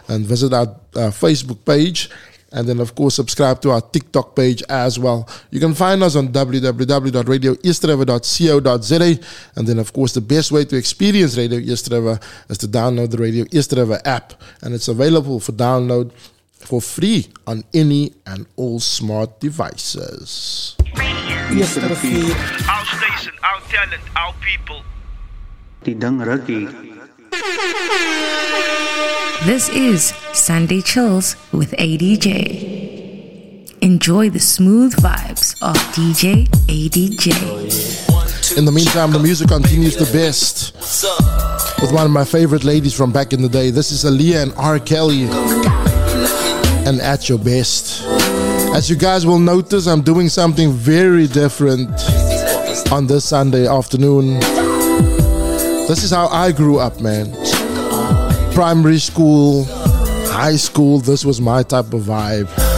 and 0.07 0.25
visit 0.25 0.53
our 0.53 0.67
uh, 0.95 1.11
Facebook 1.11 1.63
page. 1.65 2.09
And 2.51 2.67
then, 2.67 2.79
of 2.79 2.95
course, 2.95 3.13
subscribe 3.15 3.61
to 3.61 3.69
our 3.71 3.81
TikTok 3.81 4.35
page 4.35 4.63
as 4.69 4.97
well. 4.97 5.29
You 5.51 5.59
can 5.59 5.75
find 5.75 6.01
us 6.01 6.15
on 6.15 6.29
www.radioeastriver.co.za. 6.29 9.19
And 9.55 9.67
then, 9.67 9.77
of 9.79 9.93
course, 9.93 10.13
the 10.13 10.21
best 10.21 10.51
way 10.51 10.65
to 10.65 10.75
experience 10.75 11.37
Radio 11.37 11.59
East 11.59 11.91
River 11.91 12.19
is 12.49 12.57
to 12.59 12.67
download 12.67 13.09
the 13.11 13.17
Radio 13.17 13.45
East 13.51 13.71
River 13.73 14.01
app. 14.03 14.33
And 14.61 14.73
it's 14.73 14.87
available 14.87 15.39
for 15.39 15.51
download 15.51 16.11
for 16.59 16.81
free 16.81 17.27
on 17.47 17.63
any 17.73 18.13
and 18.25 18.45
all 18.55 18.79
smart 18.79 19.39
devices. 19.39 20.75
Our 20.79 21.65
station, 21.65 23.33
our 23.43 23.61
talent, 23.69 24.01
our 24.15 24.33
people. 24.41 24.81
Die 25.83 25.93
ding 25.93 26.19
rukkie. 26.19 26.89
This 29.45 29.69
is 29.69 30.13
Sunday 30.33 30.81
Chills 30.81 31.37
with 31.53 31.71
ADJ. 31.71 33.81
Enjoy 33.81 34.29
the 34.29 34.39
smooth 34.39 34.93
vibes 34.95 35.55
of 35.61 35.77
DJ 35.95 36.49
ADJ. 36.67 38.57
In 38.57 38.65
the 38.65 38.73
meantime, 38.73 39.11
the 39.11 39.19
music 39.19 39.47
continues 39.47 39.95
the 39.95 40.03
best 40.11 40.75
with 41.81 41.93
one 41.93 42.05
of 42.05 42.11
my 42.11 42.25
favorite 42.25 42.65
ladies 42.65 42.93
from 42.93 43.13
back 43.13 43.31
in 43.31 43.41
the 43.41 43.47
day. 43.47 43.71
This 43.71 43.91
is 43.91 44.03
Aaliyah 44.03 44.43
and 44.43 44.53
R. 44.57 44.77
Kelly. 44.79 45.23
And 46.85 46.99
at 46.99 47.29
your 47.29 47.39
best. 47.39 48.03
As 48.75 48.89
you 48.89 48.97
guys 48.97 49.25
will 49.25 49.39
notice, 49.39 49.87
I'm 49.87 50.01
doing 50.01 50.27
something 50.27 50.73
very 50.73 51.27
different 51.27 51.89
on 52.91 53.07
this 53.07 53.23
Sunday 53.23 53.65
afternoon. 53.65 54.41
This 55.89 56.03
is 56.03 56.11
how 56.11 56.27
I 56.27 56.51
grew 56.51 56.77
up, 56.77 57.01
man. 57.01 57.33
Primary 58.53 58.99
school, 58.99 59.65
high 60.29 60.55
school, 60.55 60.99
this 60.99 61.25
was 61.25 61.41
my 61.41 61.63
type 61.63 61.93
of 61.93 62.03
vibe. 62.03 62.68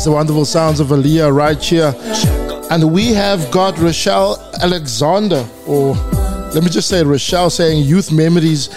It's 0.00 0.06
the 0.06 0.12
wonderful 0.12 0.46
sounds 0.46 0.80
of 0.80 0.86
Aaliyah 0.86 1.30
right 1.30 1.62
here. 1.62 1.94
And 2.70 2.90
we 2.90 3.08
have 3.12 3.50
got 3.50 3.76
Rochelle 3.76 4.40
Alexander, 4.62 5.46
or 5.66 5.92
let 6.54 6.64
me 6.64 6.70
just 6.70 6.88
say 6.88 7.04
Rochelle 7.04 7.50
saying 7.50 7.84
youth 7.84 8.10
memories. 8.10 8.70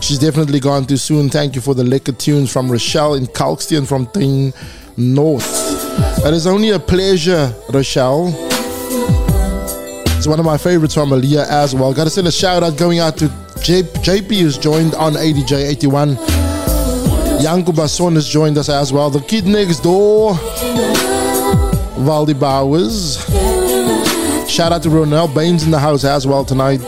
She's 0.00 0.18
definitely 0.18 0.60
gone 0.60 0.86
too 0.86 0.96
soon. 0.96 1.28
Thank 1.28 1.56
you 1.56 1.60
for 1.60 1.74
the 1.74 1.84
liquor 1.84 2.12
tunes 2.12 2.50
from 2.50 2.72
Rochelle 2.72 3.16
in 3.16 3.26
Kalkstein 3.26 3.86
from 3.86 4.06
Ting 4.06 4.54
North. 4.96 5.44
It 6.24 6.32
is 6.32 6.46
only 6.46 6.70
a 6.70 6.78
pleasure, 6.78 7.54
Rochelle. 7.70 8.32
It's 10.16 10.26
one 10.26 10.38
of 10.38 10.46
my 10.46 10.56
favorites 10.56 10.94
from 10.94 11.10
Aaliyah 11.10 11.50
as 11.50 11.74
well. 11.74 11.92
Gotta 11.92 12.08
send 12.08 12.28
a 12.28 12.32
shout 12.32 12.62
out 12.62 12.78
going 12.78 12.98
out 12.98 13.18
to 13.18 13.28
J- 13.62 13.82
JP 13.82 14.40
who's 14.40 14.56
joined 14.56 14.94
on 14.94 15.12
ADJ81. 15.12 16.31
Janko 17.42 17.72
Basson 17.72 18.14
has 18.14 18.28
joined 18.28 18.56
us 18.56 18.68
as 18.68 18.92
well. 18.92 19.10
The 19.10 19.20
kid 19.20 19.46
next 19.46 19.80
door, 19.80 20.34
Valdi 22.04 22.38
Bowers. 22.38 23.18
Shout 24.48 24.70
out 24.70 24.84
to 24.84 24.88
Ronell 24.88 25.34
Baines 25.34 25.64
in 25.64 25.72
the 25.72 25.78
house 25.80 26.04
as 26.04 26.24
well 26.24 26.44
tonight. 26.44 26.80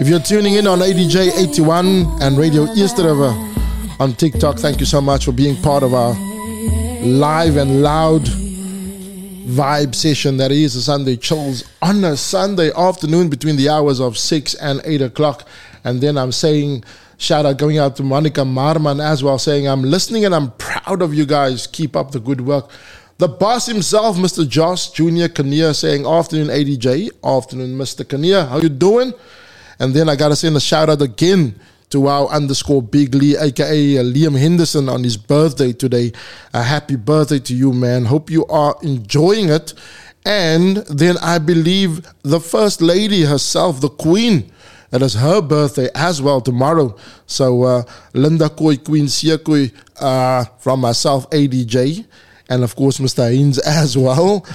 If 0.00 0.08
you're 0.08 0.18
tuning 0.18 0.54
in 0.54 0.66
on 0.66 0.80
ADJ 0.80 1.38
81 1.38 2.20
and 2.20 2.36
Radio 2.36 2.64
East 2.72 2.98
River 2.98 3.32
on 4.00 4.14
TikTok, 4.14 4.58
thank 4.58 4.80
you 4.80 4.86
so 4.86 5.00
much 5.00 5.26
for 5.26 5.32
being 5.32 5.54
part 5.62 5.84
of 5.84 5.94
our 5.94 6.14
live 7.04 7.58
and 7.58 7.82
loud 7.82 8.28
vibe 9.44 9.94
session 9.94 10.36
that 10.36 10.50
is 10.52 10.76
a 10.76 10.82
Sunday 10.82 11.16
chills 11.16 11.64
on 11.80 12.04
a 12.04 12.16
Sunday 12.16 12.70
afternoon 12.76 13.28
between 13.28 13.56
the 13.56 13.68
hours 13.68 14.00
of 14.00 14.16
6 14.16 14.54
and 14.54 14.80
8 14.84 15.02
o'clock. 15.02 15.46
And 15.84 16.00
then 16.00 16.16
I'm 16.16 16.32
saying, 16.32 16.84
shout 17.18 17.44
out 17.44 17.58
going 17.58 17.78
out 17.78 17.96
to 17.96 18.02
Monica 18.02 18.42
Marman 18.44 19.00
as 19.00 19.22
well, 19.22 19.38
saying, 19.38 19.68
I'm 19.68 19.82
listening 19.82 20.24
and 20.24 20.34
I'm 20.34 20.52
proud 20.52 21.02
of 21.02 21.12
you 21.14 21.26
guys. 21.26 21.66
Keep 21.66 21.96
up 21.96 22.12
the 22.12 22.20
good 22.20 22.40
work. 22.40 22.70
The 23.18 23.28
boss 23.28 23.66
himself, 23.66 24.16
Mr. 24.16 24.48
Josh 24.48 24.90
Jr. 24.90 25.28
Kania, 25.28 25.74
saying, 25.74 26.06
Afternoon, 26.06 26.48
ADJ. 26.48 27.10
Afternoon, 27.24 27.78
Mr. 27.78 28.04
Kania. 28.04 28.48
How 28.48 28.58
you 28.58 28.68
doing? 28.68 29.12
And 29.78 29.94
then 29.94 30.08
I 30.08 30.16
got 30.16 30.28
to 30.28 30.36
send 30.36 30.56
a 30.56 30.60
shout 30.60 30.88
out 30.88 31.02
again 31.02 31.60
to 31.92 32.06
our 32.08 32.26
underscore 32.28 32.82
Big 32.82 33.14
Lee, 33.14 33.36
aka 33.36 33.94
Liam 33.96 34.38
Henderson, 34.38 34.88
on 34.88 35.04
his 35.04 35.16
birthday 35.16 35.72
today. 35.72 36.12
A 36.54 36.62
happy 36.62 36.96
birthday 36.96 37.38
to 37.40 37.54
you, 37.54 37.72
man. 37.72 38.06
Hope 38.06 38.30
you 38.30 38.46
are 38.46 38.76
enjoying 38.82 39.50
it. 39.50 39.74
And 40.24 40.78
then 40.88 41.16
I 41.18 41.38
believe 41.38 42.06
the 42.22 42.40
First 42.40 42.80
Lady 42.80 43.22
herself, 43.22 43.80
the 43.80 43.90
Queen, 43.90 44.50
it 44.90 45.02
is 45.02 45.14
her 45.14 45.42
birthday 45.42 45.88
as 45.94 46.22
well 46.22 46.40
tomorrow. 46.40 46.96
So, 47.26 47.62
uh, 47.62 47.82
Linda 48.14 48.48
Koi, 48.48 48.76
Queen 48.76 49.06
Siakoi, 49.06 49.72
uh, 50.00 50.44
from 50.58 50.80
myself, 50.80 51.28
ADJ, 51.30 52.06
and 52.48 52.62
of 52.64 52.74
course, 52.76 52.98
Mr. 52.98 53.30
Haynes 53.30 53.58
as 53.66 53.96
well. 53.98 54.46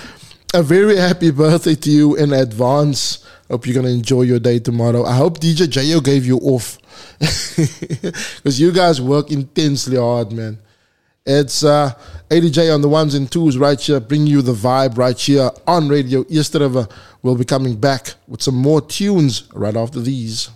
A 0.58 0.64
very 0.64 0.98
happy 0.98 1.30
birthday 1.30 1.76
to 1.76 1.92
you 1.92 2.16
in 2.16 2.34
advance. 2.34 3.24
Hope 3.48 3.68
you're 3.68 3.80
to 3.84 3.88
enjoy 3.88 4.24
your 4.24 4.40
day 4.40 4.58
tomorrow. 4.58 5.06
I 5.06 5.16
hope 5.16 5.40
DJ 5.40 5.68
Jayo 5.68 6.04
gave 6.04 6.26
you 6.26 6.38
off 6.40 6.80
because 7.20 8.60
you 8.60 8.72
guys 8.72 9.00
work 9.00 9.30
intensely 9.30 9.98
hard, 9.98 10.32
man. 10.32 10.58
It's 11.28 11.64
uh, 11.64 11.94
ADJ 12.32 12.74
on 12.74 12.82
the 12.82 12.90
ones 12.90 13.14
and 13.14 13.32
twos 13.32 13.56
right 13.56 13.80
here, 13.80 14.00
bringing 14.00 14.26
you 14.26 14.42
the 14.42 14.56
vibe 14.56 14.98
right 14.98 15.16
here 15.16 15.52
on 15.68 15.90
Radio 15.90 16.26
East 16.28 16.56
River. 16.56 16.88
We'll 17.22 17.36
be 17.36 17.46
coming 17.46 17.76
back 17.80 18.16
with 18.28 18.42
some 18.42 18.56
more 18.56 18.82
tunes 18.82 19.48
right 19.54 19.76
after 19.76 20.00
these. 20.00 20.50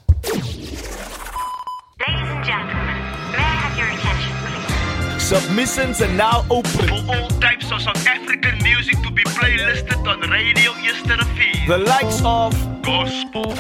Submissions 5.31 6.01
are 6.01 6.11
now 6.11 6.43
open. 6.49 6.87
For 6.89 7.15
all 7.15 7.27
types 7.39 7.71
of 7.71 7.79
South 7.79 8.05
African 8.05 8.57
music 8.63 8.97
to 9.01 9.11
be 9.11 9.23
playlisted 9.23 10.05
on 10.05 10.19
Radio 10.29 10.73
Yesterday. 10.83 11.53
The 11.67 11.77
likes 11.77 12.21
of 12.25 12.53
Gospel. 12.81 13.53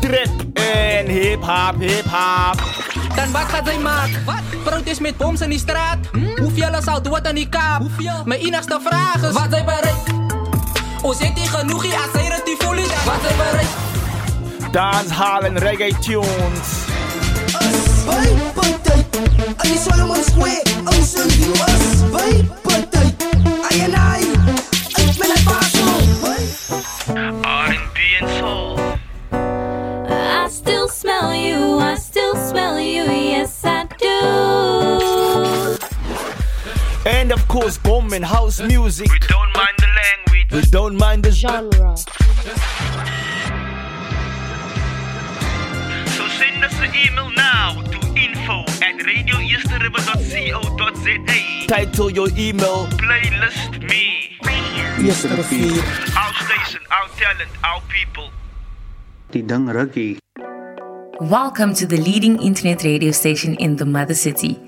Trip 0.00 0.30
en 0.54 1.06
hip 1.08 1.42
hop, 1.42 1.80
hip 1.80 2.04
hop. 2.08 2.56
Dan 3.16 3.32
wat 3.32 3.42
gaat 3.42 3.66
zij 3.66 3.78
maken? 3.78 4.24
Wat? 4.24 4.62
Protest 4.64 5.00
met 5.00 5.16
boms 5.16 5.40
in 5.40 5.50
die 5.50 5.58
straat? 5.58 5.98
Hoeveel 6.38 6.82
zou 6.82 7.02
doen 7.02 7.26
aan 7.26 7.34
die 7.34 7.48
kaap? 7.48 7.80
Hoeveel? 7.80 8.22
Mijn 8.24 8.40
enigste 8.40 8.80
vraag 8.84 9.14
is: 9.14 9.32
wat 9.32 9.46
zij 9.50 9.64
bereikt? 9.64 10.10
O 11.02 11.12
zit 11.12 11.36
die 11.36 11.48
genoeg 11.48 11.82
hier 11.82 11.94
als 11.94 12.12
zij 12.12 12.24
het 12.24 12.44
die 12.44 12.56
voelen? 12.58 12.84
Wat 12.84 13.20
zij 13.22 13.36
bereikt? 13.36 13.89
Dancehall 14.72 15.44
and 15.46 15.56
reggae 15.58 15.92
tunes. 16.00 16.86
R&B 27.44 28.00
and 28.20 28.28
soul. 28.38 28.78
I 29.32 30.48
still 30.48 30.88
smell 30.88 31.34
you, 31.34 31.78
I 31.78 31.96
still 31.96 32.36
smell 32.36 32.78
you, 32.78 33.02
yes 33.04 33.64
I 33.64 33.86
do. 33.98 35.78
And 37.10 37.32
of 37.32 37.48
course, 37.48 37.76
bomb 37.76 38.12
and 38.12 38.24
house 38.24 38.60
music. 38.60 39.10
We 39.10 39.18
don't 39.18 39.52
mind 39.52 39.76
the 39.78 39.88
language. 40.00 40.52
We 40.52 40.62
don't 40.70 40.96
mind 40.96 41.24
the 41.24 41.32
genre. 41.32 41.96
Us 46.70 46.78
an 46.86 46.94
email 46.94 47.26
now 47.30 47.82
to 47.82 47.98
info 48.14 48.62
at 48.78 48.94
radioeastriver.co.za. 49.02 51.66
Title 51.66 52.10
your 52.10 52.28
email. 52.38 52.86
Playlist 52.94 53.82
me. 53.90 54.38
Yesterday. 55.04 55.74
Our 56.14 56.32
station, 56.46 56.80
our 56.92 57.08
talent, 57.18 57.50
our 57.64 57.80
people. 57.90 58.30
Die 59.32 59.40
ding 59.42 59.66
rukkie. 59.66 60.18
Welcome 61.20 61.74
to 61.74 61.86
the 61.86 61.98
leading 61.98 62.40
internet 62.40 62.82
radio 62.82 63.10
station 63.10 63.54
in 63.56 63.76
the 63.76 63.84
mother 63.84 64.14
city. 64.14 64.58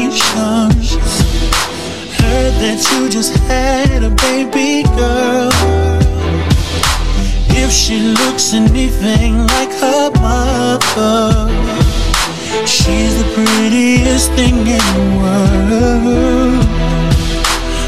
congratulations. 0.10 0.98
Heard 2.18 2.54
that 2.62 2.80
you 2.92 3.10
just 3.10 3.34
had 3.48 4.04
a 4.04 4.10
baby 4.10 4.84
girl. 4.98 5.52
If 7.50 7.72
she 7.72 8.00
looks 8.00 8.54
anything 8.54 9.46
like 9.48 9.72
her 9.80 10.12
mother, 10.12 11.50
she's 12.66 13.18
the 13.18 13.28
prettiest 13.36 14.32
thing 14.34 14.58
in 14.58 14.86
the 14.96 15.06
world. 15.20 16.66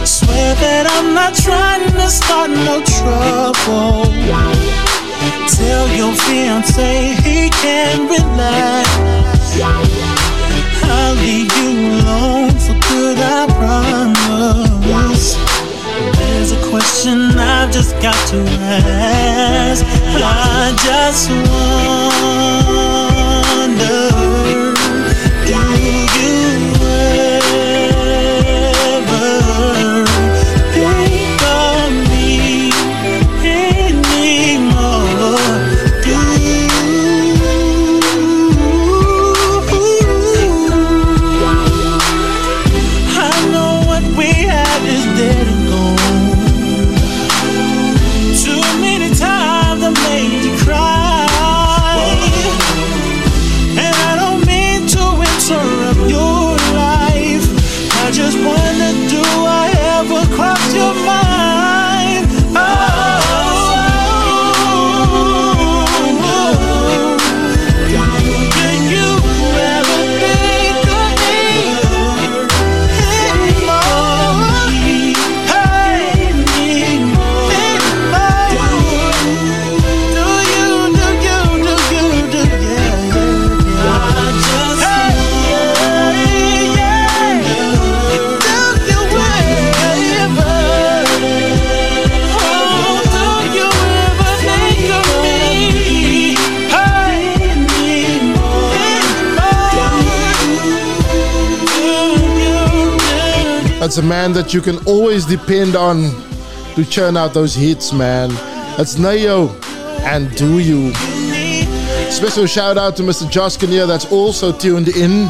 Swear 0.08 0.56
that 0.56 0.86
I'm 0.90 1.14
not 1.14 1.34
trying 1.36 1.92
to 1.92 2.10
start 2.10 2.50
no 2.50 2.82
trouble. 3.00 4.06
Tell 5.50 5.88
your 5.96 6.14
fiance 6.16 7.16
he 7.24 7.50
can 7.50 8.08
relax. 8.08 8.92
I'll 10.84 11.16
leave 11.16 11.52
you 11.58 11.70
alone 12.02 12.52
I 13.18 13.46
promise. 14.84 15.36
There's 16.18 16.52
a 16.52 16.70
question 16.70 17.38
I've 17.38 17.72
just 17.72 17.94
got 18.02 18.16
to 18.30 18.44
ask. 18.60 19.86
I 19.86 20.74
just 20.86 21.30
wonder. 23.70 24.11
That's 103.92 104.06
a 104.06 104.08
man 104.08 104.32
that 104.36 104.54
you 104.54 104.62
can 104.62 104.78
always 104.86 105.26
depend 105.26 105.76
on 105.76 106.12
to 106.76 106.86
churn 106.86 107.18
out 107.18 107.34
those 107.34 107.54
hits, 107.54 107.92
man. 107.92 108.30
That's 108.78 108.98
Ne-Yo 108.98 109.50
and 110.04 110.34
Do 110.38 110.60
You. 110.60 110.94
Special 112.10 112.46
shout 112.46 112.78
out 112.78 112.96
to 112.96 113.04
Mr. 113.04 113.30
Josh 113.30 113.58
Kinnear 113.58 113.86
that's 113.86 114.10
also 114.10 114.58
tuned 114.58 114.88
in. 114.96 115.28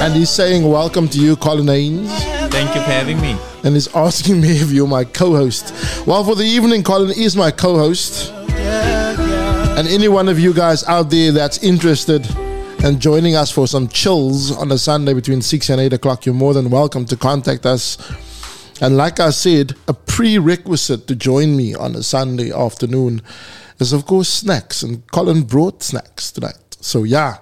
And 0.00 0.14
he's 0.14 0.30
saying, 0.30 0.66
Welcome 0.66 1.08
to 1.10 1.18
you, 1.18 1.36
Colin 1.36 1.68
Haynes. 1.68 2.10
Thank 2.50 2.74
you 2.74 2.80
for 2.80 2.90
having 2.90 3.20
me. 3.20 3.36
And 3.64 3.74
he's 3.74 3.94
asking 3.94 4.40
me 4.40 4.52
if 4.52 4.70
you're 4.70 4.88
my 4.88 5.04
co 5.04 5.36
host. 5.36 5.74
Well, 6.06 6.24
for 6.24 6.34
the 6.34 6.44
evening, 6.44 6.82
Colin 6.82 7.10
is 7.10 7.36
my 7.36 7.50
co 7.50 7.76
host. 7.76 8.32
And 8.32 9.86
any 9.88 10.08
one 10.08 10.30
of 10.30 10.38
you 10.38 10.54
guys 10.54 10.84
out 10.84 11.10
there 11.10 11.32
that's 11.32 11.62
interested 11.62 12.26
and 12.84 13.00
joining 13.00 13.36
us 13.36 13.50
for 13.50 13.68
some 13.68 13.86
chills 13.86 14.50
on 14.50 14.72
a 14.72 14.78
Sunday 14.78 15.14
between 15.14 15.40
6 15.40 15.70
and 15.70 15.80
8 15.80 15.92
o'clock, 15.92 16.26
you're 16.26 16.34
more 16.34 16.52
than 16.52 16.68
welcome 16.68 17.04
to 17.06 17.16
contact 17.16 17.64
us. 17.64 17.96
And 18.80 18.96
like 18.96 19.20
I 19.20 19.30
said, 19.30 19.74
a 19.86 19.94
prerequisite 19.94 21.06
to 21.06 21.14
join 21.14 21.56
me 21.56 21.76
on 21.76 21.94
a 21.94 22.02
Sunday 22.02 22.52
afternoon 22.52 23.22
is, 23.78 23.92
of 23.92 24.04
course, 24.06 24.28
snacks. 24.28 24.82
And 24.82 25.08
Colin 25.12 25.42
brought 25.42 25.84
snacks 25.84 26.32
tonight. 26.32 26.76
So, 26.80 27.04
yeah, 27.04 27.38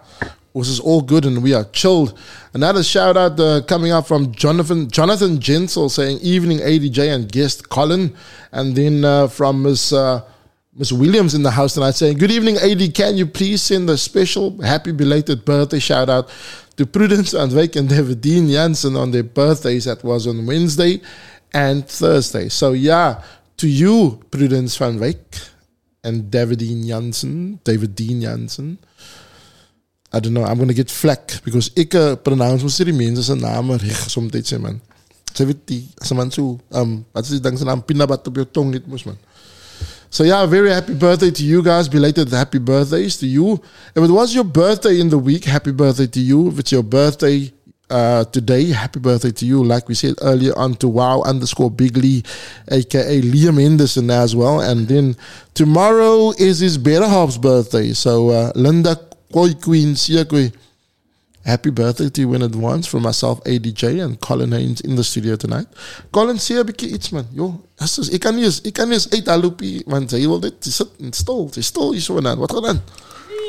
this 0.55 0.69
is 0.69 0.79
all 0.79 1.01
good 1.01 1.25
and 1.25 1.43
we 1.43 1.55
are 1.55 1.65
chilled. 1.65 2.19
Another 2.53 2.83
shout 2.83 3.17
out 3.17 3.41
uh, 3.41 3.63
coming 3.63 3.93
up 3.93 4.07
from 4.07 4.33
Jonathan 4.33 4.91
Jonathan 4.91 5.39
Jensel 5.39 5.91
saying, 5.91 6.19
Evening 6.21 6.59
ADJ 6.59 7.15
and 7.15 7.33
guest 7.33 7.71
Colin. 7.71 8.15
And 8.53 8.77
then 8.77 9.05
uh, 9.07 9.29
from 9.29 9.63
Miss. 9.63 9.91
Uh, 9.91 10.23
Miss 10.81 10.93
Williams 10.93 11.35
in 11.35 11.43
the 11.43 11.51
house 11.51 11.75
tonight 11.75 11.95
saying, 11.95 12.17
Good 12.17 12.31
evening, 12.31 12.57
AD. 12.57 12.95
Can 12.95 13.19
you 13.19 13.27
please 13.27 13.61
send 13.61 13.91
a 13.91 13.99
special 13.99 14.57
happy 14.63 14.93
belated 14.93 15.45
birthday 15.45 15.79
shout 15.79 16.09
out 16.09 16.33
to 16.79 16.87
Prudence 16.87 17.33
van 17.33 17.51
Wyk 17.51 17.77
and 17.77 17.87
David 17.87 18.23
Dean 18.23 18.49
Jansen 18.49 18.97
on 18.97 19.11
their 19.11 19.23
birthdays 19.23 19.85
that 19.85 20.03
was 20.03 20.27
on 20.27 20.47
Wednesday 20.47 21.03
and 21.53 21.87
Thursday. 21.87 22.49
So, 22.49 22.73
yeah, 22.73 23.23
to 23.59 23.69
you, 23.69 24.25
Prudence 24.31 24.79
van 24.79 24.99
Wyk 24.99 25.51
and 26.03 26.31
David 26.31 26.61
Dean 26.61 26.83
Jansen, 26.89 27.61
David 27.63 27.95
Dean 27.95 28.23
Jansen. 28.23 28.79
I 30.15 30.19
don't 30.19 30.33
know, 30.33 30.45
I'm 30.45 30.57
going 30.57 30.69
to 30.69 30.75
get 30.75 30.91
flack 30.91 31.45
because 31.45 31.71
ik 31.77 31.93
uh, 31.93 32.17
pronounce 32.17 32.63
mos 32.63 32.81
die 32.81 32.93
mense 32.97 33.23
se 33.23 33.37
name 33.37 33.77
reg 33.77 34.09
soms 34.09 34.33
sê 34.49 34.57
man. 34.59 34.81
Sy 35.37 35.45
weet 35.45 35.61
die 35.69 35.85
as 36.01 36.11
man 36.17 36.33
so 36.33 36.57
um 36.73 37.05
wat 37.13 37.29
is 37.29 37.37
die 37.37 37.45
ding 37.45 37.59
se 37.59 37.69
naam 37.69 37.85
pinabat 37.85 38.25
op 38.27 38.41
jou 38.41 38.49
tong 38.49 38.73
net 38.73 38.89
mos 38.89 39.05
man. 39.05 39.21
So 40.11 40.25
yeah, 40.25 40.45
very 40.47 40.71
happy 40.71 40.95
birthday 40.95 41.31
to 41.31 41.45
you 41.45 41.63
guys. 41.63 41.89
Belated 41.89 42.29
happy 42.31 42.59
birthdays 42.59 43.17
to 43.19 43.27
you. 43.27 43.63
If 43.95 44.03
it 44.03 44.11
was 44.11 44.35
your 44.35 44.45
birthday 44.45 45.01
in 45.01 45.09
the 45.09 45.19
week, 45.19 45.45
happy 45.45 45.71
birthday 45.71 46.09
to 46.09 46.21
you. 46.21 46.49
If 46.49 46.59
it's 46.59 46.73
your 46.73 46.83
birthday 46.83 47.53
uh, 47.89 48.25
today, 48.25 48.71
happy 48.73 48.99
birthday 48.99 49.31
to 49.31 49.47
you. 49.47 49.63
Like 49.63 49.89
we 49.89 49.95
said 49.95 50.17
earlier 50.21 50.53
on 50.59 50.75
to 50.77 50.89
wow 50.89 51.23
underscore 51.23 51.71
Bigley, 51.71 52.25
aka 52.73 53.21
Liam 53.21 53.63
Henderson 53.63 54.11
as 54.11 54.35
well. 54.35 54.61
And 54.61 54.89
then 54.89 55.17
tomorrow 55.55 56.33
is 56.39 56.59
his 56.59 56.77
better 56.77 57.07
half's 57.07 57.39
birthday. 57.39 57.93
So 57.93 58.31
uh, 58.31 58.53
Linda 58.57 58.97
Koi 59.33 59.55
Queen 59.55 59.95
Siakwe. 59.95 60.53
Happy 61.45 61.71
birthday 61.71 62.11
to 62.11 62.21
you 62.21 62.35
in 62.35 62.43
advance 62.43 62.87
from 62.87 63.03
myself, 63.03 63.43
ADJ, 63.45 64.05
and 64.05 64.21
Colin 64.21 64.53
Haynes 64.53 64.81
in 64.83 64.97
the 64.97 65.05
studio 65.05 65.37
tonight. 65.37 65.67
Colin, 66.13 66.37
sê 66.37 66.61
'n 66.61 66.67
bietjie 66.67 66.93
iets 66.93 67.11
man. 67.13 67.27
As 67.79 67.99
is, 67.99 68.11
ek 68.11 68.21
kan 68.21 68.37
nie 68.37 68.45
ek 68.45 68.75
kan 68.75 68.89
nie 68.89 68.99
uit 68.99 69.29
alopie 69.29 69.83
want 69.87 70.11
hy 70.11 70.27
wil 70.27 70.43
sy 70.61 70.71
sit 70.71 70.89
en 71.01 71.13
stil, 71.13 71.49
sy 71.53 71.63
stil 71.63 71.93
hier 71.93 72.03
so 72.03 72.19
en 72.19 72.25
dan. 72.25 72.39
Wat? 72.39 72.53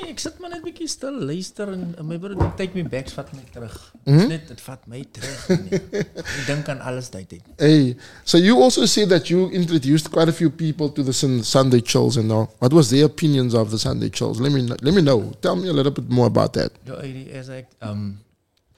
Nee, 0.02 0.12
ek 0.16 0.22
sit 0.22 0.38
maar 0.42 0.50
net 0.50 0.64
bietjie 0.66 0.88
stil, 0.90 1.18
luister 1.30 1.70
en, 1.70 1.84
my 2.08 2.18
broer 2.22 2.40
take 2.58 2.74
me 2.74 2.84
back, 2.90 3.10
vat 3.14 3.30
my 3.36 3.44
terug. 3.54 3.76
Dis 4.08 4.28
net 4.32 4.48
dit 4.50 4.64
vat 4.66 4.88
my 4.90 5.02
terug. 5.14 5.44
Nee. 5.62 5.82
ek 6.02 6.42
dink 6.48 6.72
aan 6.74 6.82
alles 6.90 7.12
tyd. 7.14 7.36
Hey, 7.62 7.94
so 8.26 8.42
you 8.42 8.58
also 8.64 8.88
said 8.90 9.12
that 9.14 9.30
you 9.30 9.50
introduced 9.54 10.10
quite 10.10 10.32
a 10.32 10.36
few 10.36 10.50
people 10.50 10.90
to 10.90 11.06
the 11.06 11.14
Sunday 11.14 11.82
chills 11.82 12.18
and 12.18 12.32
all. 12.32 12.50
What 12.60 12.74
was 12.74 12.90
their 12.90 13.06
opinions 13.06 13.54
of 13.54 13.70
the 13.70 13.80
Sunday 13.80 14.10
chills? 14.10 14.42
Let 14.42 14.52
me 14.52 14.66
let 14.66 14.94
me 14.94 15.02
know. 15.06 15.32
Tell 15.42 15.56
me 15.56 15.70
a 15.70 15.74
little 15.74 15.94
bit 15.94 16.10
more 16.10 16.28
about 16.28 16.54
that. 16.58 16.74
Ja, 16.90 17.02
die 17.06 17.30
is 17.30 17.52
ek 17.54 17.70
um 17.86 18.20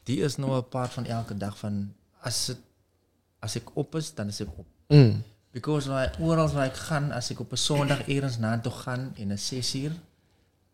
die 0.09 0.19
is 0.27 0.37
nou 0.37 0.57
'n 0.57 0.69
part 0.69 0.91
van 0.99 1.05
elke 1.07 1.37
dag 1.37 1.55
van 1.57 1.93
as 2.21 2.45
dit 2.51 2.59
as 3.39 3.55
ek 3.59 3.75
op 3.75 3.95
is, 3.95 4.13
dan 4.15 4.27
is 4.27 4.41
ek 4.41 4.51
op. 4.57 4.67
Mm. 4.87 5.23
Because 5.53 5.87
waar 5.87 6.15
oral 6.19 6.49
waar 6.49 6.67
ek 6.71 6.79
gaan, 6.89 7.11
as 7.11 7.29
ek 7.31 7.39
op 7.39 7.51
'n 7.51 7.59
Sondag 7.59 8.07
eers 8.07 8.37
na 8.39 8.57
toe 8.59 8.71
gaan 8.71 9.13
en 9.15 9.31
'n 9.31 9.37
6 9.37 9.75
uur, 9.75 9.93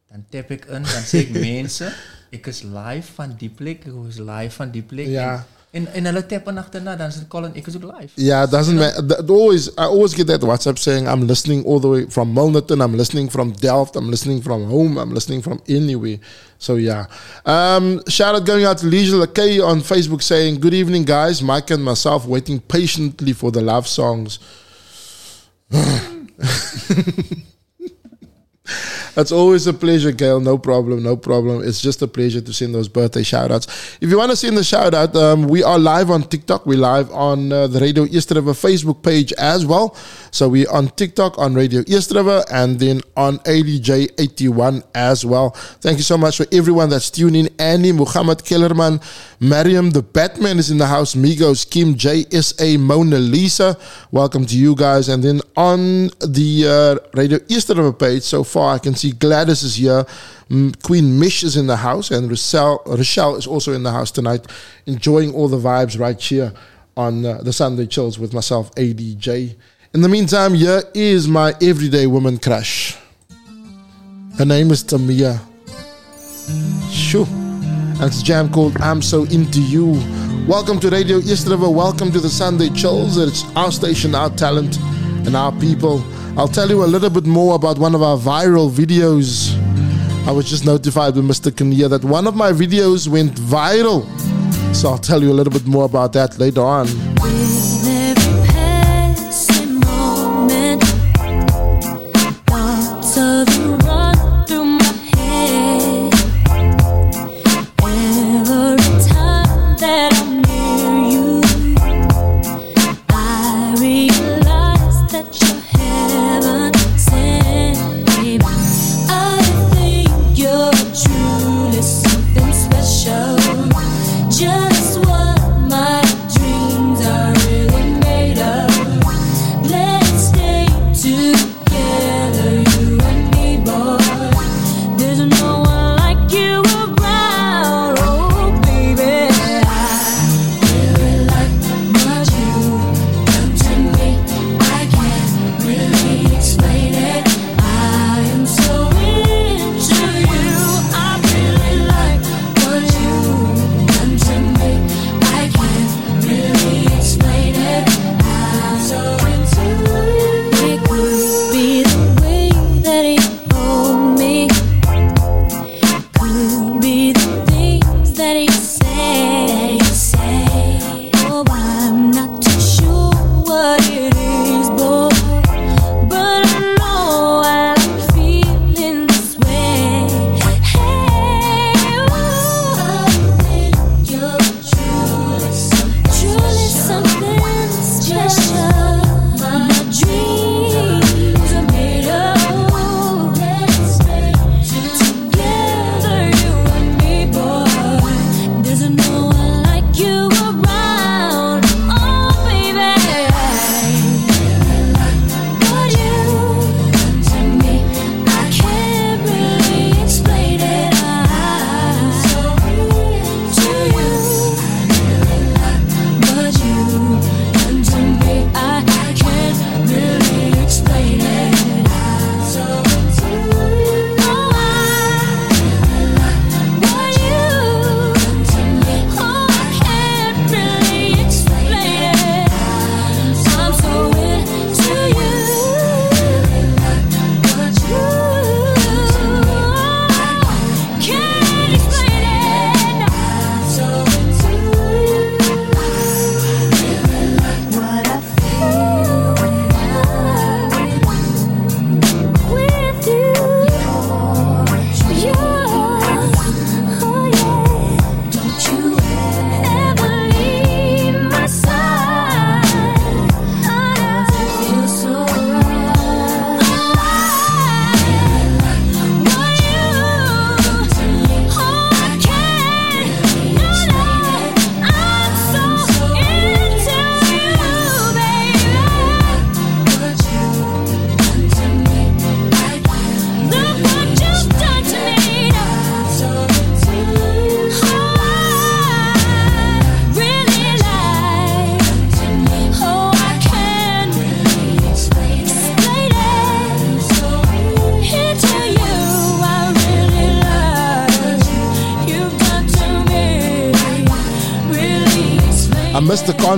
dan 0.09 0.25
tap 0.33 0.49
ek 0.49 0.65
in, 0.73 0.85
dan 0.89 1.05
sê 1.05 1.19
ek 1.21 1.35
mense, 1.37 1.85
ek 2.33 2.47
is 2.49 2.63
live 2.65 3.05
van 3.13 3.35
die 3.37 3.49
plek, 3.53 3.83
ek 3.85 3.97
is 4.09 4.17
live 4.17 4.55
van 4.55 4.71
die 4.73 4.81
plek. 4.81 5.11
Ja. 5.13 5.33
En 5.37 5.57
en, 5.71 5.85
en 5.93 6.07
hulle 6.09 6.23
tap 6.25 6.47
in 6.49 6.57
agterna, 6.57 6.95
dan 6.97 7.11
sê 7.13 7.27
Colin, 7.29 7.51
ek 7.53 7.67
is 7.69 7.75
ook 7.77 7.85
live. 7.91 8.09
Yeah, 8.17 8.41
it 8.47 8.49
doesn't 8.49 8.79
matter. 8.81 9.03
That 9.05 9.29
always, 9.29 9.69
I 9.77 9.85
always 9.85 10.15
get 10.17 10.25
that 10.27 10.41
WhatsApp 10.41 10.79
saying 10.81 11.05
I'm 11.07 11.27
listening 11.27 11.63
all 11.63 11.79
the 11.79 11.87
way 11.87 12.05
from 12.09 12.33
Milnerton, 12.33 12.81
I'm 12.81 12.97
listening 12.97 13.29
from 13.29 13.51
Delft, 13.51 13.95
I'm 13.95 14.09
listening 14.09 14.41
from 14.41 14.65
home, 14.65 14.97
I'm 14.97 15.13
listening 15.13 15.43
from 15.43 15.61
anywhere. 15.69 16.17
So 16.57 16.77
yeah. 16.77 17.05
Um, 17.45 18.01
shout 18.09 18.33
out 18.33 18.47
going 18.47 18.65
out 18.65 18.79
to 18.79 18.87
Leisure 18.87 19.27
K 19.27 19.59
on 19.59 19.81
Facebook 19.81 20.23
saying, 20.23 20.59
Good 20.59 20.73
evening, 20.73 21.05
guys. 21.05 21.43
Mike 21.43 21.69
and 21.69 21.83
myself 21.83 22.25
waiting 22.25 22.59
patiently 22.59 23.33
for 23.33 23.51
the 23.51 23.61
love 23.61 23.87
songs. 23.87 24.39
It's 29.17 29.33
always 29.33 29.67
a 29.67 29.73
pleasure, 29.73 30.13
Gail. 30.13 30.39
No 30.39 30.57
problem, 30.57 31.03
no 31.03 31.17
problem. 31.17 31.61
It's 31.67 31.81
just 31.81 32.01
a 32.01 32.07
pleasure 32.07 32.39
to 32.39 32.53
send 32.53 32.73
those 32.73 32.87
birthday 32.87 33.23
shout 33.23 33.51
outs. 33.51 33.67
If 33.99 34.09
you 34.09 34.17
want 34.17 34.31
to 34.31 34.37
send 34.37 34.55
the 34.55 34.63
shout 34.63 34.93
out, 34.93 35.13
um, 35.15 35.47
we 35.47 35.61
are 35.61 35.77
live 35.77 36.09
on 36.09 36.23
TikTok. 36.23 36.65
We're 36.65 36.77
live 36.77 37.11
on 37.11 37.51
uh, 37.51 37.67
the 37.67 37.79
Radio 37.81 38.05
East 38.05 38.29
Facebook 38.29 39.03
page 39.03 39.33
as 39.33 39.65
well. 39.65 39.95
So 40.31 40.47
we're 40.47 40.71
on 40.71 40.87
TikTok 40.89 41.37
on 41.37 41.53
Radio 41.53 41.83
East 41.87 42.11
and 42.11 42.79
then 42.79 43.01
on 43.17 43.39
ADJ81 43.39 44.83
as 44.95 45.25
well. 45.25 45.49
Thank 45.81 45.97
you 45.97 46.03
so 46.03 46.17
much 46.17 46.37
for 46.37 46.45
everyone 46.53 46.89
that's 46.89 47.09
tuning 47.11 47.47
in. 47.47 47.55
Annie, 47.59 47.91
Muhammad 47.91 48.43
Kellerman, 48.45 48.99
Mariam, 49.39 49.91
the 49.91 50.01
Batman 50.01 50.59
is 50.59 50.71
in 50.71 50.77
the 50.77 50.87
house, 50.87 51.15
Migos, 51.15 51.69
Kim, 51.69 51.95
JSA, 51.95 52.79
Mona 52.79 53.17
Lisa. 53.17 53.77
Welcome 54.11 54.45
to 54.45 54.57
you 54.57 54.75
guys. 54.75 55.09
And 55.09 55.23
then 55.23 55.41
on 55.57 56.07
the 56.19 56.99
uh, 57.03 57.17
Radio 57.17 57.39
East 57.47 57.71
page, 57.99 58.23
so 58.23 58.43
far 58.43 58.58
I 58.67 58.79
can 58.79 58.95
see 58.95 59.11
Gladys 59.11 59.63
is 59.63 59.75
here. 59.75 60.05
Queen 60.83 61.19
Mish 61.19 61.43
is 61.43 61.55
in 61.55 61.67
the 61.67 61.77
house, 61.77 62.11
and 62.11 62.29
Rochelle, 62.29 62.81
Rochelle 62.85 63.35
is 63.35 63.47
also 63.47 63.73
in 63.73 63.83
the 63.83 63.91
house 63.91 64.11
tonight, 64.11 64.47
enjoying 64.85 65.33
all 65.33 65.47
the 65.47 65.57
vibes 65.57 65.99
right 65.99 66.19
here 66.19 66.53
on 66.97 67.25
uh, 67.25 67.41
the 67.43 67.53
Sunday 67.53 67.85
Chills 67.85 68.19
with 68.19 68.33
myself, 68.33 68.73
ADJ. 68.75 69.55
In 69.93 70.01
the 70.01 70.09
meantime, 70.09 70.53
here 70.53 70.83
is 70.93 71.27
my 71.27 71.55
everyday 71.61 72.07
woman 72.07 72.37
crush. 72.37 72.97
Her 74.37 74.45
name 74.45 74.71
is 74.71 74.83
Tamia. 74.83 75.39
Shoo. 76.91 77.25
And 77.25 78.03
it's 78.03 78.21
a 78.21 78.23
jam 78.23 78.51
called 78.51 78.77
I'm 78.81 79.01
So 79.01 79.23
Into 79.25 79.61
You. 79.61 79.91
Welcome 80.47 80.79
to 80.79 80.89
Radio 80.89 81.17
East 81.17 81.47
River. 81.47 81.69
Welcome 81.69 82.11
to 82.11 82.19
the 82.19 82.29
Sunday 82.29 82.69
Chills. 82.69 83.17
It's 83.17 83.43
our 83.55 83.71
station, 83.71 84.15
our 84.15 84.29
talent, 84.29 84.77
and 85.25 85.35
our 85.35 85.51
people. 85.53 86.03
I'll 86.37 86.47
tell 86.47 86.69
you 86.69 86.83
a 86.83 86.85
little 86.85 87.09
bit 87.09 87.25
more 87.25 87.55
about 87.55 87.77
one 87.77 87.95
of 87.95 88.01
our 88.01 88.17
viral 88.17 88.69
videos. 88.69 89.55
I 90.27 90.31
was 90.31 90.49
just 90.49 90.65
notified 90.65 91.15
with 91.15 91.25
Mr. 91.25 91.51
Kania 91.51 91.89
that 91.89 92.03
one 92.03 92.27
of 92.27 92.35
my 92.35 92.51
videos 92.51 93.07
went 93.07 93.35
viral. 93.35 94.05
So 94.75 94.89
I'll 94.89 94.97
tell 94.97 95.21
you 95.21 95.31
a 95.31 95.37
little 95.39 95.51
bit 95.51 95.65
more 95.65 95.85
about 95.85 96.13
that 96.13 96.37
later 96.39 96.61
on. 96.61 96.87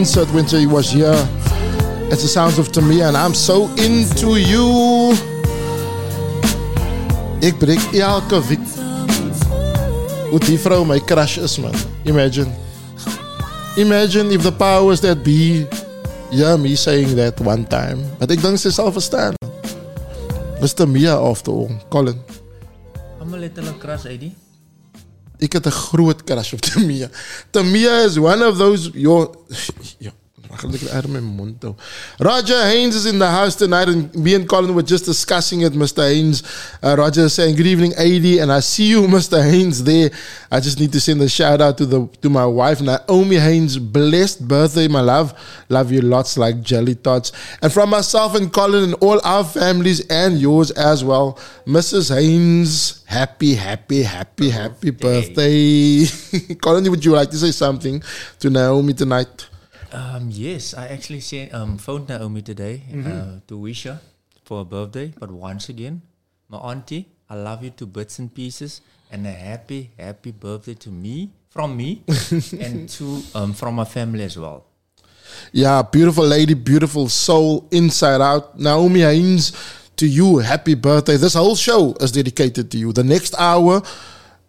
Concert 0.01 0.33
when 0.33 0.45
he 0.45 0.65
was 0.65 0.89
here. 0.89 1.13
It's 2.09 2.23
the 2.23 2.27
sounds 2.27 2.57
of 2.57 2.69
Tamia, 2.69 3.07
and 3.07 3.15
I'm 3.15 3.35
so 3.35 3.69
into 3.77 4.35
you. 4.35 5.13
Ik 7.39 7.57
breek 7.57 7.79
elke 7.93 8.41
week. 8.47 8.65
Hoe 10.29 10.39
die 10.39 10.59
vrouw 10.59 10.83
my 10.85 10.99
crush 10.99 11.37
is, 11.37 11.57
man. 11.59 11.73
Imagine. 12.03 12.49
Imagine 13.75 14.33
if 14.33 14.41
the 14.41 14.51
powers 14.51 14.99
that 15.01 15.23
be. 15.23 15.67
Yeah, 16.31 16.57
me 16.57 16.75
saying 16.75 17.15
that 17.15 17.39
one 17.39 17.67
time. 17.67 17.97
But 18.17 18.31
ik 18.31 18.41
denk 18.41 18.57
ze 18.57 18.71
zal 18.71 18.91
verstaan. 18.91 19.33
Mr. 20.61 20.87
Mia 20.87 21.13
after 21.15 21.53
all. 21.53 21.69
Colin. 21.89 22.21
I'm 23.21 23.33
a 23.33 23.37
little 23.37 23.77
crush, 23.77 24.05
Eddie. 24.05 24.33
Ik 25.37 25.53
heb 25.53 25.65
een 25.65 25.71
groot 25.71 26.23
crush 26.23 26.53
op 26.53 26.59
Tamia. 26.59 27.09
Tamia 27.49 28.05
is 28.05 28.17
one 28.17 28.47
of 28.47 28.57
those. 28.57 28.89
Yo, 28.93 29.45
yo, 30.91 30.97
mag 30.97 31.03
ik 31.03 31.03
uit 31.03 31.07
mijn 31.07 31.23
mond 31.23 31.61
houden. 31.61 31.75
Roger 32.17 32.57
Haynes 32.61 32.95
is 32.95 33.05
in 33.05 33.19
the 33.19 33.25
house 33.25 33.57
tonight, 33.57 33.87
and 33.87 34.13
me 34.15 34.35
and 34.35 34.45
Colin 34.47 34.73
were 34.73 34.83
just 34.87 35.05
discussing 35.05 35.61
it. 35.63 35.73
Mr. 35.73 36.03
Haynes, 36.03 36.43
uh, 36.83 36.93
Roger 36.95 37.25
is 37.25 37.33
saying 37.33 37.55
good 37.55 37.65
evening, 37.67 37.93
AD, 37.95 38.39
and 38.41 38.51
I 38.51 38.61
see 38.61 38.89
you, 38.89 39.07
Mr. 39.07 39.41
Haynes. 39.41 39.83
There, 39.83 40.09
I 40.51 40.59
just 40.59 40.79
need 40.79 40.91
to 40.91 40.99
send 40.99 41.21
a 41.21 41.29
shout 41.29 41.61
out 41.61 41.77
to 41.77 41.85
the 41.85 42.07
to 42.21 42.29
my 42.29 42.45
wife 42.45 42.81
Naomi 42.81 43.37
Haynes. 43.37 43.77
Blessed 43.77 44.47
birthday, 44.47 44.87
my 44.87 45.01
love. 45.01 45.33
Love 45.69 45.91
you 45.91 46.01
lots 46.01 46.37
like 46.37 46.61
jelly 46.61 46.95
tots. 46.95 47.31
And 47.61 47.71
from 47.71 47.89
myself 47.89 48.35
and 48.35 48.51
Colin 48.51 48.83
and 48.83 48.93
all 48.95 49.19
our 49.23 49.43
families 49.43 50.05
and 50.09 50.39
yours 50.39 50.71
as 50.71 51.03
well, 51.03 51.37
Mrs. 51.65 52.13
Haynes. 52.13 53.03
Happy, 53.05 53.55
happy, 53.55 54.03
happy, 54.03 54.49
happy 54.49 54.89
birthday. 54.91 56.05
Colin, 56.61 56.89
would 56.89 57.03
you 57.03 57.11
like 57.11 57.29
to 57.31 57.37
say 57.37 57.51
something 57.51 58.01
to 58.39 58.49
Naomi 58.49 58.93
tonight? 58.93 59.47
Um, 59.91 60.29
yes, 60.31 60.73
I 60.73 60.87
actually 60.87 61.19
sent, 61.19 61.53
um, 61.53 61.77
phoned 61.77 62.07
Naomi 62.09 62.41
today 62.41 62.83
uh, 62.91 62.95
Mhm. 62.95 63.41
to 63.47 63.57
wish 63.57 63.83
her 63.83 63.99
for 64.45 64.59
her 64.59 64.65
birthday. 64.65 65.13
But 65.19 65.31
once 65.31 65.69
again, 65.69 66.01
my 66.49 66.57
auntie, 66.59 67.07
I 67.29 67.35
love 67.35 67.63
you 67.63 67.71
to 67.71 67.85
bits 67.85 68.19
and 68.19 68.33
pieces, 68.33 68.81
and 69.11 69.27
a 69.27 69.31
happy, 69.31 69.91
happy 69.99 70.31
birthday 70.31 70.75
to 70.75 70.89
me 70.89 71.31
from 71.49 71.75
me, 71.75 72.03
and 72.59 72.87
to 72.89 73.21
um, 73.35 73.53
from 73.53 73.75
my 73.75 73.83
family 73.85 74.23
as 74.23 74.37
well. 74.37 74.65
Yeah, 75.51 75.81
beautiful 75.81 76.25
lady, 76.25 76.53
beautiful 76.53 77.07
soul, 77.09 77.67
inside 77.71 78.21
out. 78.21 78.59
Naomi 78.59 79.01
Haynes, 79.01 79.51
to 79.97 80.07
you, 80.07 80.39
happy 80.39 80.75
birthday. 80.75 81.17
This 81.17 81.33
whole 81.35 81.55
show 81.55 81.93
is 81.99 82.11
dedicated 82.11 82.69
to 82.71 82.77
you. 82.77 82.91
The 82.93 83.03
next 83.03 83.35
hour 83.37 83.81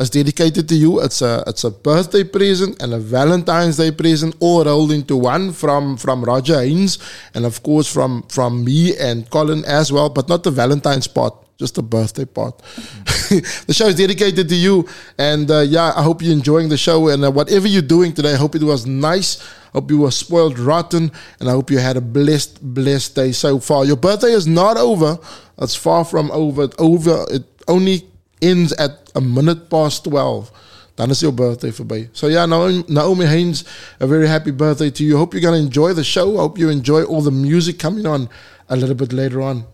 is 0.01 0.11
dedicated 0.11 0.69
to 0.69 0.75
you. 0.75 1.01
It's 1.01 1.23
a 1.23 1.43
it's 1.47 1.65
a 1.65 1.71
birthday 1.71 2.25
present 2.25 2.83
and 2.83 2.93
a 2.93 2.99
Valentine's 2.99 3.77
Day 3.77 3.91
present, 3.91 4.35
all 4.41 4.65
rolled 4.65 4.93
into 4.93 5.17
one 5.17 5.53
from 5.53 5.97
from 5.97 6.25
Roger 6.25 6.61
Haynes, 6.61 6.99
and 7.35 7.45
of 7.45 7.63
course 7.63 7.93
from 7.93 8.23
from 8.29 8.65
me 8.65 8.97
and 8.97 9.29
Colin 9.31 9.65
as 9.65 9.93
well, 9.93 10.09
but 10.09 10.29
not 10.29 10.43
the 10.43 10.51
Valentine's 10.51 11.07
part. 11.07 11.35
Just 11.59 11.77
the 11.77 11.83
birthday 11.83 12.25
part. 12.25 12.59
the 13.31 13.73
show 13.73 13.87
is 13.87 13.95
dedicated 13.95 14.49
to 14.49 14.57
you, 14.57 14.89
and 15.17 15.49
uh, 15.51 15.61
yeah, 15.61 15.93
I 15.95 16.03
hope 16.03 16.21
you're 16.21 16.33
enjoying 16.33 16.69
the 16.69 16.77
show. 16.77 17.09
And 17.09 17.25
uh, 17.25 17.31
whatever 17.31 17.69
you're 17.69 17.83
doing 17.83 18.13
today, 18.13 18.33
I 18.33 18.37
hope 18.37 18.57
it 18.57 18.65
was 18.65 18.85
nice. 18.85 19.41
I 19.69 19.79
hope 19.79 19.91
you 19.91 20.01
were 20.01 20.11
spoiled 20.11 20.59
rotten, 20.59 21.13
and 21.39 21.49
I 21.49 21.53
hope 21.53 21.71
you 21.71 21.79
had 21.79 21.97
a 21.97 22.01
blessed, 22.01 22.61
blessed 22.75 23.15
day 23.15 23.33
so 23.33 23.61
far. 23.61 23.85
Your 23.85 23.97
birthday 23.97 24.33
is 24.33 24.49
not 24.49 24.77
over; 24.77 25.19
it's 25.59 25.77
far 25.77 26.05
from 26.05 26.33
over. 26.33 26.69
Over. 26.79 27.27
It 27.31 27.45
only 27.69 28.09
ends 28.43 28.73
at 28.73 29.11
a 29.15 29.21
minute 29.21 29.69
past 29.69 30.05
twelve. 30.05 30.51
Dan 30.95 31.11
is 31.11 31.21
your 31.23 31.33
birthday 31.33 31.71
for 31.71 31.85
voorbij. 31.87 32.09
So 32.13 32.29
yeah, 32.29 32.47
Naomi, 32.87 33.27
Haynes, 33.27 33.65
a 33.99 34.07
very 34.07 34.27
happy 34.27 34.51
birthday 34.51 34.91
to 34.91 35.05
you. 35.05 35.17
Hope 35.17 35.33
you're 35.33 35.51
gonna 35.51 35.63
enjoy 35.63 35.95
the 35.95 36.05
show. 36.05 36.37
Hope 36.37 36.59
you 36.59 36.69
enjoy 36.71 37.05
all 37.05 37.23
the 37.23 37.31
music 37.31 37.79
coming 37.79 38.07
on 38.07 38.29
a 38.69 38.77
little 38.77 38.95
bit 38.95 39.13
later 39.13 39.41
on. 39.41 39.65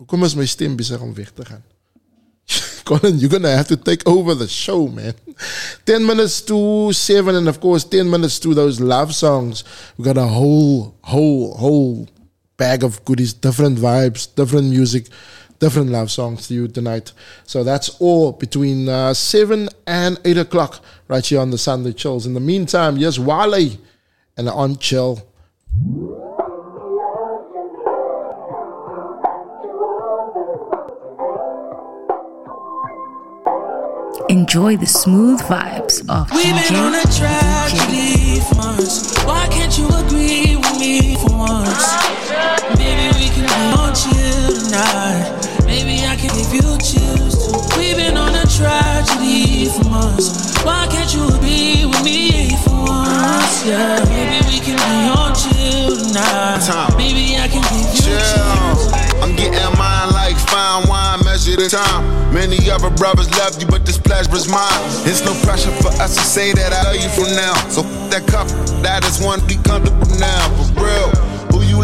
Hoekom 0.00 0.22
is 0.22 0.36
my 0.36 0.46
stem 0.46 0.76
besig 0.76 1.00
om 1.00 1.14
weg 1.14 1.30
te 1.34 1.44
gaan? 1.44 1.62
Colin, 2.84 3.18
you're 3.18 3.28
gonna 3.30 3.56
have 3.56 3.66
to 3.66 3.76
take 3.76 4.06
over 4.06 4.34
the 4.34 4.48
show, 4.48 4.86
man. 4.88 5.14
10 5.84 6.06
minutes 6.06 6.40
to 6.42 6.92
7, 6.92 7.34
and 7.34 7.48
of 7.48 7.60
course, 7.60 7.84
10 7.84 8.08
minutes 8.08 8.38
to 8.38 8.54
those 8.54 8.80
love 8.80 9.12
songs. 9.12 9.64
We 9.96 10.04
got 10.04 10.16
a 10.16 10.26
whole, 10.26 10.94
whole, 11.02 11.54
whole 11.54 12.08
bag 12.56 12.84
of 12.84 13.04
goodies, 13.04 13.32
different 13.34 13.78
vibes, 13.78 14.28
different 14.34 14.70
music, 14.70 15.06
different 15.58 15.90
love 15.90 16.10
songs 16.10 16.48
to 16.48 16.54
you 16.54 16.68
tonight. 16.68 17.12
So 17.44 17.64
that's 17.64 17.88
all 18.00 18.32
between 18.32 18.88
uh, 18.88 19.14
7 19.14 19.68
and 19.86 20.18
8 20.24 20.38
o'clock 20.38 20.80
right 21.08 21.24
here 21.24 21.40
on 21.40 21.50
the 21.50 21.58
Sunday 21.58 21.92
Chills. 21.92 22.26
In 22.26 22.34
the 22.34 22.40
meantime, 22.40 22.96
yes, 22.96 23.18
Wale 23.18 23.78
and 24.36 24.48
on 24.48 24.76
chill. 24.76 25.24
Enjoy 34.28 34.76
the 34.76 34.86
smooth 34.86 35.40
vibes 35.42 36.00
of 36.08 36.30
We've 36.32 36.44
been 36.68 36.74
on 36.76 36.94
a 36.94 36.98
DJ. 36.98 37.18
tragedy 37.18 38.40
for 38.40 38.54
months. 38.56 39.24
Why 39.24 39.46
can't 39.50 39.76
you 39.78 39.86
agree 39.88 40.56
with 40.56 40.78
me 40.78 41.16
for 41.16 41.36
once? 41.36 41.86
Maybe 42.76 43.06
we 43.18 43.28
can 43.30 43.46
be 43.46 43.78
on 43.78 43.94
chill 43.94 44.64
tonight. 44.64 45.37
Maybe 46.50 46.64
I 46.64 46.64
can 46.64 46.64
give 46.64 46.64
you 46.64 46.78
choose 46.78 47.48
to. 47.48 47.78
We've 47.78 47.96
been 47.96 48.16
on 48.16 48.34
a 48.34 48.46
tragedy 48.46 49.68
for 49.68 49.84
months. 49.90 50.56
Why 50.64 50.86
can't 50.90 51.12
you 51.12 51.28
be 51.40 51.84
with 51.84 52.02
me 52.04 52.56
for 52.64 52.88
once? 52.88 53.66
Yeah, 53.66 54.00
maybe 54.08 54.40
we 54.48 54.60
can 54.60 54.76
be 54.80 55.12
on 55.12 55.34
chill 55.36 55.92
tonight. 55.92 56.96
Maybe 56.96 57.36
I 57.36 57.48
can 57.48 57.60
give 57.68 57.84
you 57.84 58.00
chills. 58.00 58.92
I'm 59.20 59.36
getting 59.36 59.60
mine 59.76 60.10
like 60.16 60.36
fine 60.48 60.88
wine, 60.88 61.20
measure 61.24 61.60
in 61.60 61.68
time. 61.68 62.32
Many 62.32 62.70
other 62.70 62.90
brothers 62.96 63.30
love 63.36 63.60
you, 63.60 63.66
but 63.66 63.84
this 63.84 63.98
pleasure's 63.98 64.48
mine. 64.48 64.80
It's 65.04 65.24
no 65.24 65.34
pressure 65.44 65.72
for 65.82 65.88
us 66.00 66.16
to 66.16 66.22
say 66.22 66.52
that 66.52 66.72
I 66.72 66.82
love 66.84 66.96
you 66.96 67.10
from 67.12 67.34
now. 67.36 67.54
So 67.68 67.82
that 68.08 68.26
cup, 68.26 68.48
that 68.82 69.04
is 69.04 69.20
one 69.20 69.44
be 69.46 69.56
comfortable 69.68 70.08
now. 70.16 70.48
For 70.56 70.84
real, 70.84 71.27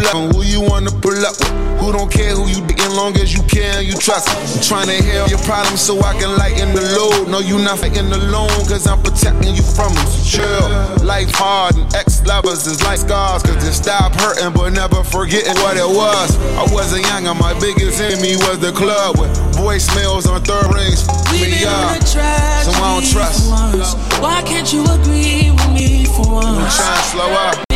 you 0.01 0.09
and 0.13 0.33
who 0.33 0.43
you 0.43 0.61
wanna 0.61 0.91
pull 0.91 1.17
up 1.25 1.35
with. 1.39 1.53
Who 1.79 1.91
don't 1.91 2.11
care 2.11 2.33
who 2.33 2.47
you 2.47 2.65
dating 2.65 2.95
long 2.95 3.15
as 3.19 3.33
you 3.35 3.43
care 3.43 3.77
and 3.77 3.85
you 3.85 3.93
trust. 3.93 4.29
I'm 4.31 4.63
trying 4.63 4.87
to 4.87 4.97
hear 5.03 5.27
your 5.27 5.39
problems 5.43 5.81
so 5.81 5.99
I 6.01 6.17
can 6.17 6.31
lighten 6.37 6.73
the 6.73 6.81
load. 6.95 7.27
No, 7.29 7.39
you 7.39 7.59
not 7.59 7.79
fighting 7.79 8.11
alone, 8.11 8.49
cause 8.65 8.87
I'm 8.87 9.01
protecting 9.03 9.53
you 9.53 9.61
from 9.61 9.93
them. 9.93 10.07
So 10.07 10.39
chill. 10.39 11.05
Life 11.05 11.29
hard 11.35 11.75
and 11.75 11.85
ex-lovers 11.93 12.65
is 12.65 12.81
like 12.83 12.99
scars, 12.99 13.43
cause 13.43 13.59
they 13.63 13.71
stop 13.71 14.15
hurting 14.15 14.53
but 14.53 14.71
never 14.71 15.03
forgetting 15.03 15.55
what 15.61 15.77
it 15.77 15.85
was. 15.85 16.37
I 16.57 16.65
wasn't 16.73 17.05
young 17.05 17.27
and 17.27 17.37
my 17.39 17.53
biggest 17.59 18.01
enemy 18.01 18.35
was 18.47 18.59
the 18.59 18.71
club 18.71 19.19
with 19.19 19.29
voicemails 19.53 20.25
on 20.27 20.41
third 20.41 20.73
rings. 20.73 21.05
We've 21.31 21.51
Me 21.51 21.65
up. 21.65 22.01
So 22.01 22.71
I 22.71 22.97
don't 22.97 23.05
trust. 23.05 23.51
Why 24.21 24.41
can't 24.41 24.71
you 24.71 24.83
agree 24.85 25.51
with 25.51 25.71
me 25.73 26.05
for 26.05 26.41
once? 26.41 26.77
Trying 26.77 26.97
to 26.97 27.03
slow 27.11 27.31
up. 27.31 27.74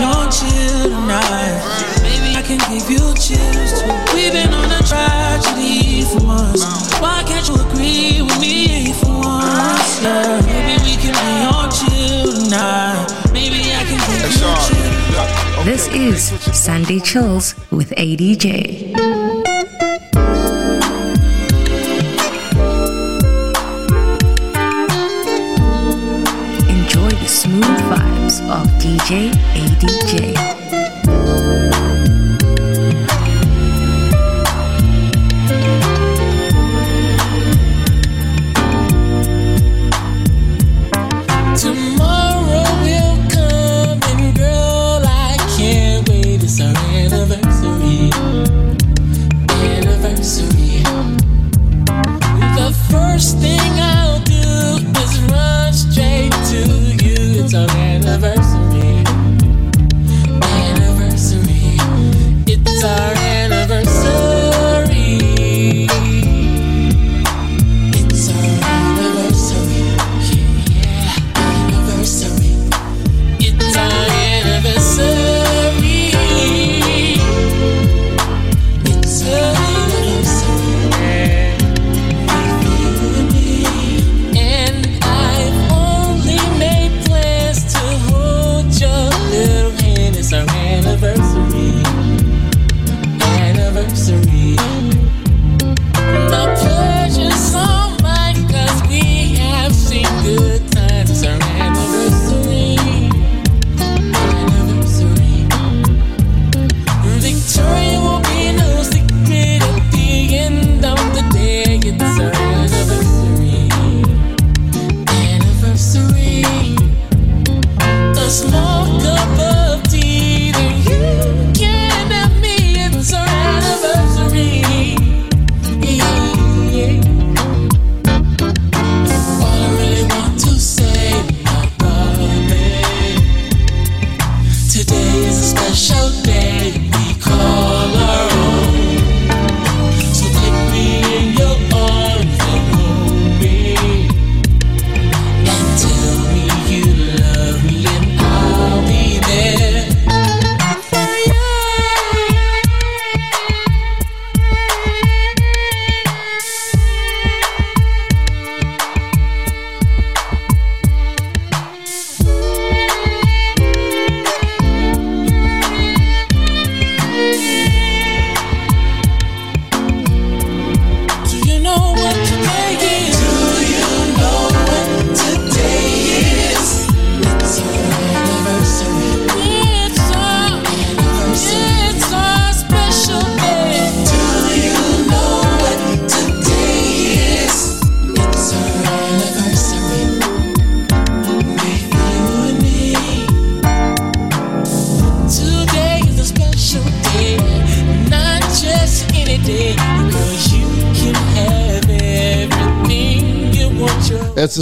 Maybe 0.00 0.08
we 0.08 0.16
can 0.16 0.16
be 0.16 0.16
on 0.16 0.30
chill 0.30 0.88
tonight. 0.88 2.00
Maybe 2.02 2.36
I 2.36 2.42
can 2.42 2.58
give 2.70 2.90
you 2.90 3.14
chills 3.20 3.80
too. 3.80 3.92
We've 4.14 4.32
been 4.32 4.52
on 4.54 4.70
a 4.72 4.82
tragedy 4.82 6.02
for 6.02 6.24
months. 6.24 6.64
Why 7.00 7.22
can't 7.26 7.46
you 7.48 7.54
agree 7.56 8.22
with 8.22 8.40
me 8.40 8.92
for 8.94 9.10
once? 9.10 10.02
Yeah, 10.02 10.40
maybe 10.46 10.82
we 10.84 10.96
can 10.96 11.12
be 11.12 11.44
on 11.44 11.70
chill 11.70 12.32
tonight. 12.32 13.06
Maybe 13.32 13.60
I 13.74 13.84
can 13.84 13.98
give 14.08 14.22
you 14.24 14.32
chills. 14.38 15.64
This 15.64 15.88
is 15.88 16.30
Sunday 16.56 17.00
Chills 17.00 17.54
with 17.70 17.90
ADJ. 17.90 18.96
Enjoy 26.68 27.10
the 27.10 27.28
smooth 27.28 27.80
vibes 27.90 28.19
of 28.38 28.66
DJ 28.78 29.32
ADJ. 29.58 30.79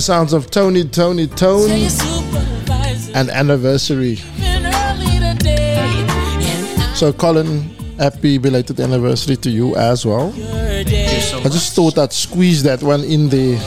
Sounds 0.09 0.32
of 0.32 0.50
Tony, 0.50 0.84
Toni, 0.84 1.26
Toné, 1.26 1.36
Tell 1.36 1.76
your 1.76 1.90
supervisor 1.90 3.12
and 3.14 3.28
anniversary. 3.28 4.14
been 4.38 4.64
early 4.64 5.18
today. 5.20 5.76
And 5.76 6.96
So, 6.96 7.12
Colin, 7.12 7.68
happy 7.98 8.38
belated 8.38 8.80
anniversary 8.80 9.36
to 9.36 9.50
you 9.50 9.76
as 9.76 10.06
well. 10.06 10.32
your 10.34 10.82
day. 10.84 11.18
I 11.44 11.48
just 11.50 11.74
thought 11.74 11.98
I'd 11.98 12.14
squeeze 12.14 12.62
that 12.62 12.82
one 12.82 13.04
in 13.04 13.28
there. 13.28 13.59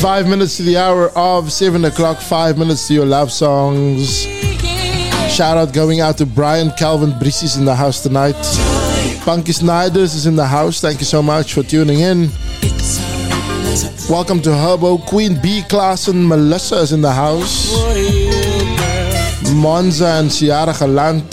Five 0.00 0.26
minutes 0.28 0.56
to 0.56 0.62
the 0.62 0.78
hour 0.78 1.10
of 1.10 1.52
seven 1.52 1.84
o'clock, 1.84 2.20
five 2.22 2.56
minutes 2.56 2.88
to 2.88 2.94
your 2.94 3.04
love 3.04 3.30
songs. 3.30 4.26
Shout 5.28 5.58
out 5.58 5.74
going 5.74 6.00
out 6.00 6.16
to 6.18 6.24
Brian 6.24 6.70
Calvin 6.78 7.10
Brissis 7.20 7.58
in 7.58 7.66
the 7.66 7.74
house 7.74 8.02
tonight. 8.02 8.40
Punky 9.26 9.52
Snyders 9.52 10.14
is 10.14 10.24
in 10.24 10.36
the 10.36 10.46
house. 10.46 10.80
Thank 10.80 11.00
you 11.00 11.06
so 11.06 11.22
much 11.22 11.52
for 11.52 11.62
tuning 11.62 12.00
in. 12.00 12.30
Welcome 14.10 14.42
to 14.42 14.50
Herbo. 14.50 15.04
Queen 15.06 15.40
B 15.40 15.62
Class 15.62 16.08
and 16.08 16.28
Melissa 16.28 16.76
is 16.76 16.92
in 16.92 17.00
the 17.00 17.10
house. 17.10 17.72
Monza 19.54 20.06
and 20.20 20.30
Ciara 20.30 20.74
Galant. 20.78 21.24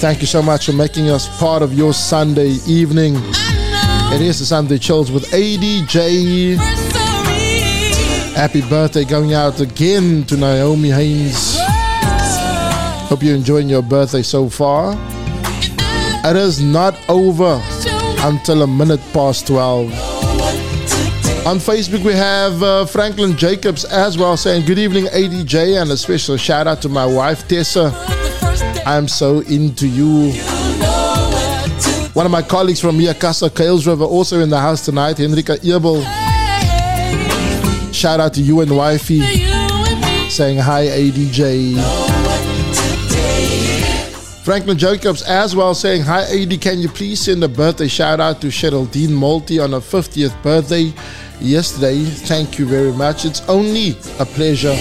Thank 0.00 0.20
you 0.20 0.28
so 0.28 0.40
much 0.40 0.66
for 0.66 0.72
making 0.72 1.10
us 1.10 1.26
part 1.40 1.62
of 1.62 1.74
your 1.74 1.92
Sunday 1.92 2.58
evening. 2.68 3.16
It 3.16 4.20
is 4.20 4.38
the 4.38 4.46
Sunday 4.46 4.78
Chills 4.78 5.10
with 5.10 5.24
ADJ. 5.32 6.58
Happy 8.36 8.60
birthday 8.68 9.04
going 9.04 9.34
out 9.34 9.60
again 9.60 10.22
to 10.26 10.36
Naomi 10.36 10.90
Haynes. 10.90 11.56
Hope 13.08 13.20
you're 13.24 13.34
enjoying 13.34 13.68
your 13.68 13.82
birthday 13.82 14.22
so 14.22 14.48
far. 14.48 14.94
It 16.24 16.36
is 16.36 16.62
not 16.62 16.94
over 17.08 17.60
until 18.20 18.62
a 18.62 18.66
minute 18.68 19.00
past 19.12 19.48
12. 19.48 20.07
On 21.48 21.56
Facebook, 21.56 22.04
we 22.04 22.12
have 22.12 22.62
uh, 22.62 22.84
Franklin 22.84 23.34
Jacobs 23.34 23.86
as 23.86 24.18
well 24.18 24.36
saying, 24.36 24.66
Good 24.66 24.78
evening, 24.78 25.06
ADJ, 25.06 25.80
and 25.80 25.90
a 25.90 25.96
special 25.96 26.36
shout 26.36 26.66
out 26.66 26.82
to 26.82 26.90
my 26.90 27.06
wife, 27.06 27.48
Tessa. 27.48 27.90
I'm 28.84 29.08
so 29.08 29.40
into 29.40 29.88
you. 29.88 30.32
One 32.12 32.26
of 32.26 32.32
my 32.32 32.42
colleagues 32.42 32.82
from 32.82 32.98
Miakasa, 32.98 33.48
Kuils 33.48 33.86
River, 33.86 34.04
also 34.04 34.40
in 34.40 34.50
the 34.50 34.60
house 34.60 34.84
tonight, 34.84 35.16
Henrika 35.16 35.56
Ebel. 35.64 36.02
Shout 37.94 38.20
out 38.20 38.34
to 38.34 38.42
you 38.42 38.60
and 38.60 38.76
wifey 38.76 39.20
saying 40.28 40.58
hi, 40.58 40.84
ADJ. 40.84 42.08
Franklin 44.48 44.78
Jacobs 44.78 45.20
as 45.22 45.54
well 45.54 45.74
saying, 45.74 46.00
Hi 46.04 46.22
AD, 46.22 46.58
can 46.62 46.78
you 46.78 46.88
please 46.88 47.20
send 47.20 47.44
a 47.44 47.48
birthday 47.48 47.86
shout 47.86 48.18
out 48.18 48.40
to 48.40 48.46
Cheryl 48.46 48.90
Dean 48.90 49.10
Malty 49.10 49.62
on 49.62 49.72
her 49.72 49.78
50th 49.78 50.42
birthday 50.42 50.90
yesterday? 51.40 52.04
Thank 52.04 52.58
you 52.58 52.66
very 52.66 52.92
much. 52.92 53.24
It's 53.24 53.40
only 53.48 53.90
a 54.18 54.24
pleasure. 54.26 54.76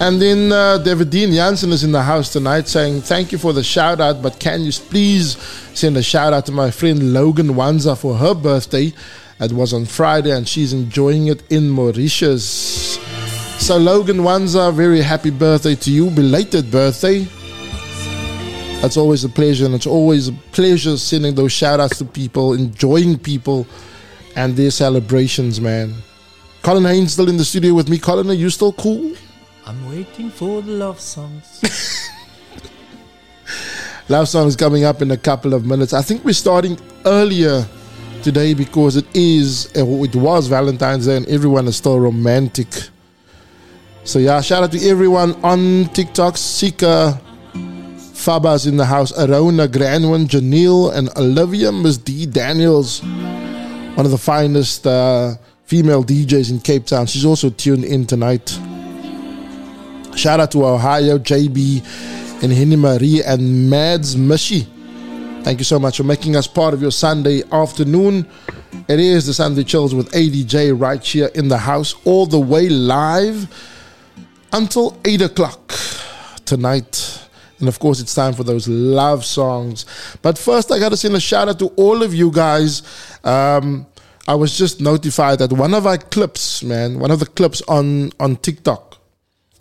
And 0.00 0.22
then 0.22 0.52
uh, 0.52 0.78
David 0.78 1.10
Dean 1.10 1.32
Jansen 1.32 1.72
is 1.72 1.82
in 1.82 1.90
the 1.90 2.02
house 2.02 2.32
tonight 2.32 2.68
saying, 2.68 3.00
Thank 3.02 3.32
you 3.32 3.38
for 3.38 3.52
the 3.52 3.64
shout 3.64 4.00
out, 4.00 4.22
but 4.22 4.38
can 4.38 4.62
you 4.62 4.70
please 4.70 5.36
send 5.74 5.96
a 5.96 6.02
shout 6.02 6.32
out 6.32 6.46
to 6.46 6.52
my 6.52 6.70
friend 6.70 7.12
Logan 7.12 7.48
Wanza 7.48 7.98
for 7.98 8.14
her 8.14 8.34
birthday? 8.34 8.92
It 9.40 9.52
was 9.52 9.72
on 9.72 9.86
Friday 9.86 10.30
and 10.30 10.48
she's 10.48 10.72
enjoying 10.72 11.26
it 11.26 11.42
in 11.50 11.68
Mauritius. 11.68 12.96
So, 13.58 13.76
Logan 13.76 14.18
Wanza, 14.18 14.72
very 14.72 15.02
happy 15.02 15.30
birthday 15.30 15.74
to 15.74 15.90
you, 15.90 16.10
belated 16.10 16.70
birthday. 16.70 17.26
It's 18.80 18.96
always 18.96 19.24
a 19.24 19.28
pleasure, 19.28 19.66
and 19.66 19.74
it's 19.74 19.86
always 19.86 20.28
a 20.28 20.32
pleasure 20.32 20.96
sending 20.96 21.34
those 21.34 21.52
shout 21.52 21.80
outs 21.80 21.98
to 21.98 22.04
people, 22.04 22.54
enjoying 22.54 23.18
people 23.18 23.66
and 24.36 24.56
their 24.56 24.70
celebrations, 24.70 25.60
man. 25.60 25.94
Colin 26.62 26.84
Haynes 26.84 27.12
still 27.12 27.28
in 27.28 27.36
the 27.36 27.44
studio 27.44 27.74
with 27.74 27.88
me. 27.88 27.98
Colin, 27.98 28.30
are 28.30 28.34
you 28.34 28.50
still 28.50 28.72
cool? 28.72 29.14
I'm 29.66 29.88
waiting 29.90 30.30
for 30.30 30.62
the 30.62 30.72
love 30.72 31.00
songs. 31.00 31.60
Love 34.10 34.26
songs 34.26 34.56
coming 34.56 34.84
up 34.84 35.02
in 35.02 35.10
a 35.10 35.18
couple 35.18 35.52
of 35.52 35.66
minutes. 35.66 35.92
I 35.92 36.00
think 36.00 36.24
we're 36.24 36.32
starting 36.32 36.78
earlier 37.04 37.66
today 38.22 38.54
because 38.54 38.96
it 38.96 39.04
is, 39.14 39.66
uh, 39.76 39.84
it 40.02 40.16
was 40.16 40.48
Valentine's 40.48 41.04
Day 41.04 41.18
and 41.18 41.26
everyone 41.26 41.66
is 41.66 41.76
still 41.76 42.00
romantic. 42.00 42.68
So 44.04 44.18
yeah, 44.18 44.40
shout 44.40 44.62
out 44.64 44.72
to 44.72 44.88
everyone 44.88 45.34
on 45.44 45.90
TikTok. 45.92 46.38
Sika, 46.38 47.20
Faba's 48.18 48.66
in 48.66 48.76
the 48.76 48.84
house. 48.84 49.16
Arona, 49.16 49.68
Granwin, 49.68 50.26
Janelle, 50.26 50.92
and 50.92 51.08
Olivia 51.16 51.70
Miss 51.70 51.96
D 51.98 52.26
Daniels. 52.26 53.00
One 53.02 54.04
of 54.04 54.10
the 54.10 54.18
finest 54.18 54.86
uh, 54.86 55.36
female 55.64 56.02
DJs 56.02 56.50
in 56.50 56.58
Cape 56.58 56.84
Town. 56.84 57.06
She's 57.06 57.24
also 57.24 57.48
tuned 57.48 57.84
in 57.84 58.06
tonight. 58.06 58.48
Shout 60.16 60.40
out 60.40 60.50
to 60.50 60.66
Ohio, 60.66 61.18
JB, 61.18 62.42
and 62.42 62.52
Henny 62.52 62.74
Marie, 62.74 63.22
and 63.22 63.70
Mads 63.70 64.16
Mishi. 64.16 64.66
Thank 65.44 65.60
you 65.60 65.64
so 65.64 65.78
much 65.78 65.96
for 65.96 66.04
making 66.04 66.34
us 66.34 66.48
part 66.48 66.74
of 66.74 66.82
your 66.82 66.90
Sunday 66.90 67.44
afternoon. 67.52 68.26
It 68.88 68.98
is 68.98 69.26
the 69.26 69.34
Sunday 69.34 69.62
Chills 69.62 69.94
with 69.94 70.10
ADJ 70.10 70.78
right 70.78 71.02
here 71.02 71.30
in 71.36 71.46
the 71.46 71.58
house, 71.58 71.94
all 72.04 72.26
the 72.26 72.40
way 72.40 72.68
live 72.68 73.46
until 74.52 74.98
8 75.04 75.22
o'clock 75.22 75.72
tonight. 76.44 77.17
And 77.60 77.68
of 77.68 77.78
course, 77.78 78.00
it's 78.00 78.14
time 78.14 78.34
for 78.34 78.44
those 78.44 78.68
love 78.68 79.24
songs. 79.24 79.84
But 80.22 80.38
first, 80.38 80.70
I 80.70 80.78
got 80.78 80.90
to 80.90 80.96
send 80.96 81.14
a 81.14 81.20
shout 81.20 81.48
out 81.48 81.58
to 81.58 81.66
all 81.76 82.02
of 82.02 82.14
you 82.14 82.30
guys. 82.30 82.82
Um, 83.24 83.86
I 84.26 84.34
was 84.34 84.56
just 84.56 84.80
notified 84.80 85.38
that 85.40 85.52
one 85.52 85.74
of 85.74 85.86
our 85.86 85.98
clips, 85.98 86.62
man, 86.62 86.98
one 86.98 87.10
of 87.10 87.18
the 87.18 87.26
clips 87.26 87.62
on, 87.62 88.12
on 88.20 88.36
TikTok 88.36 88.88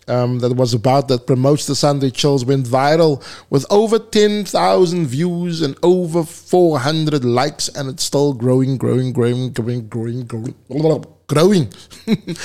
um, 0.08 0.40
that 0.40 0.54
was 0.54 0.74
about 0.74 1.08
that 1.10 1.28
promotes 1.28 1.66
the 1.66 1.76
Sunday 1.76 2.10
Chills 2.10 2.46
went 2.46 2.66
viral 2.66 3.24
with 3.50 3.66
over 3.70 4.00
10,000 4.00 5.08
views 5.08 5.62
and 5.62 5.78
over 5.84 6.24
400 6.24 7.26
likes, 7.26 7.68
and 7.70 7.90
it's 7.90 8.04
still 8.04 8.34
growing, 8.34 8.78
growing, 8.78 9.12
growing, 9.14 9.52
growing, 9.52 9.88
growing, 9.88 10.26
growing. 10.26 11.06
Growing. 11.28 11.70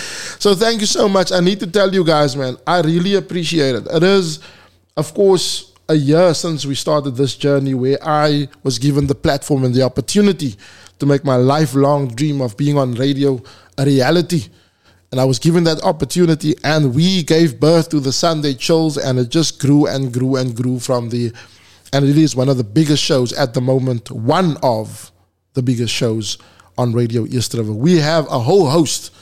so, 0.41 0.57
thank 0.57 0.81
you 0.81 0.89
so 0.89 1.09
much. 1.09 1.31
I 1.31 1.39
need 1.39 1.61
to 1.61 1.69
tell 1.69 1.95
you 1.95 2.05
guys, 2.05 2.35
man, 2.35 2.57
I 2.67 2.81
really 2.81 3.15
appreciate 3.15 3.77
it. 3.77 3.87
It 3.89 4.03
is, 4.03 4.41
of 4.97 5.15
course, 5.15 5.73
a 5.89 5.95
year 5.95 6.33
since 6.35 6.65
we 6.65 6.75
started 6.75 7.13
this 7.13 7.35
journey 7.37 7.75
where 7.75 7.99
I 8.03 8.49
was 8.63 8.79
given 8.79 9.07
the 9.07 9.15
platform 9.15 9.65
and 9.65 9.75
the 9.75 9.83
opportunity 9.83 10.57
to 10.99 11.07
make 11.07 11.25
my 11.25 11.37
lifelong 11.37 12.09
dream 12.09 12.41
of 12.41 12.57
being 12.57 12.79
on 12.79 12.95
radio 12.95 13.43
a 13.77 13.85
reality. 13.85 14.47
And 15.11 15.21
I 15.21 15.25
was 15.25 15.39
given 15.39 15.65
that 15.65 15.83
opportunity, 15.83 16.55
and 16.65 16.95
we 16.95 17.23
gave 17.23 17.61
birth 17.61 17.91
to 17.91 18.01
the 18.01 18.13
Sunday 18.13 18.55
Chills, 18.55 18.97
and 18.97 19.19
it 19.19 19.29
just 19.29 19.61
grew 19.61 19.87
and 19.87 20.13
grew 20.13 20.37
and 20.37 20.57
grew 20.57 20.79
from 20.79 21.11
the. 21.11 21.33
And 21.93 22.07
it 22.07 22.17
is 22.17 22.35
one 22.35 22.49
of 22.49 22.57
the 22.57 22.65
biggest 22.65 23.03
shows 23.03 23.35
at 23.35 23.53
the 23.53 23.61
moment, 23.61 24.11
one 24.11 24.57
of 24.63 25.13
the 25.53 25.63
biggest 25.63 25.93
shows 25.93 26.39
on 26.79 26.95
Radio 26.95 27.27
East 27.27 27.53
River. 27.53 27.73
We 27.73 27.99
have 27.99 28.27
a 28.29 28.39
whole 28.39 28.71
host 28.71 29.13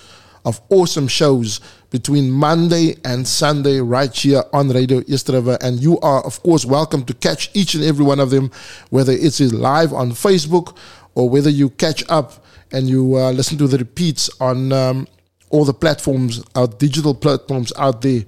of 0.45 0.61
awesome 0.68 1.09
shows 1.09 1.61
between 1.91 2.30
Monday 2.30 2.97
and 3.05 3.26
Sunday 3.26 3.80
right 3.80 4.14
here 4.14 4.45
on 4.53 4.68
Radio 4.68 5.03
East 5.07 5.28
River. 5.28 5.59
And 5.61 5.80
you 5.80 5.99
are, 6.01 6.24
of 6.24 6.43
course, 6.43 6.64
welcome 6.64 7.05
to 7.05 7.14
catch 7.14 7.51
each 7.55 7.74
and 7.74 7.84
every 7.84 8.05
one 8.05 8.20
of 8.20 8.30
them, 8.30 8.51
whether 8.91 9.12
it's 9.12 9.41
live 9.41 9.93
on 9.93 10.12
Facebook 10.12 10.76
or 11.14 11.28
whether 11.28 11.51
you 11.51 11.70
catch 11.70 12.09
up 12.09 12.45
and 12.72 12.88
you 12.88 13.16
uh, 13.16 13.32
listen 13.32 13.59
to 13.59 13.66
the 13.66 13.78
repeats 13.78 14.30
on 14.41 14.72
um, 14.72 15.09
all 15.51 15.64
the 15.64 15.74
platforms, 15.74 16.43
our 16.55 16.68
digital 16.68 17.14
platforms 17.14 17.72
out 17.76 18.01
there. 18.03 18.22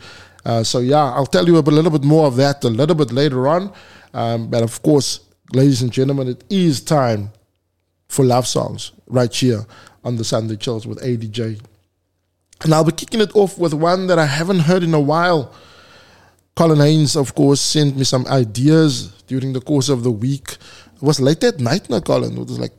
Uh, 0.44 0.64
so, 0.64 0.80
yeah, 0.80 1.12
I'll 1.12 1.26
tell 1.26 1.46
you 1.46 1.56
a 1.56 1.60
little 1.60 1.90
bit 1.92 2.02
more 2.02 2.26
of 2.26 2.34
that 2.36 2.64
a 2.64 2.68
little 2.68 2.96
bit 2.96 3.12
later 3.12 3.46
on. 3.46 3.72
Um, 4.12 4.48
but 4.48 4.62
of 4.62 4.82
course, 4.82 5.20
ladies 5.52 5.82
and 5.82 5.92
gentlemen, 5.92 6.28
it 6.28 6.44
is 6.50 6.80
time 6.80 7.30
for 8.08 8.24
love 8.24 8.46
songs 8.46 8.92
right 9.06 9.32
here 9.32 9.64
on 10.04 10.16
the 10.16 10.24
Sunday 10.24 10.56
Chills 10.56 10.86
with 10.86 11.00
ADJ. 11.00 11.60
And 12.64 12.72
I'll 12.74 12.84
be 12.84 12.92
kicking 12.92 13.20
it 13.20 13.34
off 13.34 13.58
with 13.58 13.74
one 13.74 14.06
that 14.06 14.18
I 14.18 14.26
haven't 14.26 14.60
heard 14.60 14.82
in 14.82 14.94
a 14.94 15.00
while. 15.00 15.52
Colin 16.54 16.78
Haynes, 16.80 17.16
of 17.16 17.34
course, 17.34 17.60
sent 17.60 17.96
me 17.96 18.04
some 18.04 18.26
ideas 18.26 19.08
during 19.26 19.52
the 19.52 19.60
course 19.60 19.88
of 19.88 20.02
the 20.02 20.10
week. 20.10 20.56
It 20.96 21.02
was 21.02 21.18
late 21.20 21.40
that 21.40 21.58
night 21.60 21.88
now, 21.90 22.00
Colin. 22.00 22.36
It 22.36 22.46
was 22.48 22.58
like, 22.58 22.72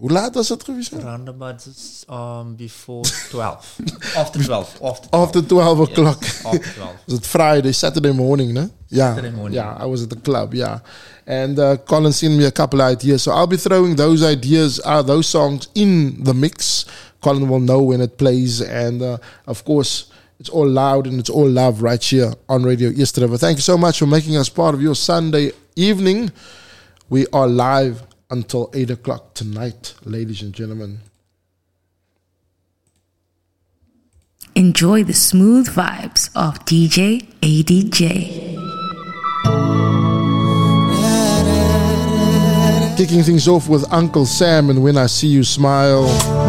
hoe 0.00 0.08
laat 0.08 0.34
was 0.34 0.48
het 0.48 0.64
geweest? 0.64 0.92
Roundabout 1.02 1.62
um, 2.08 2.56
before 2.56 3.04
12. 3.30 3.76
after 4.16 4.42
12. 4.42 4.78
After 4.82 5.08
12. 5.08 5.26
After 5.26 5.42
12 5.42 5.78
Yes, 5.78 5.88
o'clock. 5.88 6.22
after 6.54 6.72
12. 6.74 6.96
was 7.06 7.14
it 7.18 7.26
Friday, 7.26 7.72
Saturday 7.72 8.12
morning, 8.12 8.52
no? 8.54 8.70
Yeah. 8.88 9.14
Saturday 9.14 9.36
morning. 9.36 9.56
Yeah, 9.56 9.76
I 9.78 9.84
was 9.86 10.02
at 10.04 10.10
the 10.10 10.16
club, 10.16 10.54
yeah. 10.54 10.78
And 11.26 11.58
uh, 11.58 11.76
Colin 11.76 12.12
sent 12.12 12.34
me 12.34 12.44
a 12.46 12.50
couple 12.50 12.80
of 12.80 12.86
ideas. 12.90 13.22
So 13.24 13.32
I'll 13.32 13.46
be 13.46 13.58
throwing 13.58 13.94
those 13.96 14.22
ideas, 14.24 14.80
uh, 14.84 15.02
those 15.02 15.28
songs 15.28 15.68
in 15.74 16.24
the 16.24 16.32
mix. 16.32 16.86
Colin 17.20 17.48
will 17.48 17.60
know 17.60 17.82
when 17.82 18.00
it 18.00 18.18
plays. 18.18 18.60
And 18.60 19.02
uh, 19.02 19.18
of 19.46 19.64
course, 19.64 20.10
it's 20.40 20.48
all 20.48 20.68
loud 20.68 21.06
and 21.06 21.18
it's 21.18 21.30
all 21.30 21.48
love 21.48 21.82
right 21.82 22.02
here 22.02 22.32
on 22.48 22.62
Radio 22.62 22.90
East 22.90 23.16
River. 23.16 23.36
Thank 23.36 23.58
you 23.58 23.62
so 23.62 23.76
much 23.76 23.98
for 23.98 24.06
making 24.06 24.36
us 24.36 24.48
part 24.48 24.74
of 24.74 24.80
your 24.82 24.94
Sunday 24.94 25.52
evening. 25.74 26.30
We 27.08 27.26
are 27.32 27.48
live 27.48 28.02
until 28.30 28.70
8 28.74 28.90
o'clock 28.90 29.34
tonight, 29.34 29.94
ladies 30.04 30.42
and 30.42 30.52
gentlemen. 30.52 31.00
Enjoy 34.54 35.04
the 35.04 35.14
smooth 35.14 35.68
vibes 35.68 36.30
of 36.34 36.64
DJ 36.64 37.26
ADJ. 37.40 38.56
Kicking 42.96 43.22
things 43.22 43.46
off 43.46 43.68
with 43.68 43.90
Uncle 43.92 44.26
Sam 44.26 44.70
and 44.70 44.82
When 44.82 44.96
I 44.96 45.06
See 45.06 45.28
You 45.28 45.44
Smile. 45.44 46.47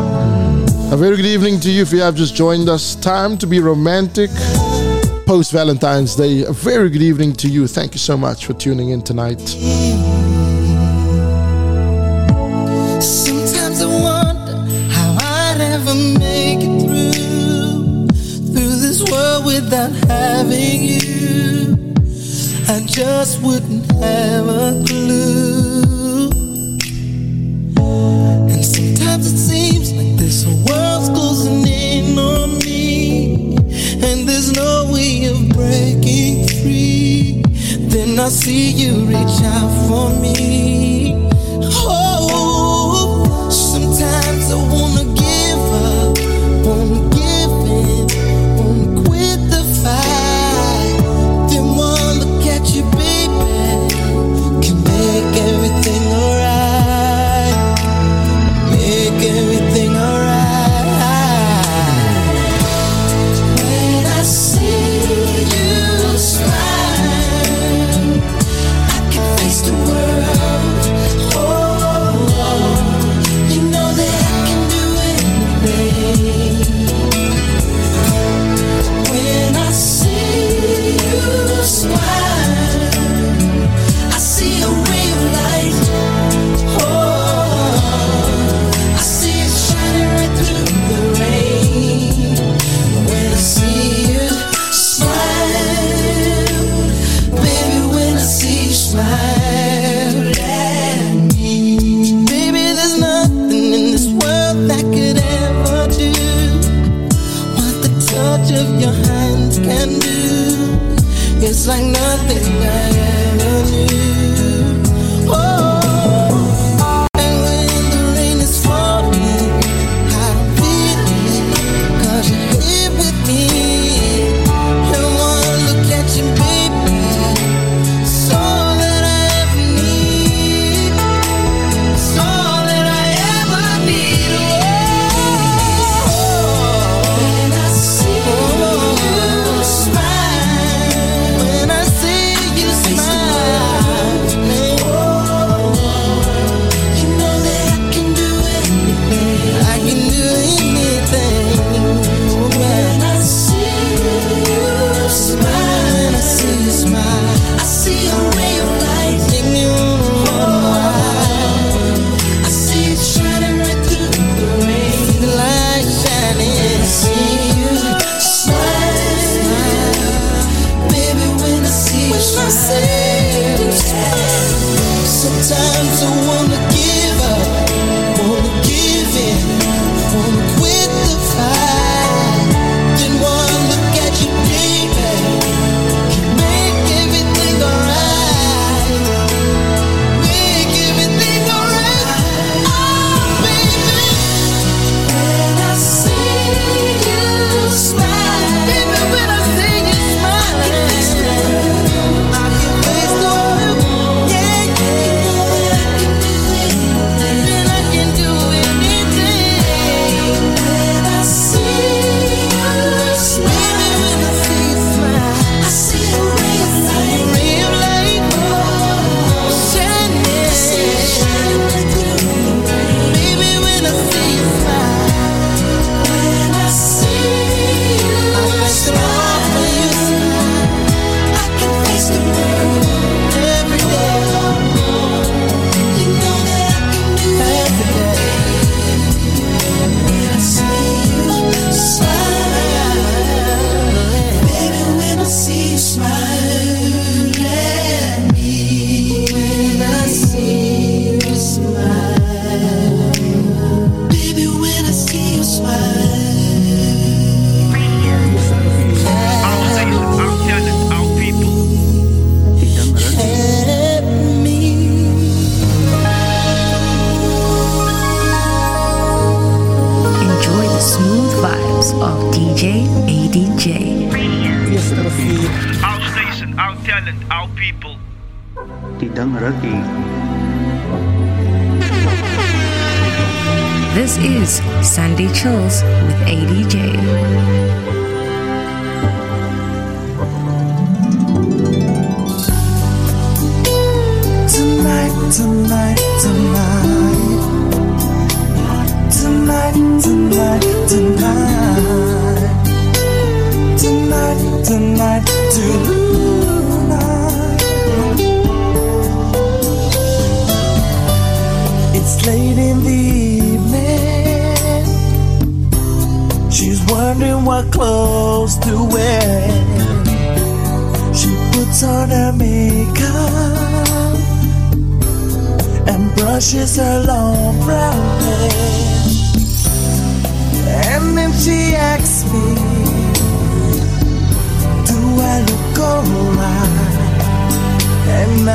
A 0.92 0.98
very 0.98 1.18
good 1.18 1.28
evening 1.28 1.60
to 1.60 1.70
you 1.70 1.84
if 1.84 1.92
you 1.92 2.02
have 2.02 2.16
just 2.16 2.34
joined 2.34 2.68
us. 2.68 2.96
Time 2.96 3.38
to 3.38 3.46
be 3.46 3.60
romantic 3.60 4.32
post 5.28 5.52
Valentine's 5.52 6.16
Day. 6.16 6.42
A 6.46 6.52
very 6.52 6.90
good 6.90 7.04
evening 7.04 7.34
to 7.34 7.48
you. 7.48 7.68
Thank 7.68 7.94
you 7.94 8.00
so 8.00 8.18
much 8.18 8.48
for 8.48 8.54
tuning 8.56 8.90
in 8.90 9.04
tonight. 9.04 9.40
Sometimes 13.00 13.82
I 13.84 13.86
wonder 13.86 14.66
how 14.92 15.16
I'd 15.20 15.62
ever 15.62 15.94
make 15.94 16.62
it 16.62 16.82
through 16.82 18.08
through 18.52 18.76
this 18.82 19.04
world 19.12 19.46
without 19.46 19.92
having 20.08 20.84
you. 20.86 21.94
I 22.68 22.84
just 22.88 23.44
wouldn't 23.44 23.92
have 23.92 24.48
a 24.48 24.84
clue. 24.88 26.32
And 28.50 28.66
sometimes 28.66 29.32
it 29.32 29.38
seems 29.38 29.59
this 30.30 30.46
world's 30.46 31.10
closing 31.10 31.66
in 31.66 32.20
on 32.20 32.60
me, 32.60 33.56
and 34.06 34.30
there's 34.30 34.52
no 34.52 34.88
way 34.94 35.26
of 35.26 35.50
breaking 35.50 36.48
free. 36.62 37.42
Then 37.90 38.20
I 38.20 38.30
see 38.30 38.70
you 38.70 39.06
reach 39.06 39.42
out 39.42 39.72
for 39.88 40.12
me. 40.22 41.16
Oh, 41.64 43.50
sometimes 43.50 44.52
I 44.52 44.58
wanna 44.72 45.09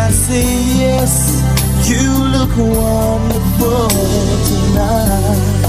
I 0.07 0.11
say, 0.11 0.45
Yes, 0.85 1.41
you 1.89 2.05
look 2.35 2.55
wonderful 2.59 3.89
tonight. 4.49 5.64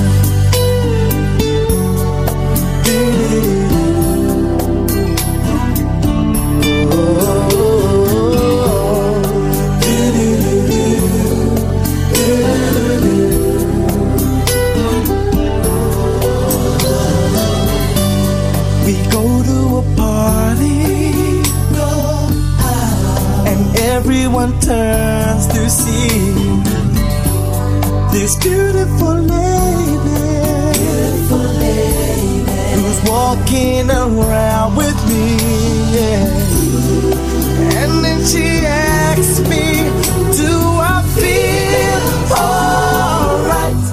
Everyone 24.36 24.60
turns 24.60 25.48
to 25.48 25.70
see 25.70 26.10
this 28.12 28.36
beautiful 28.38 29.16
lady, 29.16 30.76
who's 32.76 33.02
walking 33.10 33.90
around 33.90 34.76
with 34.76 34.98
me. 35.08 35.38
yeah. 35.96 36.28
And 37.80 38.04
then 38.04 38.26
she 38.26 38.66
asks 38.66 39.40
me, 39.48 39.88
Do 40.36 40.52
I 40.84 41.02
feel 41.16 42.02
alright? 42.36 43.86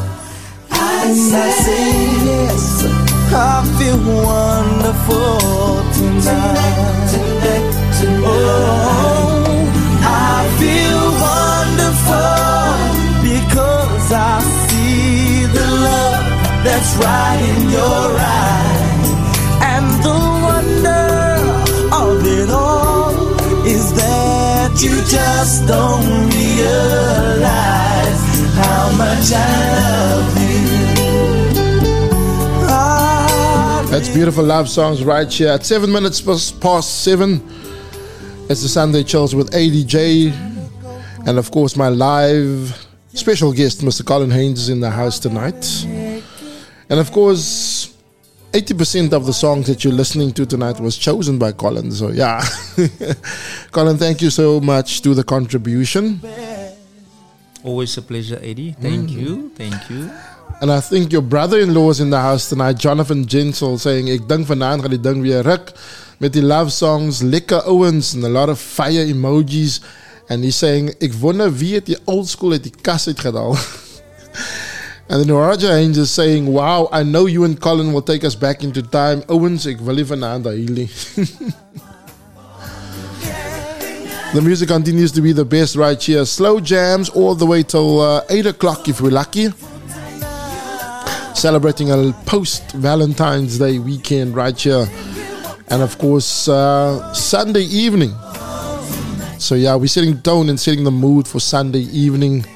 And 0.73 1.35
I 1.35 1.51
say 1.63 1.93
yes, 2.27 2.85
I 3.33 3.65
feel 3.79 3.99
wonderful 4.25 5.39
tonight. 5.95 6.83
Oh, 8.25 9.02
that's 16.65 16.97
right 16.97 17.41
in 17.57 17.71
your 17.71 18.17
eyes. 18.19 19.11
And 19.73 19.87
the 20.07 20.19
wonder 20.47 21.07
of 21.93 22.25
it 22.27 22.51
all 22.51 23.11
is 23.67 23.93
that 23.95 24.81
you 24.83 25.03
just 25.11 25.67
don't 25.67 26.31
realize 26.31 27.43
how 28.55 28.91
much 28.97 29.33
I 29.33 29.37
love 29.75 30.39
you. 30.39 30.53
That's 33.91 34.09
beautiful 34.09 34.45
love 34.45 34.69
songs 34.71 35.05
right 35.05 35.31
here 35.31 35.51
at 35.51 35.67
seven 35.67 35.93
minutes 35.93 36.21
past 36.21 37.03
seven. 37.05 37.43
It's 38.49 38.63
the 38.63 38.69
Sunday 38.69 39.03
Chills 39.03 39.35
with 39.35 39.51
ADJ, 39.53 40.33
and 41.27 41.39
of 41.39 41.51
course 41.51 41.77
my 41.77 41.89
live 41.89 42.87
special 43.15 43.53
guest, 43.53 43.83
Mr. 43.83 44.05
Colin 44.05 44.31
Haynes, 44.31 44.61
is 44.61 44.69
in 44.71 44.81
the 44.81 44.91
house 44.91 45.19
tonight. 45.19 45.87
And 46.93 47.01
of 47.01 47.09
course, 47.11 47.89
80% 48.53 49.15
of 49.17 49.25
the 49.25 49.33
songs 49.33 49.67
that 49.67 49.83
you're 49.83 49.95
listening 49.97 50.31
to 50.37 50.45
tonight 50.45 50.79
was 50.79 50.99
chosen 50.99 51.39
by 51.39 51.53
Colin. 51.53 51.91
So 51.91 52.11
yeah, 52.13 52.45
Colin, 53.73 53.97
thank 53.97 54.21
you 54.21 54.29
so 54.29 54.61
much 54.61 55.01
to 55.03 55.15
the 55.15 55.25
contribution. 55.25 56.21
Always 57.65 57.97
a 57.97 58.03
pleasure, 58.03 58.39
Eddie. 58.43 58.77
Thank 58.79 59.09
Mm. 59.09 59.17
you. 59.21 59.51
Thank 59.57 59.89
you. 59.89 60.11
And 60.61 60.71
I 60.71 60.81
think 60.81 61.13
your 61.13 61.23
brother-in-law 61.23 61.91
is 61.91 62.01
in 62.01 62.11
the 62.11 62.21
house 62.21 62.51
tonight, 62.51 62.77
Jonathan 62.79 63.25
Jensel, 63.25 63.79
saying, 63.79 64.11
ek 64.11 64.29
dink 64.29 64.47
vanaand 64.47 64.85
gaan 64.85 64.93
die 64.93 65.01
ding 65.01 65.23
weer 65.25 65.41
ruk 65.47 65.73
met 66.21 66.35
die 66.37 66.43
love 66.45 66.71
songs, 66.71 67.23
lekker 67.23 67.65
ouens 67.73 68.13
and 68.15 68.25
a 68.25 68.29
lot 68.29 68.51
of 68.53 68.61
fire 68.61 69.07
emojis. 69.09 69.81
And 70.29 70.45
he's 70.45 70.57
saying, 70.61 70.93
ek 71.01 71.17
wonder 71.25 71.49
wie 71.51 71.73
het 71.81 71.87
die 71.89 71.99
old 72.05 72.29
school 72.29 72.53
uit 72.53 72.69
die 72.69 72.75
kas 72.83 73.09
uitgehaal. 73.09 73.57
and 75.13 75.21
then 75.21 75.31
Roger 75.31 75.69
Haynes 75.69 75.99
is 75.99 76.11
saying, 76.11 76.47
wow, 76.47 76.89
I 76.91 77.03
know 77.03 77.27
you 77.27 77.45
and 77.45 77.61
Colin 77.61 77.93
will 77.93 78.01
take 78.01 78.25
us 78.25 78.35
back 78.35 78.65
into 78.65 78.83
time. 78.83 79.23
Owens, 79.29 79.67
ek 79.67 79.79
wil 79.81 79.97
vanaand 79.97 80.49
huil. 80.49 80.89
The 84.33 84.41
music 84.41 84.69
continues 84.69 85.13
to 85.13 85.21
be 85.21 85.33
the 85.33 85.45
best 85.45 85.77
right 85.77 86.03
here. 86.03 86.25
Slow 86.25 86.59
jams 86.59 87.11
all 87.11 87.35
the 87.35 87.45
way 87.45 87.63
till 87.63 88.01
uh, 88.01 88.23
8 88.31 88.47
o'clock 88.47 88.89
if 88.89 89.03
we're 89.03 89.11
lucky. 89.11 89.49
Celebrating 91.35 91.91
a 91.91 92.15
post 92.25 92.73
Valentine's 92.73 93.59
Day 93.59 93.79
weekend 93.79 94.35
right 94.35 94.59
here. 94.59 94.87
And 95.69 95.83
of 95.83 95.99
course, 95.99 96.49
uh, 96.49 97.13
Sunday 97.13 97.65
evening. 97.65 98.15
So, 99.39 99.57
yeah, 99.57 99.77
we're 99.77 99.89
setting 99.89 100.15
the 100.15 100.23
tone 100.23 100.49
and 100.49 100.59
setting 100.59 100.85
the 100.85 100.91
mood 100.91 101.29
for 101.29 101.39
Sunday 101.39 101.83
evening. 101.93 102.47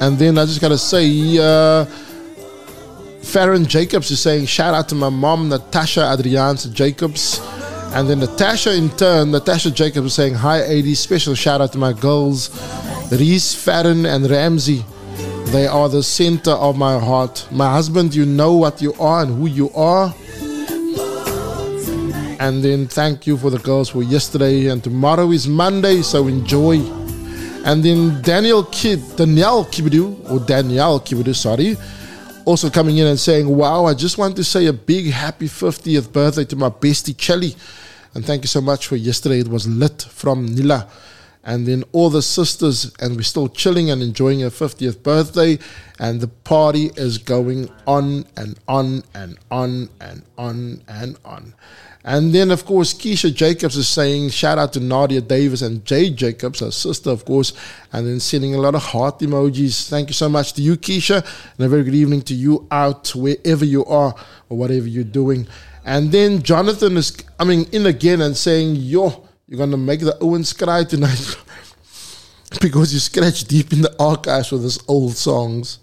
And 0.00 0.18
then 0.18 0.38
I 0.38 0.44
just 0.44 0.60
got 0.60 0.68
to 0.68 0.78
say, 0.78 1.38
uh, 1.38 1.84
Farron 3.22 3.66
Jacobs 3.66 4.10
is 4.10 4.20
saying, 4.20 4.46
shout 4.46 4.74
out 4.74 4.88
to 4.90 4.94
my 4.94 5.08
mom, 5.08 5.48
Natasha 5.48 6.00
Adriaanse 6.00 6.72
Jacobs. 6.72 7.40
And 7.96 8.10
then 8.10 8.18
Natasha, 8.18 8.74
in 8.74 8.90
turn, 8.90 9.30
Natasha 9.30 9.70
Jacobs 9.70 10.08
is 10.08 10.14
saying, 10.14 10.34
Hi, 10.34 10.60
AD. 10.60 10.96
Special 10.96 11.34
shout 11.34 11.62
out 11.62 11.72
to 11.72 11.78
my 11.78 11.94
girls, 11.94 12.50
Reese, 13.10 13.54
Farron, 13.54 14.04
and 14.04 14.28
Ramsey. 14.28 14.84
They 15.46 15.66
are 15.66 15.88
the 15.88 16.02
center 16.02 16.50
of 16.50 16.76
my 16.76 16.98
heart. 16.98 17.46
My 17.50 17.70
husband, 17.70 18.14
you 18.14 18.26
know 18.26 18.52
what 18.54 18.82
you 18.82 18.92
are 19.00 19.22
and 19.22 19.38
who 19.38 19.46
you 19.46 19.70
are. 19.70 20.14
And 22.38 22.62
then 22.62 22.86
thank 22.86 23.26
you 23.26 23.38
for 23.38 23.48
the 23.48 23.60
girls 23.60 23.88
for 23.88 24.02
yesterday. 24.02 24.66
And 24.66 24.84
tomorrow 24.84 25.30
is 25.30 25.48
Monday, 25.48 26.02
so 26.02 26.26
enjoy. 26.26 26.80
And 27.66 27.82
then 27.82 28.22
Daniel 28.22 28.62
Kid, 28.62 29.16
Danielle 29.16 29.64
Kibidu, 29.64 30.30
or 30.30 30.38
Danielle 30.38 31.00
Kibidu, 31.00 31.34
sorry, 31.34 31.76
also 32.44 32.70
coming 32.70 32.98
in 32.98 33.08
and 33.08 33.18
saying, 33.18 33.48
Wow, 33.48 33.86
I 33.86 33.94
just 33.94 34.18
want 34.18 34.36
to 34.36 34.44
say 34.44 34.66
a 34.66 34.72
big 34.72 35.10
happy 35.10 35.48
50th 35.48 36.12
birthday 36.12 36.44
to 36.44 36.54
my 36.54 36.70
bestie 36.70 37.16
Chelly. 37.18 37.56
And 38.14 38.24
thank 38.24 38.44
you 38.44 38.48
so 38.48 38.60
much 38.60 38.86
for 38.86 38.94
yesterday. 38.94 39.40
It 39.40 39.48
was 39.48 39.66
lit 39.66 40.00
from 40.02 40.46
Nila. 40.46 40.88
And 41.42 41.66
then 41.66 41.82
all 41.90 42.08
the 42.08 42.22
sisters, 42.22 42.94
and 43.00 43.16
we're 43.16 43.22
still 43.22 43.48
chilling 43.48 43.90
and 43.90 44.00
enjoying 44.00 44.40
her 44.40 44.50
50th 44.50 45.02
birthday. 45.02 45.58
And 45.98 46.20
the 46.20 46.28
party 46.28 46.92
is 46.94 47.18
going 47.18 47.68
on 47.84 48.26
and 48.36 48.56
on 48.68 49.02
and 49.12 49.38
on 49.50 49.88
and 50.00 50.22
on 50.38 50.82
and 50.86 51.18
on. 51.24 51.52
And 52.08 52.32
then, 52.32 52.52
of 52.52 52.64
course, 52.64 52.94
Keisha 52.94 53.34
Jacobs 53.34 53.76
is 53.76 53.88
saying, 53.88 54.30
shout 54.30 54.58
out 54.58 54.72
to 54.74 54.80
Nadia 54.80 55.20
Davis 55.20 55.60
and 55.60 55.84
Jay 55.84 56.08
Jacobs, 56.08 56.60
her 56.60 56.70
sister, 56.70 57.10
of 57.10 57.24
course, 57.24 57.52
and 57.92 58.06
then 58.06 58.20
sending 58.20 58.54
a 58.54 58.58
lot 58.58 58.76
of 58.76 58.82
heart 58.84 59.18
emojis. 59.18 59.88
Thank 59.88 60.10
you 60.10 60.14
so 60.14 60.28
much 60.28 60.52
to 60.52 60.62
you, 60.62 60.76
Keisha, 60.76 61.16
and 61.58 61.66
a 61.66 61.68
very 61.68 61.82
good 61.82 61.96
evening 61.96 62.22
to 62.22 62.34
you 62.34 62.68
out 62.70 63.12
wherever 63.16 63.64
you 63.64 63.84
are 63.86 64.14
or 64.48 64.56
whatever 64.56 64.86
you're 64.86 65.02
doing. 65.02 65.48
And 65.84 66.12
then 66.12 66.42
Jonathan 66.42 66.96
is 66.96 67.10
coming 67.10 67.64
in 67.72 67.86
again 67.86 68.20
and 68.20 68.36
saying, 68.36 68.76
yo, 68.76 69.26
you're 69.48 69.58
going 69.58 69.72
to 69.72 69.76
make 69.76 69.98
the 69.98 70.16
Owens 70.20 70.52
cry 70.52 70.84
tonight 70.84 71.36
because 72.60 72.94
you 72.94 73.00
scratch 73.00 73.42
deep 73.46 73.72
in 73.72 73.82
the 73.82 73.92
archives 73.98 74.52
with 74.52 74.62
these 74.62 74.78
old 74.86 75.16
songs. 75.16 75.80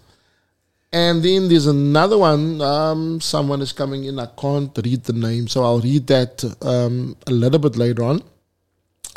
And 0.94 1.24
then 1.24 1.48
there's 1.48 1.66
another 1.66 2.16
one. 2.16 2.60
Um, 2.60 3.20
someone 3.20 3.60
is 3.60 3.72
coming 3.72 4.04
in. 4.04 4.20
I 4.20 4.26
can't 4.26 4.70
read 4.84 5.02
the 5.02 5.12
name, 5.12 5.48
so 5.48 5.64
I'll 5.64 5.80
read 5.80 6.06
that 6.06 6.44
um, 6.62 7.16
a 7.26 7.32
little 7.32 7.58
bit 7.58 7.74
later 7.74 8.04
on. 8.04 8.22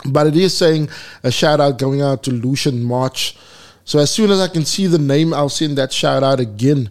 But 0.03 0.25
it 0.25 0.35
is 0.35 0.57
saying 0.57 0.89
a 1.21 1.29
shout 1.29 1.59
out 1.59 1.77
going 1.77 2.01
out 2.01 2.23
to 2.23 2.31
Lucian 2.31 2.83
March. 2.83 3.37
So 3.85 3.99
as 3.99 4.09
soon 4.09 4.31
as 4.31 4.39
I 4.39 4.47
can 4.47 4.65
see 4.65 4.87
the 4.87 4.97
name, 4.97 5.35
I'll 5.35 5.49
send 5.49 5.77
that 5.77 5.93
shout 5.93 6.23
out 6.23 6.39
again. 6.39 6.89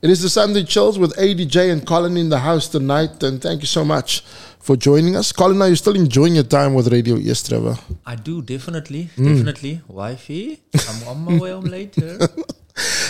It 0.00 0.10
is 0.10 0.22
the 0.22 0.30
Sunday 0.30 0.62
Chills 0.62 0.96
with 0.96 1.16
ADJ 1.16 1.72
and 1.72 1.84
Colin 1.84 2.16
in 2.16 2.28
the 2.28 2.38
house 2.38 2.68
tonight. 2.68 3.20
And 3.24 3.42
thank 3.42 3.62
you 3.62 3.66
so 3.66 3.84
much 3.84 4.20
for 4.60 4.76
joining 4.76 5.16
us. 5.16 5.32
Colin, 5.32 5.60
are 5.60 5.68
you 5.68 5.74
still 5.74 5.96
enjoying 5.96 6.36
your 6.36 6.44
time 6.44 6.74
with 6.74 6.92
Radio 6.92 7.16
East 7.16 7.50
River? 7.50 7.76
I 8.06 8.14
do, 8.14 8.42
definitely. 8.42 9.10
Mm. 9.16 9.34
Definitely. 9.34 9.80
Wifey, 9.88 10.60
I'm 10.88 11.08
on 11.08 11.24
my 11.24 11.36
way 11.36 11.50
home 11.50 11.64
later. 11.64 12.16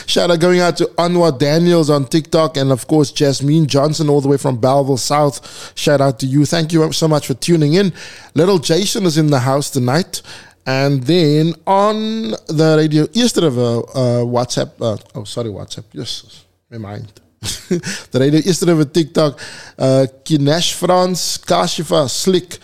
Shout 0.06 0.30
out 0.30 0.40
going 0.40 0.60
out 0.60 0.76
to 0.78 0.86
Anwar 0.98 1.38
Daniels 1.38 1.90
on 1.90 2.06
TikTok 2.06 2.56
and 2.56 2.72
of 2.72 2.86
course 2.86 3.12
Jasmine 3.12 3.66
Johnson 3.66 4.08
all 4.08 4.20
the 4.20 4.28
way 4.28 4.36
from 4.36 4.58
Bellville 4.58 4.96
South. 4.96 5.72
Shout 5.76 6.00
out 6.00 6.18
to 6.20 6.26
you. 6.26 6.44
Thank 6.46 6.72
you 6.72 6.92
so 6.92 7.08
much 7.08 7.26
for 7.26 7.34
tuning 7.34 7.74
in. 7.74 7.92
Little 8.34 8.58
Jason 8.58 9.04
is 9.06 9.18
in 9.18 9.28
the 9.28 9.40
house 9.40 9.70
tonight. 9.70 10.22
And 10.66 11.02
then 11.04 11.54
on 11.66 12.30
the 12.48 12.74
Radio 12.78 13.06
East 13.12 13.36
River 13.36 13.78
uh, 13.94 14.22
WhatsApp 14.24 14.72
uh, 14.80 14.96
oh 15.14 15.24
sorry 15.24 15.48
WhatsApp 15.48 15.84
yes 15.92 16.44
my 16.70 16.78
mind 16.78 17.12
the 17.40 18.18
Radio 18.20 18.40
East 18.40 18.62
River 18.62 18.84
TikTok 18.84 19.40
uh, 19.78 20.06
Kinesh 20.24 20.74
France 20.74 21.38
Kashifa 21.38 22.08
Slick 22.10 22.58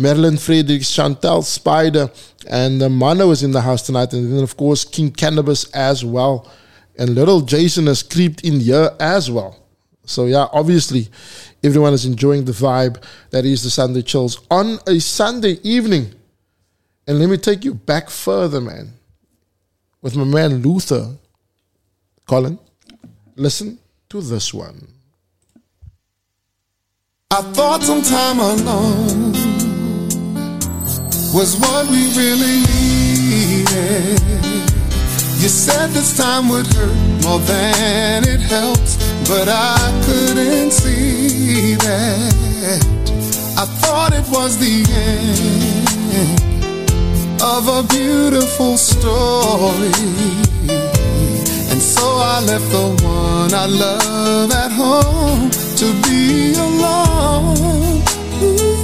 Marilyn 0.00 0.36
Fredericks 0.38 0.90
Chantel 0.90 1.44
Spider 1.44 2.10
and 2.48 2.82
uh, 2.82 2.88
Mano 2.88 3.30
is 3.30 3.42
in 3.42 3.52
the 3.52 3.60
house 3.60 3.82
tonight 3.82 4.12
and 4.12 4.32
then 4.32 4.42
of 4.42 4.56
course 4.56 4.84
King 4.84 5.10
Cannabis 5.10 5.64
as 5.72 6.04
well 6.04 6.50
and 6.98 7.14
little 7.14 7.40
Jason 7.42 7.86
has 7.86 8.02
creeped 8.02 8.42
in 8.42 8.60
here 8.60 8.90
as 8.98 9.30
well 9.30 9.56
so 10.04 10.26
yeah 10.26 10.46
obviously 10.52 11.08
everyone 11.62 11.92
is 11.92 12.06
enjoying 12.06 12.44
the 12.44 12.52
vibe 12.52 13.02
that 13.30 13.44
is 13.44 13.62
the 13.62 13.70
Sunday 13.70 14.02
chills 14.02 14.40
on 14.50 14.78
a 14.86 14.98
Sunday 14.98 15.58
evening 15.62 16.14
and 17.10 17.18
let 17.18 17.28
me 17.28 17.38
take 17.38 17.64
you 17.64 17.74
back 17.74 18.08
further, 18.08 18.60
man, 18.60 18.92
with 20.00 20.14
my 20.14 20.22
man 20.22 20.62
Luther. 20.62 21.16
Colin, 22.24 22.56
listen 23.34 23.80
to 24.10 24.20
this 24.20 24.54
one. 24.54 24.86
I 27.32 27.42
thought 27.42 27.82
some 27.82 28.02
time 28.02 28.38
alone 28.38 29.49
was 31.32 31.56
what 31.56 31.86
we 31.88 32.08
really 32.16 32.58
needed. 32.66 34.20
You 35.38 35.48
said 35.48 35.90
this 35.90 36.16
time 36.16 36.48
would 36.48 36.66
hurt 36.66 36.96
more 37.24 37.38
than 37.40 38.24
it 38.28 38.40
helps, 38.40 38.96
but 39.28 39.48
I 39.48 39.78
couldn't 40.04 40.72
see 40.72 41.76
that. 41.76 42.80
I 43.56 43.64
thought 43.80 44.12
it 44.12 44.28
was 44.28 44.58
the 44.58 44.84
end 44.92 46.40
of 47.40 47.68
a 47.68 47.82
beautiful 47.86 48.76
story. 48.76 49.92
And 51.70 51.80
so 51.80 52.02
I 52.02 52.40
left 52.44 52.68
the 52.70 52.88
one 53.04 53.54
I 53.54 53.66
love 53.66 54.50
at 54.50 54.72
home 54.72 55.50
to 55.76 55.92
be 56.02 56.54
alone. 56.54 58.02
Ooh. 58.42 58.80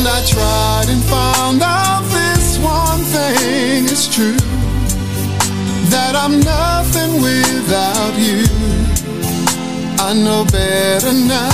And 0.00 0.08
I 0.08 0.24
tried 0.24 0.88
and 0.88 1.02
found 1.04 1.60
out 1.60 2.00
this 2.08 2.56
one 2.56 3.00
thing 3.12 3.84
is 3.84 4.08
true 4.08 4.40
that 5.92 6.16
I'm 6.16 6.40
nothing 6.40 7.20
without 7.20 8.14
you. 8.16 8.48
I 10.00 10.14
know 10.14 10.46
better 10.48 11.12
now, 11.12 11.52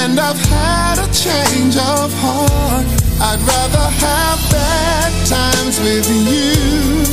and 0.00 0.18
I've 0.18 0.40
had 0.40 1.04
a 1.04 1.08
change 1.12 1.76
of 1.76 2.08
heart. 2.16 2.86
I'd 3.28 3.42
rather 3.52 3.86
have 4.06 4.40
bad 4.48 5.12
times 5.28 5.78
with 5.84 6.08
you 6.32 7.04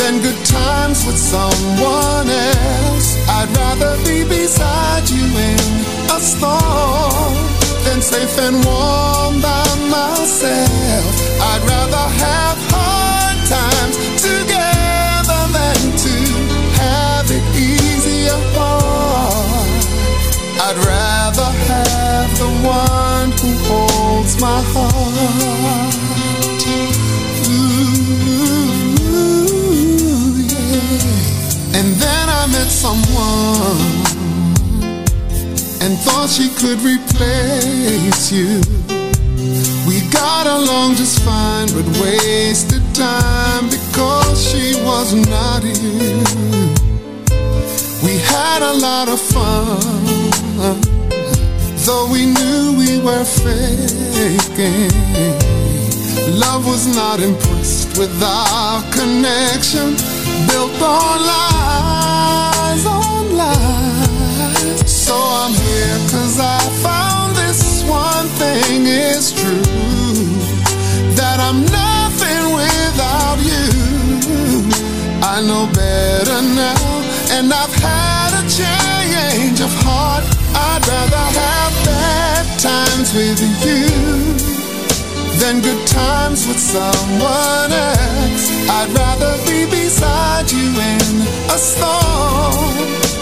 than 0.00 0.22
good 0.22 0.40
times 0.46 1.04
with 1.04 1.18
someone 1.18 2.28
else. 2.30 3.08
I'd 3.28 3.50
rather 3.54 4.02
be 4.08 4.24
beside 4.24 5.10
you 5.10 5.26
in 5.50 5.60
a 6.08 6.20
storm 6.20 7.63
than 7.84 8.00
safe 8.00 8.38
and 8.38 8.56
warm 8.64 9.40
by 9.40 9.64
myself. 9.88 11.12
I'd 11.50 11.62
rather 11.68 12.06
have 12.24 12.58
hard 12.72 13.38
times 13.46 13.96
together 14.28 15.42
than 15.56 15.80
to 16.04 16.16
have 16.80 17.26
it 17.30 17.44
easy 17.56 18.20
apart. 18.28 19.82
I'd 20.66 20.78
rather 20.92 21.50
have 21.70 22.30
the 22.38 22.50
one 22.64 23.28
who 23.40 23.50
holds 23.68 24.40
my 24.40 24.60
heart. 24.72 25.94
Ooh, 27.48 28.24
yeah. 30.52 31.78
And 31.78 31.88
then 32.02 32.26
I 32.28 32.46
met 32.46 32.70
someone 32.70 34.03
and 35.84 35.98
thought 35.98 36.30
she 36.30 36.48
could 36.48 36.80
replace 36.80 38.32
you. 38.32 38.56
We 39.86 40.00
got 40.08 40.46
along 40.46 40.94
just 40.96 41.20
fine, 41.20 41.68
but 41.76 41.84
wasted 42.00 42.82
time 42.94 43.68
because 43.68 44.36
she 44.48 44.80
was 44.80 45.12
not 45.12 45.62
you. 45.62 46.24
We 48.02 48.16
had 48.16 48.62
a 48.62 48.74
lot 48.80 49.08
of 49.10 49.20
fun, 49.20 50.80
though 51.84 52.08
we 52.10 52.32
knew 52.32 52.78
we 52.82 52.98
were 53.04 53.26
faking. 53.44 54.88
Love 56.40 56.64
was 56.66 56.86
not 56.96 57.20
impressed 57.20 57.98
with 57.98 58.22
our 58.22 58.80
connection, 58.90 59.96
built 60.48 60.80
on 60.80 61.20
lies, 61.30 61.83
I'm 71.54 71.66
nothing 71.66 72.44
without 72.58 73.38
you. 73.38 73.70
I 75.22 75.38
know 75.46 75.70
better 75.70 76.42
now, 76.42 76.82
and 77.30 77.46
I've 77.52 77.74
had 77.78 78.34
a 78.34 78.44
change 78.50 79.60
of 79.60 79.70
heart. 79.86 80.24
I'd 80.50 80.82
rather 80.82 81.26
have 81.38 81.74
bad 81.86 82.44
times 82.58 83.14
with 83.14 83.38
you 83.62 83.86
than 85.38 85.60
good 85.60 85.86
times 85.86 86.44
with 86.48 86.58
someone 86.58 87.70
else. 87.70 88.44
I'd 88.68 88.90
rather 88.90 89.38
be 89.46 89.70
beside 89.70 90.50
you 90.50 90.66
in 90.74 91.22
a 91.54 91.58
storm 91.70 92.74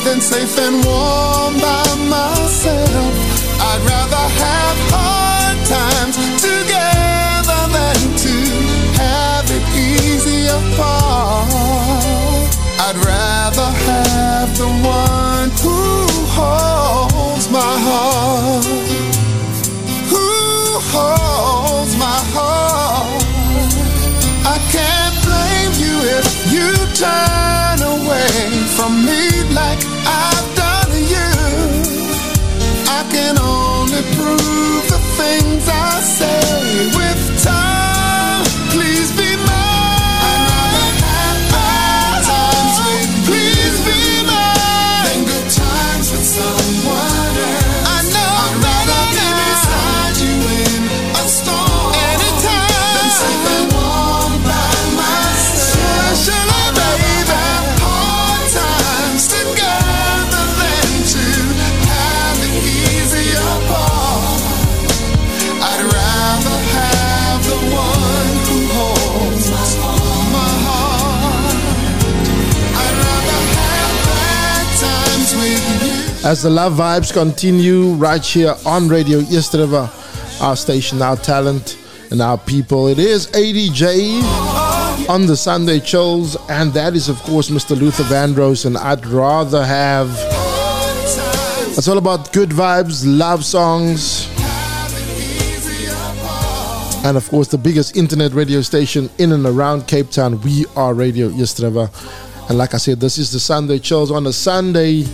than 0.04 0.22
safe 0.22 0.56
and 0.58 0.76
warm 0.86 1.60
by 1.60 1.84
myself. 2.08 3.12
I'd 3.60 3.82
rather 3.92 4.24
have 4.40 4.78
hard 4.88 5.56
times 5.68 6.11
I'd 12.84 12.96
rather 12.96 13.70
have 13.86 14.58
the 14.58 14.66
one 14.66 15.50
who 15.62 15.78
holds 16.36 17.48
my 17.48 17.74
heart. 17.86 18.64
Who 20.10 20.28
holds 20.90 21.94
my 21.96 22.20
heart? 22.34 23.22
I 24.54 24.58
can't 24.74 25.16
blame 25.26 25.74
you 25.84 25.96
if 26.18 26.28
you 26.54 26.70
turn 26.98 27.78
away 27.86 28.50
from 28.74 29.06
me 29.06 29.31
As 76.24 76.42
the 76.42 76.50
love 76.50 76.74
vibes 76.74 77.12
continue 77.12 77.94
right 77.94 78.24
here 78.24 78.54
on 78.64 78.88
Radio 78.88 79.18
East 79.18 79.54
River, 79.54 79.90
our 80.40 80.54
station, 80.54 81.02
our 81.02 81.16
talent. 81.16 81.78
And 82.12 82.20
our 82.20 82.36
people, 82.36 82.88
it 82.88 82.98
is 82.98 83.26
ADJ 83.28 84.22
on 85.08 85.26
the 85.26 85.34
Sunday 85.34 85.80
chills, 85.80 86.36
and 86.50 86.70
that 86.74 86.94
is, 86.94 87.08
of 87.08 87.16
course, 87.22 87.48
Mr. 87.48 87.74
Luther 87.74 88.02
Vandross. 88.02 88.66
And 88.66 88.76
I'd 88.76 89.06
rather 89.06 89.64
have. 89.64 90.10
It's 91.76 91.88
all 91.88 91.96
about 91.96 92.32
good 92.34 92.50
vibes, 92.50 93.02
love 93.06 93.46
songs, 93.46 94.28
and 97.04 97.16
of 97.16 97.26
course, 97.30 97.48
the 97.48 97.58
biggest 97.58 97.96
internet 97.96 98.32
radio 98.32 98.60
station 98.60 99.08
in 99.18 99.32
and 99.32 99.46
around 99.46 99.88
Cape 99.88 100.10
Town. 100.10 100.40
We 100.42 100.66
are 100.76 100.92
Radio 100.92 101.30
East 101.30 101.60
River. 101.60 101.90
And 102.48 102.58
like 102.58 102.74
I 102.74 102.76
said, 102.76 103.00
this 103.00 103.16
is 103.16 103.32
the 103.32 103.40
Sunday 103.40 103.78
chills 103.78 104.10
on 104.10 104.26
a 104.26 104.32
Sunday. 104.32 105.04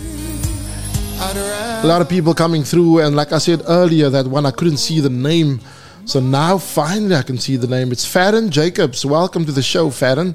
A 1.21 1.81
lot 1.83 2.01
of 2.01 2.07
people 2.07 2.33
coming 2.33 2.63
through, 2.63 2.99
and 2.99 3.13
like 3.13 3.33
I 3.33 3.39
said 3.39 3.61
earlier, 3.67 4.09
that 4.09 4.25
one 4.25 4.45
I 4.45 4.51
couldn't 4.51 4.77
see 4.77 5.01
the 5.01 5.09
name. 5.09 5.59
So 6.05 6.21
now 6.21 6.57
finally 6.57 7.13
I 7.13 7.23
can 7.23 7.37
see 7.37 7.57
the 7.57 7.67
name. 7.67 7.91
It's 7.91 8.05
Farron 8.05 8.49
Jacobs. 8.49 9.05
Welcome 9.05 9.43
to 9.45 9.51
the 9.51 9.61
show, 9.61 9.89
Farron. 9.89 10.33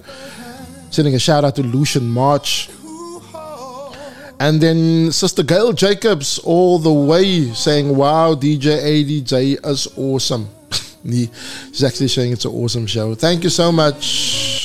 Sending 0.90 1.14
a 1.14 1.18
shout 1.18 1.42
out 1.42 1.56
to 1.56 1.62
Lucian 1.62 2.06
March. 2.06 2.68
And 4.38 4.60
then 4.60 5.10
Sister 5.10 5.42
Gail 5.42 5.72
Jacobs, 5.72 6.38
all 6.40 6.78
the 6.78 6.92
way 6.92 7.50
saying, 7.54 7.96
Wow, 7.96 8.34
DJ 8.34 8.78
ADJ 8.82 9.66
is 9.66 9.88
awesome. 9.96 10.50
She's 11.02 11.82
actually 11.82 12.08
saying 12.08 12.32
it's 12.32 12.44
an 12.44 12.52
awesome 12.52 12.86
show. 12.86 13.14
Thank 13.14 13.42
you 13.42 13.50
so 13.50 13.72
much, 13.72 14.63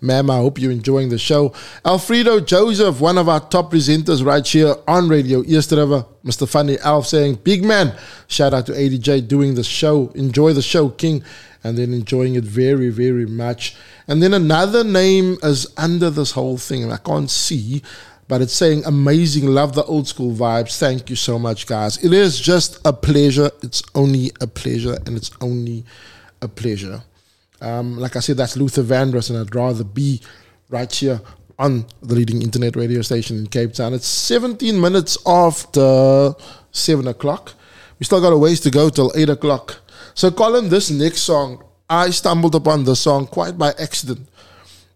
ma'am. 0.00 0.30
I 0.30 0.36
hope 0.36 0.58
you're 0.58 0.70
enjoying 0.70 1.08
the 1.08 1.18
show. 1.18 1.52
Alfredo 1.84 2.40
Joseph, 2.40 3.00
one 3.00 3.18
of 3.18 3.28
our 3.28 3.40
top 3.40 3.72
presenters 3.72 4.24
right 4.24 4.46
here 4.46 4.74
on 4.86 5.08
Radio 5.08 5.42
East 5.46 5.72
River. 5.72 6.06
Mr. 6.24 6.48
Funny 6.48 6.78
Alf 6.78 7.06
saying, 7.06 7.36
Big 7.36 7.64
man. 7.64 7.94
Shout 8.26 8.54
out 8.54 8.66
to 8.66 8.72
ADJ 8.72 9.28
doing 9.28 9.54
the 9.54 9.64
show. 9.64 10.08
Enjoy 10.14 10.52
the 10.52 10.62
show, 10.62 10.88
King. 10.88 11.24
And 11.62 11.76
then 11.76 11.92
enjoying 11.92 12.36
it 12.36 12.44
very, 12.44 12.88
very 12.88 13.26
much. 13.26 13.76
And 14.08 14.22
then 14.22 14.32
another 14.32 14.82
name 14.82 15.36
is 15.42 15.66
under 15.76 16.08
this 16.08 16.32
whole 16.32 16.56
thing, 16.56 16.82
and 16.82 16.92
I 16.92 16.96
can't 16.96 17.30
see 17.30 17.82
but 18.30 18.40
it's 18.40 18.52
saying 18.52 18.84
amazing. 18.86 19.44
Love 19.48 19.74
the 19.74 19.82
old 19.86 20.06
school 20.06 20.32
vibes. 20.32 20.78
Thank 20.78 21.10
you 21.10 21.16
so 21.16 21.36
much, 21.36 21.66
guys. 21.66 22.02
It 22.02 22.12
is 22.12 22.38
just 22.38 22.78
a 22.84 22.92
pleasure. 22.92 23.50
It's 23.60 23.82
only 23.96 24.30
a 24.40 24.46
pleasure, 24.46 24.96
and 25.04 25.16
it's 25.16 25.32
only 25.40 25.84
a 26.40 26.46
pleasure. 26.46 27.02
Um, 27.60 27.98
like 27.98 28.16
I 28.16 28.20
said, 28.20 28.36
that's 28.36 28.56
Luther 28.56 28.82
Vandross, 28.82 29.30
and 29.30 29.38
I'd 29.38 29.54
rather 29.54 29.84
be 29.84 30.20
right 30.68 30.90
here 30.92 31.20
on 31.58 31.86
the 32.02 32.14
leading 32.14 32.42
internet 32.42 32.76
radio 32.76 33.02
station 33.02 33.36
in 33.38 33.46
Cape 33.46 33.74
Town. 33.74 33.92
It's 33.92 34.06
17 34.06 34.80
minutes 34.80 35.18
after 35.26 36.34
7 36.70 37.06
o'clock. 37.08 37.54
We 37.98 38.04
still 38.04 38.20
got 38.20 38.32
a 38.32 38.38
ways 38.38 38.60
to 38.60 38.70
go 38.70 38.88
till 38.88 39.12
8 39.14 39.28
o'clock. 39.28 39.80
So, 40.14 40.30
Colin, 40.30 40.70
this 40.70 40.90
next 40.90 41.20
song, 41.20 41.62
I 41.88 42.10
stumbled 42.10 42.54
upon 42.54 42.84
this 42.84 43.00
song 43.00 43.26
quite 43.26 43.58
by 43.58 43.70
accident 43.78 44.26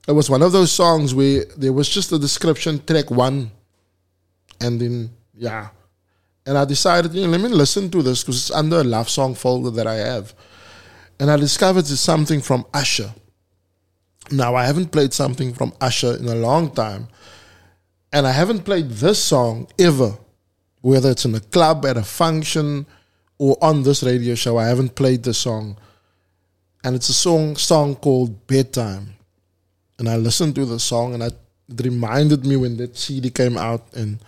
it 0.06 0.12
was 0.12 0.28
one 0.28 0.42
of 0.42 0.52
those 0.52 0.70
songs 0.72 1.14
where 1.14 1.44
there 1.56 1.72
was 1.72 1.88
just 1.88 2.12
a 2.12 2.18
description, 2.18 2.84
track 2.84 3.10
one, 3.10 3.50
and 4.60 4.80
then 4.80 5.10
yeah, 5.34 5.68
and 6.46 6.58
I 6.58 6.64
decided, 6.64 7.14
you 7.14 7.22
know, 7.22 7.28
let 7.28 7.40
me 7.40 7.48
listen 7.48 7.90
to 7.90 8.02
this 8.02 8.22
because 8.22 8.36
it's 8.36 8.50
under 8.50 8.80
a 8.80 8.84
love 8.84 9.08
song 9.08 9.34
folder 9.34 9.70
that 9.70 9.86
I 9.86 9.94
have, 9.94 10.34
and 11.18 11.30
I 11.30 11.36
discovered 11.36 11.86
something 11.86 12.40
from 12.40 12.64
Usher. 12.72 13.12
Now 14.30 14.54
I 14.54 14.64
haven't 14.64 14.92
played 14.92 15.12
something 15.12 15.52
from 15.52 15.72
Usher 15.80 16.16
in 16.16 16.26
a 16.26 16.34
long 16.34 16.70
time, 16.70 17.08
and 18.12 18.26
I 18.26 18.32
haven't 18.32 18.64
played 18.64 18.90
this 18.90 19.22
song 19.22 19.68
ever, 19.78 20.16
whether 20.80 21.10
it's 21.10 21.24
in 21.24 21.34
a 21.34 21.40
club, 21.40 21.84
at 21.84 21.96
a 21.96 22.02
function, 22.02 22.86
or 23.38 23.56
on 23.60 23.82
this 23.82 24.02
radio 24.02 24.34
show. 24.34 24.56
I 24.58 24.66
haven't 24.66 24.94
played 24.94 25.22
the 25.22 25.34
song, 25.34 25.76
and 26.82 26.96
it's 26.96 27.08
a 27.08 27.14
song 27.14 27.56
song 27.56 27.96
called 27.96 28.46
Bedtime 28.46 29.14
and 29.98 30.08
I 30.08 30.16
listened 30.16 30.54
to 30.56 30.64
the 30.64 30.80
song 30.80 31.14
and 31.14 31.22
I, 31.22 31.26
it 31.26 31.84
reminded 31.84 32.44
me 32.44 32.56
when 32.56 32.76
that 32.78 32.96
CD 32.96 33.30
came 33.30 33.56
out 33.56 33.86
and 33.94 34.18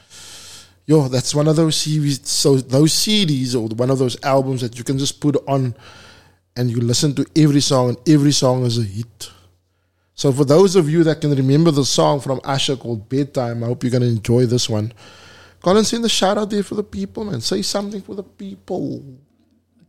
yo, 0.87 1.09
that's 1.09 1.35
one 1.35 1.49
of 1.49 1.57
those 1.57 1.77
CDs. 1.77 2.25
So 2.27 2.57
those 2.57 2.93
CDs 2.93 3.55
or 3.55 3.75
one 3.75 3.91
of 3.91 3.99
those 3.99 4.17
albums 4.23 4.61
that 4.61 4.79
you 4.79 4.85
can 4.85 4.99
just 4.99 5.21
put 5.21 5.37
on 5.49 5.75
and 6.57 6.71
you 6.71 6.81
listen 6.81 7.15
to 7.15 7.27
every 7.37 7.61
song 7.61 7.91
and 7.91 7.99
every 8.09 8.33
song 8.33 8.65
is 8.65 8.79
a 8.79 8.83
hit. 8.83 9.31
So 10.15 10.33
for 10.33 10.45
those 10.45 10.77
of 10.77 10.89
you 10.89 11.05
that 11.05 11.21
can 11.21 11.31
remember 11.35 11.71
the 11.71 11.85
song 11.85 12.21
from 12.21 12.41
Usher 12.43 12.77
called 12.77 13.09
Bedtime, 13.09 13.63
I 13.63 13.67
hope 13.67 13.85
you're 13.85 13.93
gonna 13.93 14.07
enjoy 14.07 14.47
this 14.47 14.69
one. 14.69 14.93
Colin, 15.61 15.85
send 15.85 16.05
a 16.05 16.09
shout 16.09 16.39
out 16.39 16.49
there 16.49 16.63
for 16.63 16.75
the 16.75 16.83
people, 16.83 17.25
man. 17.25 17.41
Say 17.41 17.61
something 17.61 18.01
for 18.01 18.15
the 18.15 18.23
people. 18.23 19.03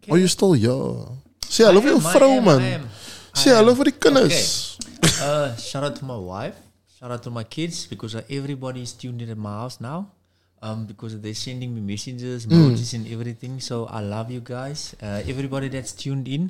Are 0.09 0.17
you 0.17 0.27
still 0.27 0.53
here? 0.53 1.07
Sê 1.47 1.63
hallo 1.63 1.79
vir 1.79 1.93
jou 1.95 2.01
I 2.03 2.13
vrou 2.13 2.41
man. 2.43 2.61
I 2.61 2.73
am. 2.75 2.89
Sê 3.33 3.53
hallo 3.55 3.73
vir 3.73 3.91
die 3.91 3.95
kinders. 3.95 4.77
Uh, 5.21 5.55
shout 5.55 5.83
out 5.83 5.95
to 5.95 6.05
my 6.05 6.17
wife. 6.17 6.59
Shout 6.99 7.11
out 7.11 7.23
to 7.23 7.31
my 7.31 7.43
kids 7.43 7.85
because 7.87 8.15
everybody 8.29 8.81
is 8.81 8.91
tuned 8.91 9.21
in 9.21 9.29
at 9.29 9.37
my 9.37 9.53
house 9.63 9.79
now. 9.79 10.11
Um, 10.59 10.85
because 10.87 11.19
they're 11.21 11.35
sending 11.37 11.75
me 11.75 11.81
messages, 11.81 12.47
Mm. 12.47 12.73
and 12.95 13.07
everything. 13.13 13.59
So 13.61 13.85
I 13.85 14.01
love 14.01 14.31
you 14.31 14.41
guys. 14.41 14.95
Uh, 15.01 15.21
everybody 15.27 15.69
that's 15.69 15.93
tuned 15.93 16.27
in. 16.27 16.49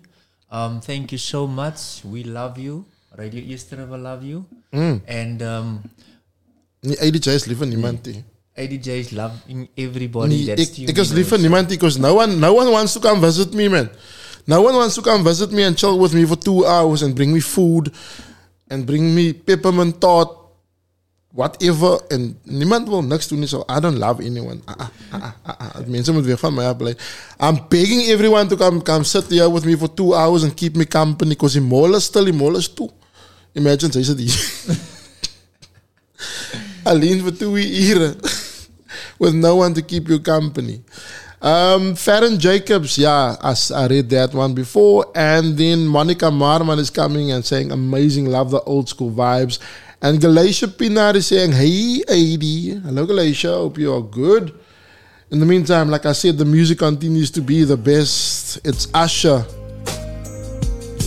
Um, 0.49 0.79
thank 0.79 1.11
you 1.11 1.17
so 1.17 1.45
much. 1.45 2.05
We 2.05 2.23
love 2.23 2.57
you. 2.57 2.85
Radio 3.17 3.41
East 3.43 3.71
River 3.73 3.97
love 3.97 4.23
you. 4.23 4.45
Mm. 4.71 5.01
And 5.07 5.41
um, 5.41 5.83
is 6.83 7.47
liever 7.47 7.65
niemand 7.65 8.05
nie. 8.07 8.23
ADJ 8.57 8.87
is 8.87 9.11
loving 9.11 9.67
everybody 9.77 10.29
Nee, 10.37 10.45
that's 10.55 10.69
tuned 10.71 10.89
in 10.89 10.97
also. 10.99 11.37
niemand 11.37 11.67
because 11.69 11.99
no 11.99 12.15
one, 12.15 12.39
no 12.39 12.53
one 12.53 12.71
wants 12.71 12.93
to 12.93 12.99
come 12.99 13.19
visit 13.21 13.53
me, 13.53 13.67
man. 13.67 13.89
No 14.47 14.61
one 14.61 14.75
wants 14.75 14.95
to 14.95 15.01
come 15.01 15.23
visit 15.23 15.51
me 15.51 15.63
and 15.63 15.77
chill 15.77 15.99
with 15.99 16.13
me 16.13 16.25
for 16.25 16.37
two 16.37 16.65
hours 16.65 17.03
and 17.03 17.13
bring 17.13 17.33
me 17.33 17.41
food 17.41 17.91
and 18.69 18.85
bring 18.85 19.13
me 19.13 19.33
peppermint 19.33 19.99
tart, 19.99 20.29
whatever. 21.37 22.01
En 22.07 22.39
niemand 22.43 22.87
wil 22.87 23.03
niks 23.03 23.27
doen 23.27 23.47
so 23.47 23.63
I 23.69 23.79
don't 23.79 23.97
love 23.97 24.23
anyone. 24.23 24.61
Ah, 24.65 24.75
ah, 24.77 24.89
ah, 25.11 25.33
ah, 25.43 25.55
ah. 25.59 25.87
Mense 25.87 26.13
moet 26.13 26.25
weer 26.25 26.37
van 26.37 26.57
af. 26.57 26.75
I'm 27.39 27.59
begging 27.69 28.09
everyone 28.09 28.47
to 28.47 28.55
come, 28.55 28.81
come 28.81 29.03
sit 29.03 29.29
here 29.29 29.49
with 29.51 29.65
me 29.65 29.77
for 29.77 29.93
two 29.93 30.15
hours 30.15 30.43
and 30.43 30.53
keep 30.55 30.75
me 30.75 30.85
company 30.85 31.29
because 31.29 31.59
mall 31.59 31.95
is 31.95 32.03
stil, 32.03 32.33
mall 32.33 32.55
is 32.55 32.73
toe. 32.73 32.89
Imagine, 33.53 33.91
sy 33.91 34.03
sit 34.03 34.19
hier. 34.19 34.37
Alleen 36.89 37.21
vir 37.21 37.37
twee 37.37 37.69
ure. 37.89 38.15
with 39.19 39.33
no 39.33 39.55
one 39.55 39.73
to 39.73 39.81
keep 39.81 40.09
you 40.09 40.19
company. 40.19 40.81
Um, 41.41 41.95
Farron 41.95 42.39
Jacobs, 42.39 42.97
yeah, 42.97 43.35
as 43.43 43.71
I 43.71 43.85
read 43.87 44.09
that 44.09 44.33
one 44.33 44.53
before. 44.53 45.05
And 45.13 45.57
then 45.57 45.85
Monica 45.85 46.31
Marman 46.31 46.79
is 46.79 46.89
coming 46.89 47.31
and 47.31 47.45
saying, 47.45 47.71
amazing, 47.71 48.25
love 48.25 48.49
the 48.49 48.61
old 48.61 48.89
school 48.89 49.11
vibes. 49.11 49.59
And 50.01 50.21
Galatia 50.21 50.67
Pinar 50.67 51.15
is 51.15 51.27
saying, 51.27 51.53
hey, 51.53 52.01
AD. 52.07 52.83
Hello, 52.83 53.05
Galatia, 53.05 53.49
hope 53.49 53.79
you 53.79 53.93
are 53.93 54.01
good. 54.01 54.53
In 55.31 55.39
the 55.39 55.45
meantime, 55.45 55.89
like 55.89 56.05
I 56.05 56.11
said, 56.11 56.37
the 56.37 56.45
music 56.45 56.77
continues 56.79 57.31
to 57.31 57.41
be 57.41 57.63
the 57.63 57.77
best. 57.77 58.59
It's 58.65 58.87
Usher 58.93 59.43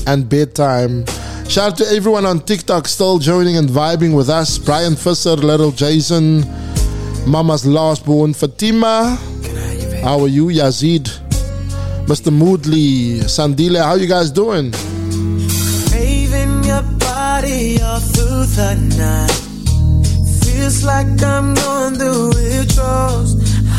and 0.07 0.29
bedtime. 0.29 1.07
Shout 1.49 1.73
out 1.73 1.77
to 1.79 1.87
everyone 1.95 2.27
on 2.27 2.41
TikTok 2.41 2.89
still 2.89 3.19
joining 3.19 3.57
and 3.57 3.69
vibing 3.69 4.15
with 4.15 4.29
us. 4.29 4.59
Brian 4.59 4.95
Fisser, 4.95 5.37
Little 5.37 5.71
Jason, 5.71 6.41
Mama's 7.31 7.65
last 7.65 8.05
born, 8.05 8.35
Fatima. 8.35 9.17
How 10.03 10.21
are 10.21 10.29
you, 10.29 10.47
Yazid? 10.47 11.07
Mr. 12.07 12.33
Moodley, 12.33 13.21
Sandile, 13.23 13.83
how 13.83 13.95
you 13.95 14.09
guys 14.09 14.33
doing? 14.33 14.73
Body 17.41 17.81
all 17.81 18.01
through 18.01 18.45
the 18.45 18.75
night. 18.99 19.41
Feels 20.45 20.85
like 20.85 21.23
I'm 21.23 21.55
going 21.55 21.95
through 21.95 22.29
withdrawals. 22.29 23.35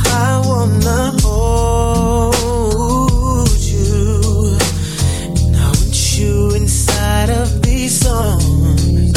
I 0.07 0.41
wanna 0.49 1.11
hold 1.21 2.33
you. 3.59 4.57
And 5.45 5.55
I 5.55 5.67
want 5.67 6.17
you 6.17 6.55
inside 6.55 7.29
of 7.29 7.61
these 7.61 7.99
songs. 7.99 9.13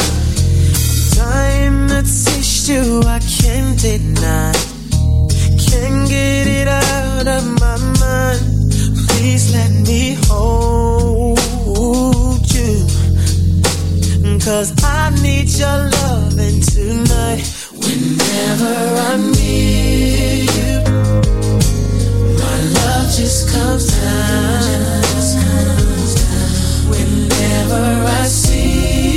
I'm 1.18 1.28
dying 1.32 1.88
to 1.88 2.02
taste 2.02 2.68
you, 2.68 3.00
I 3.06 3.20
can't 3.20 3.80
deny. 3.80 4.52
Can't 5.56 6.06
get 6.06 6.46
it 6.60 6.68
out 6.68 7.26
of 7.26 7.44
my 7.62 7.78
mind. 7.98 8.42
Please 9.08 9.44
let 9.54 9.72
me 9.88 10.18
hold 10.26 10.83
Cause 14.40 14.74
I 14.82 15.10
need 15.22 15.48
your 15.48 15.90
loving 15.90 16.60
tonight. 16.60 17.42
Whenever 17.72 18.74
I'm 19.08 19.32
near 19.32 20.44
you, 20.44 20.82
my 22.38 22.56
love 22.76 23.10
just 23.14 23.48
comes 23.54 23.86
down. 24.00 24.74
Whenever 26.90 28.04
I 28.06 28.26
see 28.26 29.13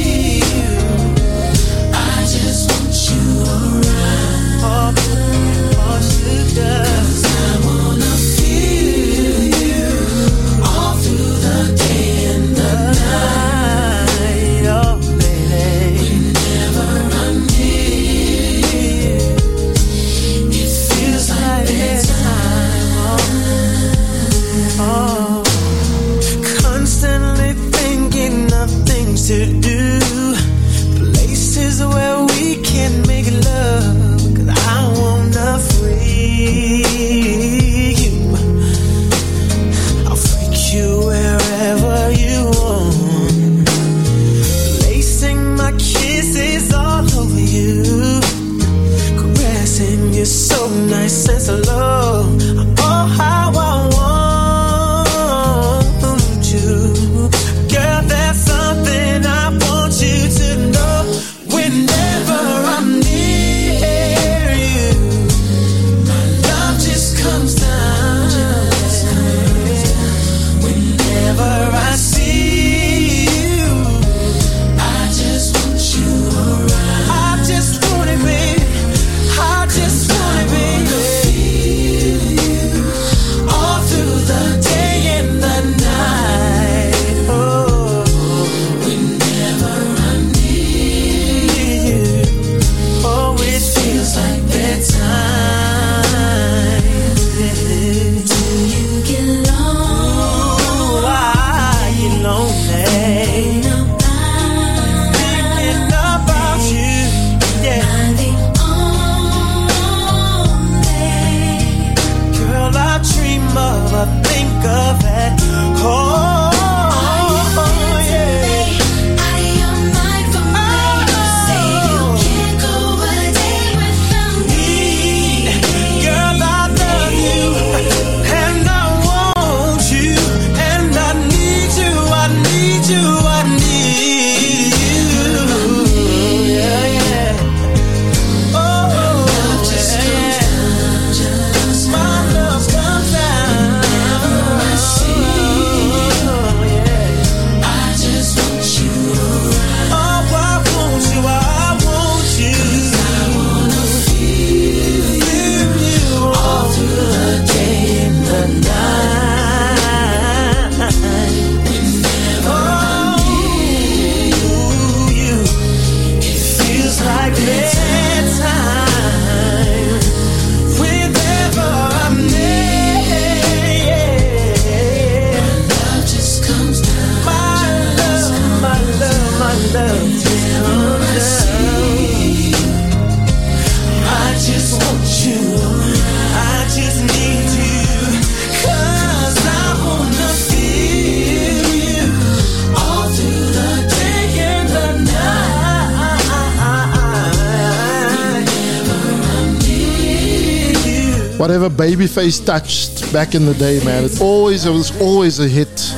Babyface 202.18 202.44
touched 202.44 203.14
back 203.14 203.36
in 203.36 203.46
the 203.46 203.54
day, 203.54 203.80
man. 203.86 204.04
It 204.04 204.20
always 204.20 204.66
it 204.66 204.72
was 204.72 205.00
always 205.00 205.40
a 205.40 205.48
hit. 205.48 205.94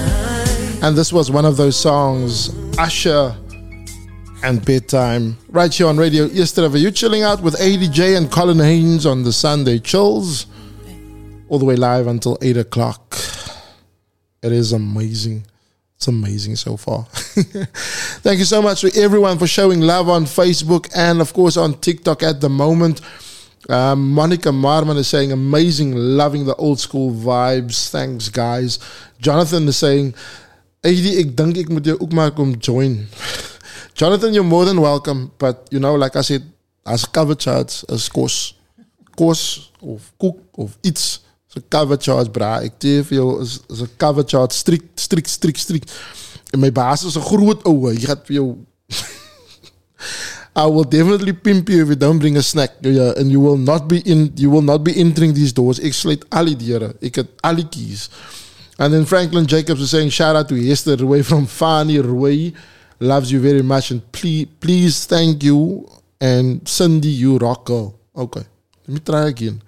And 0.83 0.97
this 0.97 1.13
was 1.13 1.31
one 1.31 1.45
of 1.45 1.55
those 1.55 1.77
songs, 1.77 2.49
Usher 2.77 3.33
and 4.43 4.63
Bedtime. 4.65 5.37
Right 5.47 5.73
here 5.73 5.87
on 5.87 5.95
Radio 5.95 6.25
East 6.25 6.57
River. 6.57 6.73
Were 6.73 6.77
you 6.77 6.91
chilling 6.91 7.23
out 7.23 7.41
with 7.41 7.55
ADJ 7.55 8.17
and 8.17 8.29
Colin 8.29 8.59
Haynes 8.59 9.05
on 9.05 9.23
the 9.23 9.31
Sunday 9.31 9.79
Chills. 9.79 10.47
All 11.47 11.57
the 11.57 11.63
way 11.63 11.77
live 11.77 12.07
until 12.07 12.37
8 12.41 12.57
o'clock. 12.57 13.15
It 14.43 14.51
is 14.51 14.73
amazing. 14.73 15.45
It's 15.95 16.09
amazing 16.09 16.57
so 16.57 16.75
far. 16.75 17.03
Thank 18.23 18.39
you 18.39 18.45
so 18.45 18.61
much 18.61 18.81
to 18.81 18.91
everyone 19.01 19.39
for 19.39 19.47
showing 19.47 19.79
love 19.79 20.09
on 20.09 20.25
Facebook 20.25 20.89
and, 20.93 21.21
of 21.21 21.31
course, 21.33 21.55
on 21.55 21.75
TikTok 21.75 22.23
at 22.23 22.41
the 22.41 22.49
moment. 22.49 22.99
Um, 23.69 24.11
Monica 24.11 24.51
Marman 24.51 24.97
is 24.97 25.07
saying, 25.07 25.31
amazing, 25.31 25.93
loving 25.93 26.45
the 26.45 26.55
old 26.55 26.79
school 26.79 27.11
vibes. 27.11 27.89
Thanks, 27.89 28.27
guys. 28.27 28.79
Jonathan 29.21 29.67
is 29.67 29.77
saying, 29.77 30.15
AD, 30.83 31.05
ek 31.21 31.35
dink 31.37 31.57
ek 31.61 31.69
moet 31.69 31.85
jou 31.85 31.97
ook 31.99 32.13
maar 32.17 32.31
kom 32.33 32.55
join. 32.57 33.05
Jonathan, 33.99 34.33
you're 34.33 34.47
more 34.47 34.65
than 34.65 34.81
welcome. 34.81 35.29
But, 35.37 35.67
you 35.69 35.79
know, 35.79 35.93
like 35.93 36.15
I 36.15 36.21
said, 36.21 36.49
as 36.85 37.05
cover 37.05 37.35
charts, 37.35 37.83
as 37.85 38.09
course, 38.09 38.55
Kos 39.19 39.71
of 39.81 40.11
cook 40.17 40.39
of 40.55 40.77
iets. 40.81 41.19
So 41.47 41.61
cover 41.67 41.97
charge, 41.97 42.31
bra. 42.31 42.61
Sê 42.79 43.01
vir 43.03 43.19
jou, 43.19 43.41
is, 43.43 43.59
cover 43.99 44.23
charge, 44.23 44.55
strikt, 44.55 44.93
strikt, 44.95 45.29
strikt, 45.29 45.59
strikt. 45.59 45.95
En 46.55 46.63
my 46.63 46.71
baas 46.71 47.03
'n 47.03 47.21
groot 47.21 47.63
ouwe. 47.67 47.91
Hy 47.93 48.05
gaat 48.05 48.25
vir 48.25 48.39
jou... 48.39 48.47
I 50.59 50.65
will 50.65 50.83
definitely 50.83 51.31
pimp 51.31 51.69
you 51.69 51.83
if 51.83 51.87
you 51.87 51.95
don't 51.95 52.19
bring 52.19 52.35
a 52.35 52.43
snack. 52.43 52.71
Uh, 52.83 52.89
yeah, 52.89 53.13
and 53.15 53.31
you 53.31 53.39
will 53.39 53.55
not 53.55 53.87
be 53.87 53.99
in. 53.99 54.33
You 54.35 54.49
will 54.49 54.61
not 54.61 54.83
be 54.83 54.91
entering 54.99 55.33
these 55.33 55.53
doors. 55.53 55.79
Ek 55.79 55.95
sluit 55.95 56.25
al 56.35 56.51
die 56.51 56.55
deure. 56.59 56.89
Ek 57.01 57.15
keys. 57.71 58.09
And 58.77 58.93
then 58.93 59.05
Franklin 59.05 59.47
Jacobs 59.47 59.81
is 59.81 59.91
saying, 59.91 60.09
shout 60.09 60.35
out 60.35 60.49
to 60.49 60.71
Esther 60.71 60.97
Roy 60.97 61.23
from 61.23 61.45
Fani 61.45 61.99
Roy. 61.99 62.51
Loves 62.99 63.31
you 63.31 63.39
very 63.39 63.61
much. 63.61 63.91
And 63.91 64.01
please, 64.11 64.47
please 64.59 65.05
thank 65.05 65.43
you. 65.43 65.87
And 66.19 66.67
Cindy, 66.67 67.07
you 67.07 67.37
rock 67.37 67.65
girl. 67.65 67.97
Okay. 68.13 68.43
Let 68.87 68.93
me 68.93 68.99
try 68.99 69.27
again. 69.27 69.61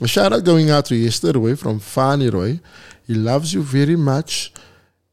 A 0.00 0.08
shout 0.08 0.32
out 0.32 0.44
going 0.44 0.70
out 0.70 0.86
to 0.86 1.06
Esther 1.06 1.32
Roy 1.32 1.54
from 1.54 1.78
Fani 1.78 2.28
Roy. 2.28 2.58
He 3.06 3.14
loves 3.14 3.54
you 3.54 3.62
very 3.62 3.96
much. 3.96 4.52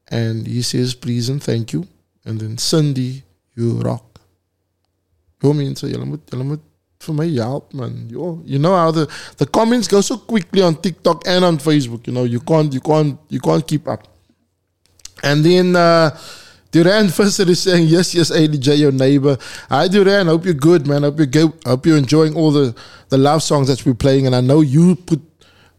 And 0.08 0.48
he 0.48 0.64
says, 0.64 0.96
please 0.96 1.30
and 1.30 1.42
thank 1.42 1.74
you. 1.74 1.88
And 2.26 2.40
then 2.40 2.58
Cindy, 2.58 3.24
you 3.56 3.80
rock. 3.82 4.11
Mense, 5.50 5.90
julle 5.90 6.06
moet 6.06 6.22
julle 6.30 6.44
moet 6.44 6.62
vir 7.02 7.16
my 7.18 7.28
help 7.36 7.74
man. 7.74 8.08
Yo, 8.10 8.42
you 8.46 8.60
know 8.60 8.76
how 8.76 8.92
the 8.92 9.08
the 9.38 9.46
comments 9.46 9.88
go 9.88 10.02
so 10.02 10.18
quickly 10.18 10.62
on 10.62 10.76
TikTok 10.76 11.28
and 11.28 11.44
on 11.46 11.58
Facebook, 11.58 12.08
you 12.08 12.14
know, 12.14 12.24
you 12.24 12.40
can't 12.40 12.74
you 12.74 12.82
can't 12.82 13.18
you 13.30 13.40
can't 13.40 13.66
keep 13.66 13.88
up. 13.88 14.08
And 15.24 15.44
then 15.44 15.76
uh 15.76 16.12
Duran 16.72 17.08
Fisser 17.18 17.48
is 17.50 17.62
saying, 17.62 17.88
yes, 17.88 18.16
yes, 18.16 18.32
ADJ, 18.32 18.80
your 18.80 18.94
neighbor. 18.94 19.38
Hi, 19.70 19.90
Duran. 19.90 20.28
Hope 20.28 20.46
you're 20.46 20.54
good, 20.54 20.88
man. 20.88 21.04
Hope 21.04 21.18
you're 21.18 21.26
good. 21.26 21.52
Hope 21.66 21.86
you're 21.86 21.98
enjoying 21.98 22.34
all 22.34 22.52
the, 22.52 22.74
the 23.10 23.18
love 23.18 23.44
songs 23.44 23.68
that 23.68 23.86
we're 23.86 23.94
playing. 23.94 24.26
And 24.26 24.34
I 24.34 24.40
know 24.40 24.62
you 24.62 24.96
put 24.96 25.20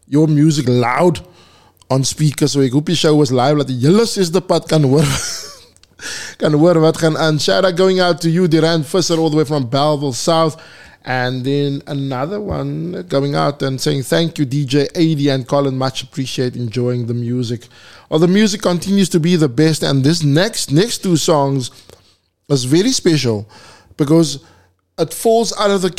your 0.07 0.27
music 0.27 0.69
loud 0.69 1.25
on 1.89 2.05
speakers. 2.05 2.53
So 2.53 2.61
ek 2.61 2.73
hoop 2.73 2.91
show 2.91 3.15
was 3.17 3.33
live. 3.33 3.65
Die 3.67 3.81
hele 3.81 4.07
sister 4.07 4.41
pad 4.41 4.69
kan 4.69 4.83
hoor. 4.85 5.05
kan 6.43 6.53
hoor 6.53 6.81
wat 6.81 6.99
gaan 6.99 7.19
aan. 7.19 7.41
Shout 7.41 7.65
out 7.65 7.77
going 7.77 8.01
out 8.01 8.21
to 8.21 8.29
you, 8.29 8.49
Duran 8.49 8.85
Fisser, 8.85 9.19
all 9.19 9.31
the 9.31 9.37
way 9.37 9.45
from 9.45 9.69
Bellville 9.69 10.13
South. 10.13 10.57
And 11.05 11.45
then 11.45 11.83
another 11.87 12.41
one 12.41 13.05
going 13.09 13.35
out 13.35 13.63
and 13.63 13.81
saying, 13.81 14.03
Thank 14.03 14.39
you, 14.39 14.47
DJ 14.47 14.89
80 14.95 15.29
and 15.31 15.47
Colin. 15.47 15.77
Much 15.77 16.03
appreciate 16.03 16.57
enjoying 16.57 17.07
the 17.07 17.15
music. 17.15 17.69
Well, 18.09 18.19
the 18.19 18.29
music 18.29 18.61
continues 18.61 19.09
to 19.11 19.21
be 19.21 19.37
the 19.37 19.49
best. 19.49 19.83
And 19.83 20.05
this 20.05 20.23
next 20.23 20.71
next 20.73 20.99
two 21.03 21.17
songs 21.17 21.71
is 22.49 22.65
very 22.65 22.93
special 22.93 23.49
because 23.97 24.45
it 24.99 25.15
falls 25.15 25.53
out 25.59 25.71
of 25.71 25.83
the 25.83 25.91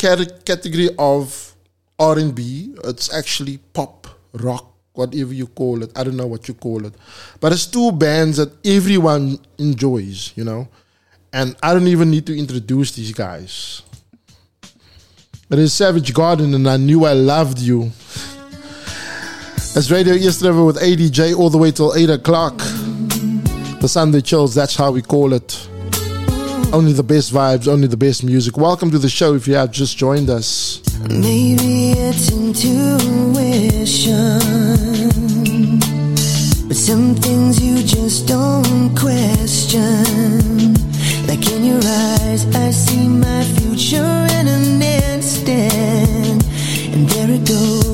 category 0.44 0.90
of 0.98 1.54
R&B. 1.98 2.74
It's 2.84 3.12
actually 3.12 3.58
pop, 3.72 4.06
rock, 4.32 4.73
whatever 4.94 5.34
you 5.34 5.48
call 5.48 5.82
it. 5.82 5.90
I 5.96 6.04
don't 6.04 6.16
know 6.16 6.26
what 6.26 6.46
you 6.48 6.54
call 6.54 6.86
it. 6.86 6.94
But 7.40 7.52
it's 7.52 7.66
two 7.66 7.92
bands 7.92 8.36
that 8.36 8.52
everyone 8.64 9.38
enjoys, 9.58 10.32
you 10.36 10.44
know. 10.44 10.68
And 11.32 11.56
I 11.62 11.74
don't 11.74 11.88
even 11.88 12.10
need 12.10 12.26
to 12.26 12.38
introduce 12.38 12.92
these 12.92 13.12
guys. 13.12 13.82
It 15.50 15.58
is 15.58 15.72
Savage 15.72 16.14
Garden 16.14 16.54
and 16.54 16.68
I 16.68 16.76
Knew 16.76 17.04
I 17.04 17.12
Loved 17.12 17.58
You. 17.58 17.90
It's 19.76 19.90
Radio 19.90 20.14
East 20.14 20.42
River 20.42 20.64
with 20.64 20.76
ADJ 20.76 21.36
all 21.36 21.50
the 21.50 21.58
way 21.58 21.72
till 21.72 21.92
8 21.94 22.10
o'clock. 22.10 22.56
The 22.58 23.88
Sunday 23.88 24.20
chills, 24.20 24.54
that's 24.54 24.76
how 24.76 24.92
we 24.92 25.02
call 25.02 25.32
it. 25.32 25.68
Only 26.72 26.92
the 26.92 27.02
best 27.04 27.32
vibes, 27.32 27.66
only 27.66 27.88
the 27.88 27.96
best 27.96 28.22
music. 28.22 28.56
Welcome 28.56 28.92
to 28.92 28.98
the 28.98 29.08
show 29.08 29.34
if 29.34 29.48
you 29.48 29.54
have 29.54 29.72
just 29.72 29.98
joined 29.98 30.30
us. 30.30 30.83
Maybe 31.08 31.92
it's 31.92 32.30
intuition, 32.32 32.78
but 36.68 36.76
some 36.76 37.14
things 37.14 37.60
you 37.62 37.82
just 37.82 38.26
don't 38.26 38.94
question. 38.96 40.74
Like 41.26 41.46
in 41.52 41.64
your 41.64 41.80
eyes, 41.84 42.46
I 42.54 42.70
see 42.70 43.08
my 43.08 43.44
future 43.56 44.26
in 44.38 44.48
an 44.48 44.82
instant, 44.82 46.44
and 46.94 47.08
there 47.08 47.30
it 47.30 47.46
goes. 47.46 47.93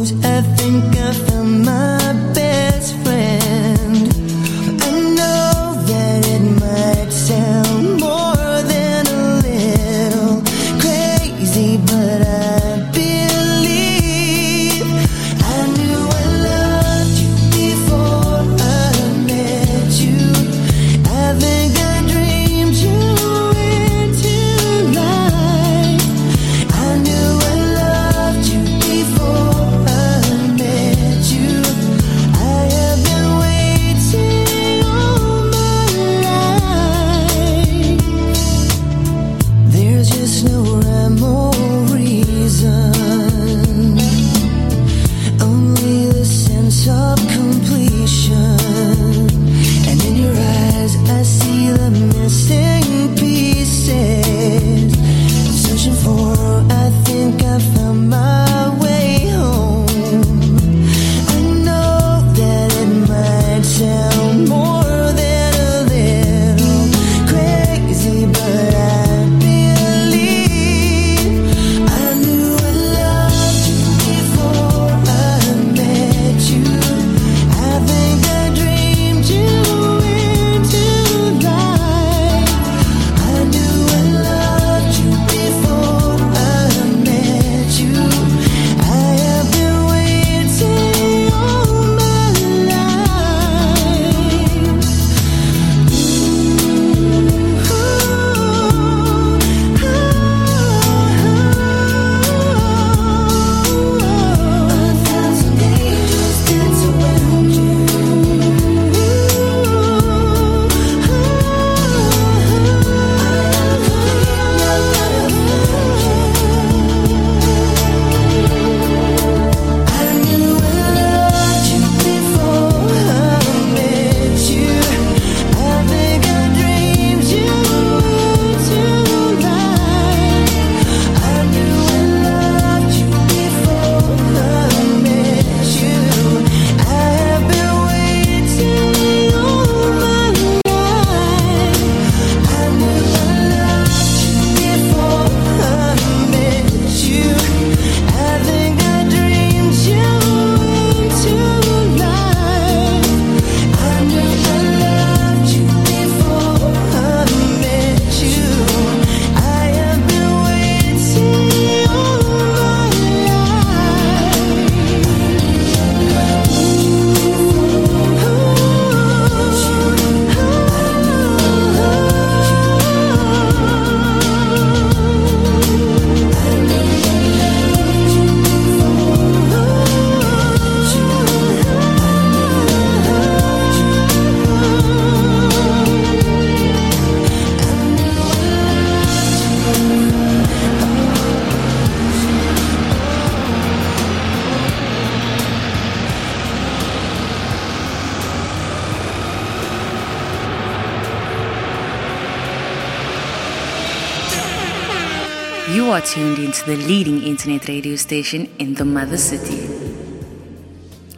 Tuned 206.10 206.40
into 206.40 206.64
the 206.66 206.74
leading 206.74 207.22
internet 207.22 207.68
radio 207.68 207.94
station 207.94 208.52
in 208.58 208.74
the 208.74 208.84
mother 208.84 209.16
city. 209.16 209.60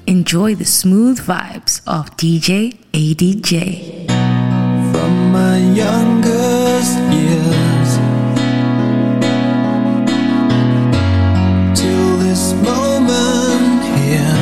Enjoy 0.07 0.55
the 0.55 0.67
smooth 0.67 1.19
vibes 1.19 1.81
of 1.87 2.15
DJ 2.19 2.77
ADJ. 2.93 4.07
From 4.93 5.33
my 5.33 5.57
youngest 5.57 6.99
years 7.17 7.91
till 11.75 12.17
this 12.19 12.53
moment 12.53 13.83
here, 13.97 14.37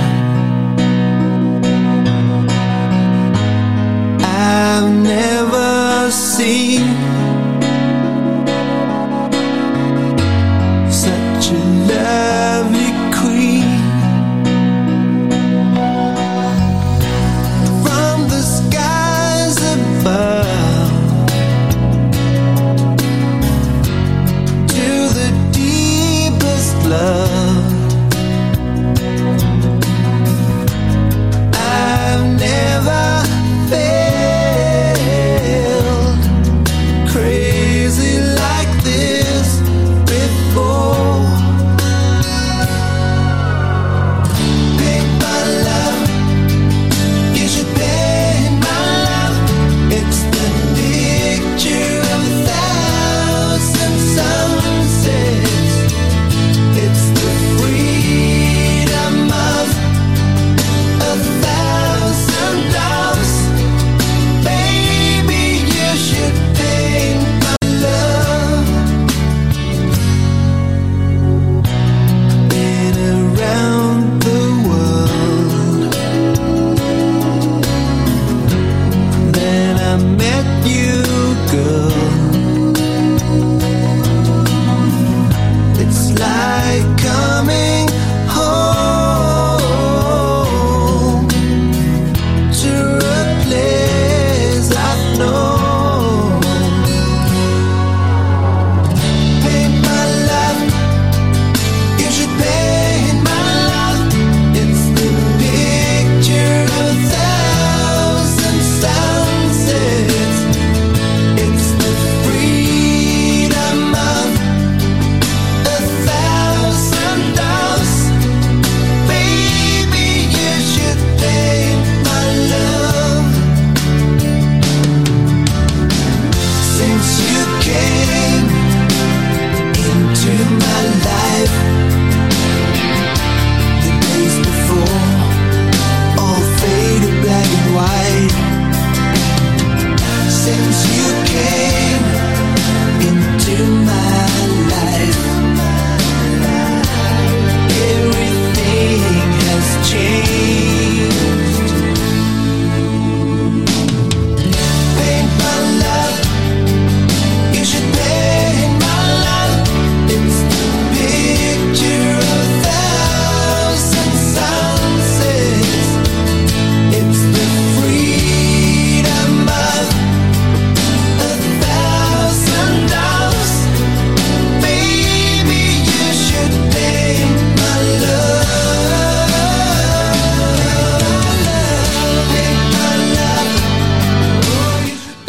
I've 4.26 4.90
never 4.90 6.10
seen 6.10 7.09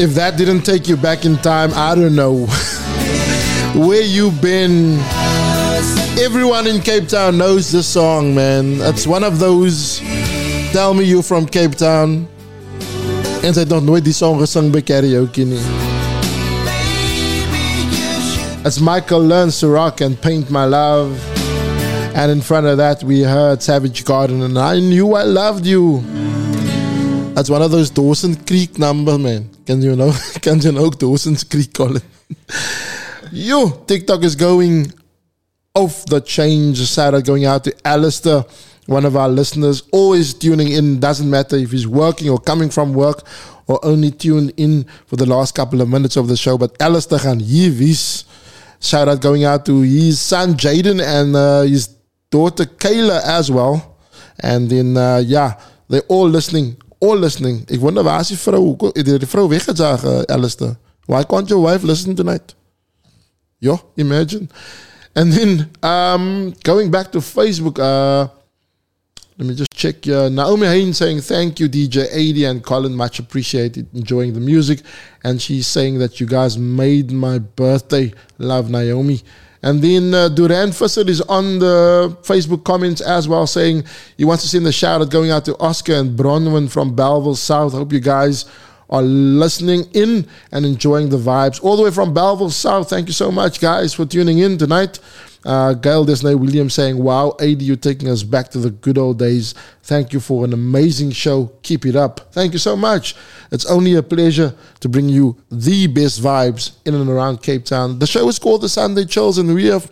If 0.01 0.15
that 0.15 0.35
didn't 0.35 0.63
take 0.63 0.87
you 0.87 0.97
back 0.97 1.25
in 1.25 1.37
time, 1.37 1.69
I 1.75 1.93
don't 1.93 2.15
know 2.15 2.47
where 3.75 4.01
you've 4.01 4.41
been. 4.41 4.97
Everyone 6.17 6.65
in 6.65 6.81
Cape 6.81 7.07
Town 7.07 7.37
knows 7.37 7.71
this 7.71 7.85
song, 7.85 8.33
man. 8.33 8.81
It's 8.81 9.05
one 9.05 9.23
of 9.23 9.37
those. 9.37 9.99
Tell 10.73 10.95
me 10.95 11.03
you're 11.03 11.21
from 11.21 11.45
Cape 11.45 11.75
Town. 11.75 12.27
En 13.43 13.53
het 13.53 13.69
nog 13.69 13.83
nooit 13.83 14.03
die 14.03 14.13
song 14.13 14.39
gesing 14.39 14.71
by 14.71 14.81
karaoke. 14.81 15.45
It's 18.65 18.79
Michael 18.79 19.21
Learns 19.21 19.59
to 19.59 19.67
Rock 19.67 20.01
and 20.01 20.19
Paint 20.19 20.49
My 20.49 20.65
Love. 20.65 21.13
And 22.15 22.31
in 22.31 22.41
front 22.41 22.65
of 22.65 22.77
that, 22.77 23.03
we 23.03 23.21
heard 23.21 23.61
Savage 23.61 24.03
Garden 24.03 24.41
and 24.41 24.57
I 24.57 24.79
Knew 24.79 25.13
I 25.13 25.25
Loved 25.25 25.65
You. 25.67 26.01
That's 27.35 27.51
one 27.51 27.61
of 27.61 27.69
those 27.69 27.91
Dawson 27.91 28.35
Creek 28.45 28.79
numbers, 28.79 29.19
man. 29.19 29.60
Can 29.65 29.81
you 29.81 29.95
know? 29.95 30.13
Can 30.41 30.59
you 30.59 30.71
know 30.71 30.89
Dawson's 30.89 31.43
Creek 31.43 31.73
call 31.73 31.95
it? 31.95 32.03
Yo, 33.31 33.69
TikTok 33.85 34.23
is 34.23 34.35
going 34.35 34.91
off 35.73 36.05
the 36.05 36.19
change. 36.21 36.77
Shout 36.87 37.13
out 37.13 37.25
going 37.25 37.45
out 37.45 37.63
to 37.63 37.87
Alistair, 37.87 38.43
one 38.87 39.05
of 39.05 39.15
our 39.15 39.29
listeners, 39.29 39.83
always 39.91 40.33
tuning 40.33 40.71
in. 40.71 40.99
Doesn't 40.99 41.29
matter 41.29 41.55
if 41.55 41.71
he's 41.71 41.87
working 41.87 42.29
or 42.29 42.39
coming 42.39 42.69
from 42.69 42.93
work 42.93 43.23
or 43.67 43.83
only 43.85 44.11
tuned 44.11 44.53
in 44.57 44.85
for 45.05 45.15
the 45.15 45.25
last 45.25 45.55
couple 45.55 45.81
of 45.81 45.87
minutes 45.87 46.17
of 46.17 46.27
the 46.27 46.35
show. 46.35 46.57
But 46.57 46.79
Alistair 46.81 47.19
hier 47.19 47.71
wees. 47.71 48.25
Shout 48.81 49.07
out 49.07 49.21
going 49.21 49.43
out 49.43 49.65
to 49.67 49.81
his 49.81 50.19
son 50.19 50.55
Jaden 50.55 51.01
and 51.01 51.35
uh, 51.35 51.61
his 51.61 51.87
daughter 52.31 52.65
Kayla 52.65 53.21
as 53.23 53.51
well. 53.51 53.97
And 54.39 54.69
then, 54.69 54.97
uh, 54.97 55.21
yeah, 55.23 55.59
they're 55.87 56.01
all 56.09 56.27
listening. 56.27 56.77
All 57.01 57.17
listening. 57.19 57.63
Ik 57.69 57.79
wonder 57.79 58.03
waar 58.03 58.19
is 58.19 58.27
die 58.27 58.37
vrouw? 58.37 58.75
Die 58.91 59.27
vrouw 59.27 59.47
weggezagen, 59.47 60.25
Alistair? 60.27 60.75
Why 61.05 61.23
can't 61.23 61.49
your 61.49 61.63
wife 61.69 61.85
listen 61.85 62.15
tonight? 62.15 62.55
Yo, 63.57 63.79
imagine. 63.95 64.49
And 65.13 65.33
then 65.33 65.69
um, 65.81 66.53
going 66.61 66.91
back 66.91 67.11
to 67.11 67.21
Facebook, 67.21 67.79
uh, 67.79 68.27
let 69.37 69.47
me 69.47 69.55
just 69.55 69.71
check. 69.75 70.07
Uh, 70.07 70.29
Naomi 70.29 70.67
Hain 70.67 70.93
saying 70.93 71.21
thank 71.21 71.59
you, 71.59 71.67
DJ 71.69 72.05
AD 72.11 72.49
and 72.49 72.63
Colin, 72.63 72.95
much 72.95 73.19
appreciated, 73.19 73.87
enjoying 73.93 74.33
the 74.33 74.39
music, 74.39 74.81
and 75.23 75.41
she's 75.41 75.65
saying 75.67 75.97
that 75.99 76.19
you 76.19 76.27
guys 76.27 76.57
made 76.57 77.11
my 77.11 77.39
birthday. 77.39 78.13
Love 78.37 78.69
Naomi. 78.69 79.21
And 79.63 79.81
then 79.81 80.13
uh, 80.13 80.29
Duran 80.29 80.71
Visser 80.71 81.07
is 81.07 81.21
on 81.21 81.59
the 81.59 82.17
Facebook 82.23 82.63
comments 82.63 82.99
as 83.01 83.27
well, 83.27 83.45
saying 83.45 83.83
he 84.17 84.25
wants 84.25 84.43
to 84.43 84.49
send 84.49 84.65
a 84.65 84.71
shout 84.71 85.01
out 85.01 85.11
going 85.11 85.29
out 85.29 85.45
to 85.45 85.57
Oscar 85.59 85.93
and 85.93 86.17
Bronwyn 86.17 86.69
from 86.69 86.95
Bellville 86.95 87.35
South. 87.35 87.73
Hope 87.73 87.93
you 87.93 87.99
guys 87.99 88.45
are 88.89 89.03
listening 89.03 89.85
in 89.93 90.27
and 90.51 90.65
enjoying 90.65 91.09
the 91.09 91.17
vibes. 91.17 91.63
All 91.63 91.77
the 91.77 91.83
way 91.83 91.91
from 91.91 92.13
Bellville 92.13 92.49
South. 92.49 92.89
Thank 92.89 93.07
you 93.07 93.13
so 93.13 93.31
much, 93.31 93.61
guys, 93.61 93.93
for 93.93 94.05
tuning 94.05 94.39
in 94.39 94.57
tonight. 94.57 94.99
Uh, 95.43 95.73
Gail 95.73 96.05
Disney 96.05 96.35
Williams 96.35 96.73
saying, 96.73 96.97
Wow, 96.97 97.35
AD, 97.39 97.61
you're 97.61 97.75
taking 97.75 98.09
us 98.09 98.23
back 98.23 98.49
to 98.49 98.59
the 98.59 98.69
good 98.69 98.97
old 98.97 99.17
days. 99.17 99.53
Thank 99.83 100.13
you 100.13 100.19
for 100.19 100.45
an 100.45 100.53
amazing 100.53 101.11
show. 101.11 101.51
Keep 101.63 101.85
it 101.87 101.95
up. 101.95 102.31
Thank 102.31 102.53
you 102.53 102.59
so 102.59 102.75
much. 102.75 103.15
It's 103.51 103.65
only 103.65 103.95
a 103.95 104.03
pleasure 104.03 104.53
to 104.79 104.89
bring 104.89 105.09
you 105.09 105.35
the 105.49 105.87
best 105.87 106.21
vibes 106.21 106.73
in 106.85 106.93
and 106.93 107.09
around 107.09 107.41
Cape 107.41 107.65
Town. 107.65 107.97
The 107.99 108.07
show 108.07 108.27
is 108.29 108.37
called 108.37 108.61
The 108.61 108.69
Sunday 108.69 109.05
Chills, 109.05 109.37
and 109.39 109.53
we 109.53 109.65
have 109.65 109.91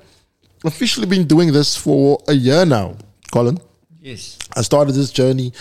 officially 0.63 1.07
been 1.07 1.25
doing 1.25 1.51
this 1.51 1.75
for 1.75 2.21
a 2.27 2.33
year 2.33 2.65
now, 2.65 2.95
Colin. 3.31 3.57
Yes. 4.01 4.37
I 4.55 4.61
started 4.61 4.93
this 4.93 5.11
journey 5.11 5.53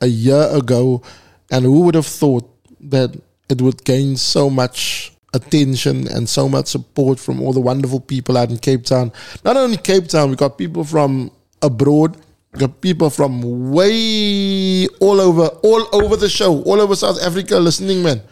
a 0.00 0.06
year 0.06 0.48
ago, 0.52 1.02
and 1.50 1.64
who 1.64 1.82
would 1.82 1.94
have 1.94 2.06
thought 2.06 2.48
that 2.80 3.14
it 3.48 3.60
would 3.60 3.84
gain 3.84 4.16
so 4.16 4.48
much 4.50 5.13
attention 5.34 6.08
and 6.08 6.28
so 6.28 6.48
much 6.48 6.68
support 6.68 7.18
from 7.20 7.42
all 7.42 7.52
the 7.52 7.60
wonderful 7.60 8.00
people 8.00 8.38
out 8.38 8.50
in 8.50 8.58
Cape 8.58 8.84
Town? 8.84 9.12
Not 9.44 9.56
only 9.56 9.76
Cape 9.76 10.08
Town, 10.08 10.30
we 10.30 10.36
got 10.36 10.56
people 10.56 10.84
from 10.84 11.30
abroad. 11.60 12.16
We 12.52 12.60
got 12.60 12.80
people 12.80 13.10
from 13.10 13.70
way 13.72 14.86
all 15.00 15.20
over, 15.20 15.46
all 15.62 15.88
over 15.92 16.16
the 16.16 16.28
show, 16.28 16.62
all 16.62 16.80
over 16.80 16.94
South 16.96 17.20
Africa 17.22 17.58
listening, 17.58 18.02
man. 18.02 18.22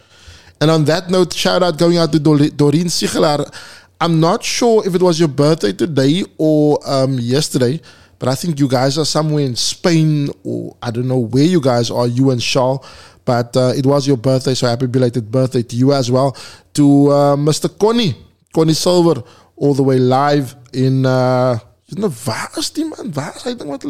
And 0.61 0.70
on 0.70 0.85
that 0.85 1.11
note, 1.11 1.35
shout 1.35 1.62
out 1.62 1.77
going 1.77 1.99
out 1.99 2.12
to 2.12 2.20
Dor- 2.20 2.39
Doreen 2.39 2.87
Sigelaar. 2.87 3.53
I'm 4.01 4.20
not 4.20 4.45
sure 4.45 4.87
if 4.87 4.95
it 4.95 5.03
was 5.03 5.19
your 5.19 5.29
birthday 5.29 5.73
today 5.73 6.24
or 6.39 6.79
um, 6.89 7.19
yesterday, 7.19 7.81
but 8.19 8.29
I 8.29 8.37
think 8.37 8.61
you 8.61 8.69
guys 8.69 8.97
are 8.97 9.05
somewhere 9.05 9.45
in 9.45 9.57
Spain 9.57 10.29
or 10.45 10.77
I 10.81 10.93
don't 10.93 11.09
know 11.09 11.19
where 11.19 11.45
you 11.45 11.61
guys 11.61 11.91
are, 11.91 12.07
you 12.07 12.31
and 12.31 12.41
Charles. 12.41 12.87
But 13.24 13.57
uh, 13.57 13.73
it 13.77 13.86
was 13.86 14.07
your 14.07 14.16
birthday, 14.16 14.55
so 14.55 14.66
happy 14.66 14.86
belated 14.86 15.31
birthday 15.31 15.62
to 15.62 15.77
you 15.77 15.93
as 15.93 16.11
well. 16.11 16.36
To 16.74 17.09
uh, 17.09 17.36
Mr. 17.36 17.69
Connie, 17.78 18.15
Connie 18.53 18.74
Silver, 18.74 19.23
all 19.57 19.74
the 19.74 19.82
way 19.82 19.99
live 19.99 20.57
in, 20.73 21.07
uh, 21.07 21.59
know, 21.97 22.11
waar 22.24 22.51
man? 22.55 23.32
Is 23.35 23.43
hy 23.43 23.55
ding 23.55 23.69
wat 23.69 23.85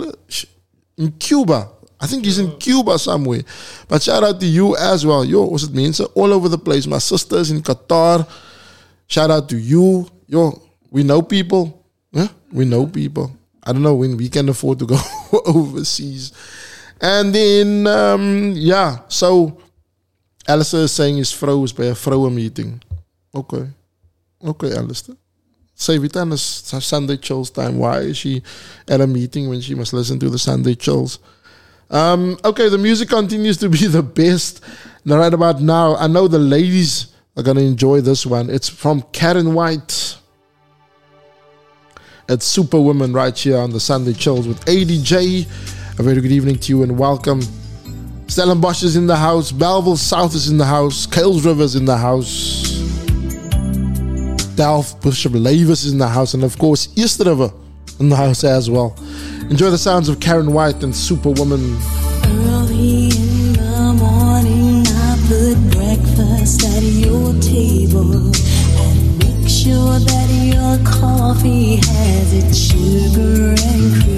in 0.97 1.17
Cuba. 1.19 1.71
I 2.01 2.07
think 2.07 2.25
he's 2.25 2.39
in 2.39 2.57
Cuba 2.59 2.99
somewhere. 2.99 3.43
But 3.89 4.03
shout 4.03 4.25
out 4.25 4.41
to 4.41 4.47
you 4.47 4.77
as 4.77 5.07
well. 5.07 5.25
Yo, 5.25 5.45
was 5.47 5.63
it 5.65 5.73
mense 5.75 6.01
all 6.01 6.33
over 6.33 6.49
the 6.49 6.59
place. 6.59 6.87
My 6.87 6.99
sisters 6.99 7.51
in 7.51 7.63
Qatar. 7.63 8.27
Shout 9.07 9.31
out 9.31 9.49
to 9.51 9.57
you. 9.57 10.09
Yo, 10.27 10.61
we 10.91 11.05
know 11.05 11.23
people. 11.23 11.87
Yeah, 12.11 12.29
we 12.53 12.65
know 12.65 12.87
people. 12.87 13.31
I 13.63 13.73
don't 13.73 13.83
know 13.83 13.95
when 13.95 14.17
we 14.17 14.29
can 14.29 14.49
afford 14.49 14.81
to 14.81 14.87
go 14.87 14.99
overseas. 15.47 16.33
And 17.03 17.35
then, 17.35 17.87
um, 17.89 18.53
yeah, 18.55 19.01
so 19.09 19.61
Alistair 20.47 20.83
is 20.83 20.93
saying 20.93 21.17
his 21.17 21.33
vrouw 21.33 21.65
is 21.65 21.73
by 21.73 21.87
a 21.87 21.93
vrouwen 21.93 22.33
meeting. 22.33 22.81
Okay. 23.35 23.69
Okay, 24.45 24.73
Alistair. 24.73 25.17
Save 25.75 26.05
it 26.05 26.15
and 26.15 26.33
it's 26.33 26.43
Sunday 26.85 27.17
chills 27.17 27.51
time. 27.51 27.79
Why 27.79 27.99
is 27.99 28.19
she 28.19 28.41
at 28.87 29.01
a 29.01 29.07
meeting 29.07 29.49
when 29.49 29.61
she 29.61 29.75
must 29.75 29.93
listen 29.93 30.21
to 30.21 30.31
the 30.31 30.39
Sunday 30.39 30.77
chills? 30.77 31.19
Um, 31.91 32.39
okay, 32.45 32.69
the 32.69 32.79
music 32.79 33.09
continues 33.09 33.57
to 33.59 33.69
be 33.69 33.87
the 33.89 34.03
best. 34.03 34.63
Now, 35.05 35.19
right 35.19 35.35
about 35.35 35.61
now, 35.61 35.97
I 35.97 36.07
know 36.07 36.29
the 36.29 36.39
ladies 36.39 37.09
are 37.37 37.43
going 37.43 37.57
to 37.57 37.65
enjoy 37.65 38.01
this 38.01 38.25
one. 38.25 38.49
It's 38.49 38.69
from 38.69 39.03
Karyn 39.03 39.55
White. 39.55 40.19
It's 42.29 42.47
Superwoman 42.47 43.13
right 43.13 43.37
here 43.37 43.59
on 43.59 43.71
the 43.73 43.81
Sunday 43.81 44.13
Chills 44.13 44.47
with 44.47 44.65
ADJ. 44.67 45.82
A 45.99 46.03
very 46.03 46.23
good 46.23 46.33
evening 46.33 46.57
to 46.57 46.73
you 46.73 46.83
and 46.83 46.99
welcome. 46.99 47.43
Stellenbosch 48.27 48.83
is 48.83 48.97
in 48.97 49.07
the 49.07 49.15
house. 49.17 49.53
Bellville 49.53 49.99
South 49.99 50.35
is 50.35 50.49
in 50.49 50.57
the 50.57 50.65
house. 50.65 51.07
Kuils 51.07 51.45
River 51.45 51.65
is 51.65 51.77
in 51.77 51.85
the 51.85 51.99
house. 51.99 52.79
Delft 54.57 55.03
Bishop 55.03 55.35
Lavis 55.35 55.85
is 55.85 55.93
in 55.93 55.99
the 55.99 56.09
house. 56.09 56.33
And 56.33 56.45
of 56.45 56.57
course, 56.57 56.89
East 56.97 57.21
River 57.21 57.53
in 58.01 58.09
the 58.09 58.17
house 58.17 58.43
as 58.43 58.71
well. 58.71 58.97
Enjoy 59.51 59.69
the 59.69 59.77
sounds 59.77 60.09
of 60.09 60.19
Karyn 60.19 60.51
White 60.51 60.83
and 60.83 60.97
Superwoman. 60.97 61.77
Early 62.25 63.11
in 63.11 63.53
the 63.53 63.95
morning, 63.99 64.87
I 64.89 65.19
put 65.29 65.57
breakfast 65.77 66.65
at 66.65 66.83
your 66.83 67.35
table 67.43 68.33
and 68.33 69.19
make 69.19 69.47
sure 69.47 69.99
that 69.99 70.29
your 70.31 70.79
coffee 70.91 71.77
has 71.77 72.33
its 72.33 72.57
sugar 72.57 73.55
and 73.63 74.03
cream. 74.03 74.12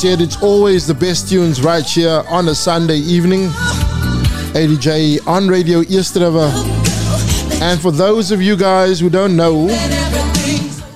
Said, 0.00 0.20
it's 0.22 0.40
always 0.42 0.86
the 0.86 0.94
best 0.94 1.28
tunes 1.28 1.62
right 1.62 1.84
here 1.84 2.24
on 2.30 2.48
a 2.48 2.54
Sunday 2.54 2.96
evening. 2.96 3.48
ADJ 4.56 5.26
on 5.26 5.46
Radio 5.46 5.80
East 5.80 6.16
River. 6.16 6.50
And 7.60 7.78
for 7.78 7.92
those 7.92 8.32
of 8.32 8.40
you 8.40 8.56
guys 8.56 8.98
who 8.98 9.10
don't 9.10 9.36
know, 9.36 9.66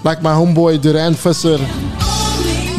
like 0.04 0.22
my 0.22 0.32
homeboy 0.32 0.80
Duran 0.80 1.12
Visser, 1.12 1.58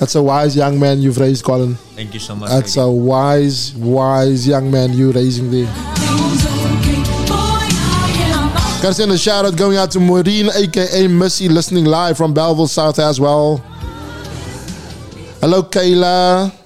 That's 0.00 0.14
a 0.14 0.22
wise 0.22 0.56
young 0.56 0.80
man 0.80 1.02
you've 1.02 1.18
raised, 1.18 1.44
Colin. 1.44 1.74
Thank 1.94 2.14
you 2.14 2.20
so 2.20 2.34
much. 2.34 2.48
That's 2.48 2.78
a 2.78 2.90
wise, 2.90 3.74
wise 3.74 4.48
young 4.48 4.70
man 4.70 4.94
you're 4.94 5.12
raising 5.12 5.50
there. 5.50 5.70
Gotta 8.80 8.94
send 8.94 9.12
a 9.12 9.18
shout 9.18 9.44
out 9.44 9.56
going 9.56 9.76
out 9.76 9.90
to 9.90 10.00
Maureen, 10.00 10.48
aka 10.48 11.06
Missy, 11.08 11.50
listening 11.50 11.84
live 11.84 12.16
from 12.16 12.32
Bellville 12.32 12.66
South 12.68 12.98
as 12.98 13.20
well. 13.20 13.58
Hello, 15.42 15.62
Kayla. 15.62 16.61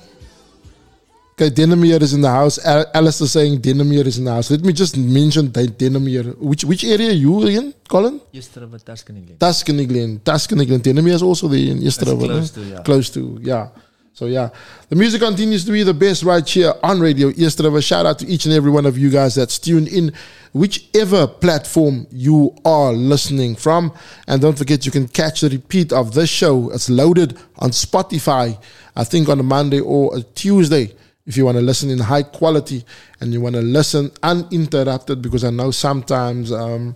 Okay, 1.38 1.50
Dennemere 1.50 2.00
is 2.00 2.14
in 2.14 2.22
the 2.22 2.30
house. 2.30 2.58
Al- 2.64 2.86
Alistair 2.94 3.26
saying 3.28 3.60
Dennemere 3.60 4.06
is 4.06 4.16
in 4.16 4.24
the 4.24 4.32
house. 4.32 4.50
Let 4.50 4.62
me 4.62 4.72
just 4.72 4.96
mention 4.96 5.52
that 5.52 5.76
Dennemere. 5.76 6.34
Which 6.38 6.64
which 6.64 6.82
area 6.82 7.10
are 7.10 7.12
you 7.12 7.46
in, 7.46 7.74
Colin? 7.90 8.22
Yesterday, 8.32 8.78
Tuscany 8.82 9.20
Glen. 9.20 9.36
Tuscany 9.38 9.84
Glen. 9.84 10.20
Tuscany 10.24 10.64
Glen. 10.64 10.80
Denimere 10.80 11.12
is 11.12 11.22
also 11.22 11.46
there 11.48 11.58
in 11.72 11.82
yesterday. 11.82 12.16
close 12.16 12.50
to, 12.52 12.60
yeah. 12.62 12.82
Close 12.82 13.10
to, 13.10 13.38
yeah. 13.42 13.68
So 14.14 14.24
yeah, 14.24 14.48
the 14.88 14.96
music 14.96 15.20
continues 15.20 15.66
to 15.66 15.72
be 15.72 15.82
the 15.82 15.92
best 15.92 16.22
right 16.22 16.48
here 16.48 16.72
on 16.82 17.00
radio. 17.00 17.28
Yesterday, 17.28 17.68
a 17.68 17.82
shout 17.82 18.06
out 18.06 18.18
to 18.20 18.26
each 18.26 18.46
and 18.46 18.54
every 18.54 18.70
one 18.70 18.86
of 18.86 18.96
you 18.96 19.10
guys 19.10 19.34
that's 19.34 19.58
tuned 19.58 19.88
in, 19.88 20.14
whichever 20.54 21.26
platform 21.26 22.06
you 22.10 22.56
are 22.64 22.94
listening 22.94 23.56
from. 23.56 23.92
And 24.26 24.40
don't 24.40 24.56
forget, 24.56 24.86
you 24.86 24.90
can 24.90 25.06
catch 25.06 25.42
the 25.42 25.50
repeat 25.50 25.92
of 25.92 26.14
this 26.14 26.30
show. 26.30 26.70
It's 26.70 26.88
loaded 26.88 27.36
on 27.58 27.72
Spotify, 27.72 28.58
I 28.96 29.04
think 29.04 29.28
on 29.28 29.38
a 29.38 29.42
Monday 29.42 29.80
or 29.80 30.16
a 30.16 30.22
Tuesday. 30.22 30.94
If 31.26 31.36
you 31.36 31.44
want 31.44 31.58
to 31.58 31.62
listen 31.62 31.90
in 31.90 31.98
high 31.98 32.22
quality 32.22 32.84
and 33.20 33.32
you 33.32 33.40
want 33.40 33.56
to 33.56 33.62
listen 33.62 34.12
uninterrupted, 34.22 35.20
because 35.20 35.44
I 35.44 35.50
know 35.50 35.70
sometimes 35.72 36.52
um, 36.52 36.94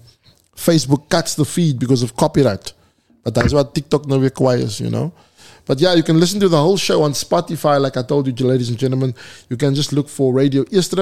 Facebook 0.55 1.09
cuts 1.09 1.35
the 1.35 1.45
feed 1.45 1.79
because 1.79 2.03
of 2.03 2.17
copyright. 2.17 2.73
But 3.25 3.35
that's 3.35 3.53
what 3.53 3.75
TikTok 3.75 4.07
now 4.07 4.19
requires, 4.19 4.81
you 4.81 4.91
know. 4.91 5.13
But 5.67 5.81
yeah, 5.81 5.95
you 5.95 6.03
can 6.03 6.19
listen 6.19 6.41
to 6.41 6.49
the 6.49 6.61
whole 6.61 6.77
show 6.77 7.03
on 7.03 7.13
Spotify, 7.13 7.81
like 7.81 7.97
I 7.97 8.03
told 8.03 8.27
you, 8.27 8.47
ladies 8.47 8.71
and 8.71 8.79
gentlemen. 8.79 9.15
You 9.49 9.57
can 9.57 9.75
just 9.75 9.93
look 9.93 10.09
for 10.09 10.33
Radio 10.33 10.65
East 10.71 10.95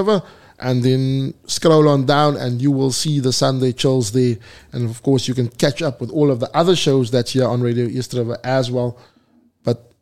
and 0.61 0.83
then 0.83 1.35
scroll 1.47 1.89
on 1.89 2.05
down 2.05 2.37
and 2.37 2.61
you 2.61 2.71
will 2.73 2.91
see 2.91 3.21
the 3.21 3.33
Sunday 3.33 3.73
chills 3.73 4.13
there. 4.13 4.37
And 4.73 4.91
of 4.91 5.03
course, 5.03 5.29
you 5.29 5.35
can 5.35 5.49
catch 5.49 5.83
up 5.83 6.01
with 6.01 6.11
all 6.11 6.31
of 6.31 6.41
the 6.41 6.51
other 6.57 6.75
shows 6.75 7.11
that's 7.11 7.33
here 7.33 7.47
on 7.47 7.61
Radio 7.61 7.87
East 7.87 8.15
as 8.45 8.71
well. 8.71 8.99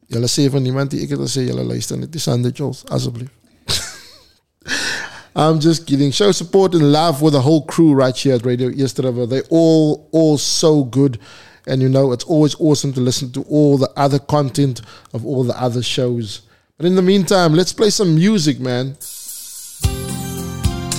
Julle 0.09 0.29
sê 0.31 0.47
van 0.51 0.63
ek 1.03 1.11
het 1.11 1.21
gesê 1.21 1.49
julle 1.49 1.65
luister 1.67 1.99
net 1.99 2.13
die 2.13 2.21
Sunday 2.23 2.53
asseblief. 2.91 3.31
I'm 5.37 5.61
just 5.61 5.87
kidding. 5.87 6.13
Show 6.13 6.33
support 6.33 6.75
and 6.75 6.93
love 6.93 7.21
with 7.21 7.35
the 7.35 7.43
whole 7.43 7.63
crew 7.63 7.93
right 7.93 8.17
here 8.17 8.35
at 8.37 8.47
Radio 8.47 8.69
River. 9.05 9.27
They're 9.27 9.51
all 9.51 10.09
all 10.13 10.39
so 10.39 10.85
good. 10.85 11.19
And 11.67 11.83
you 11.83 11.89
know, 11.89 12.13
it's 12.13 12.25
always 12.25 12.55
awesome 12.61 12.93
to 12.93 13.01
listen 13.01 13.33
to 13.33 13.43
all 13.43 13.77
the 13.77 13.91
other 13.97 14.21
content 14.21 14.81
of 15.13 15.27
all 15.27 15.43
the 15.43 15.61
other 15.61 15.83
shows. 15.83 16.43
But 16.77 16.87
in 16.87 16.95
the 16.95 17.03
meantime, 17.03 17.55
let's 17.55 17.73
play 17.73 17.91
some 17.91 18.15
music, 18.15 18.61
man. 18.61 18.97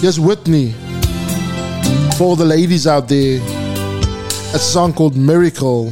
Here's 0.02 0.20
Whitney. 0.20 0.74
For 2.18 2.36
the 2.36 2.46
ladies 2.46 2.86
out 2.86 3.08
there, 3.08 3.40
a 4.54 4.60
song 4.60 4.94
called 4.94 5.16
Miracle. 5.16 5.92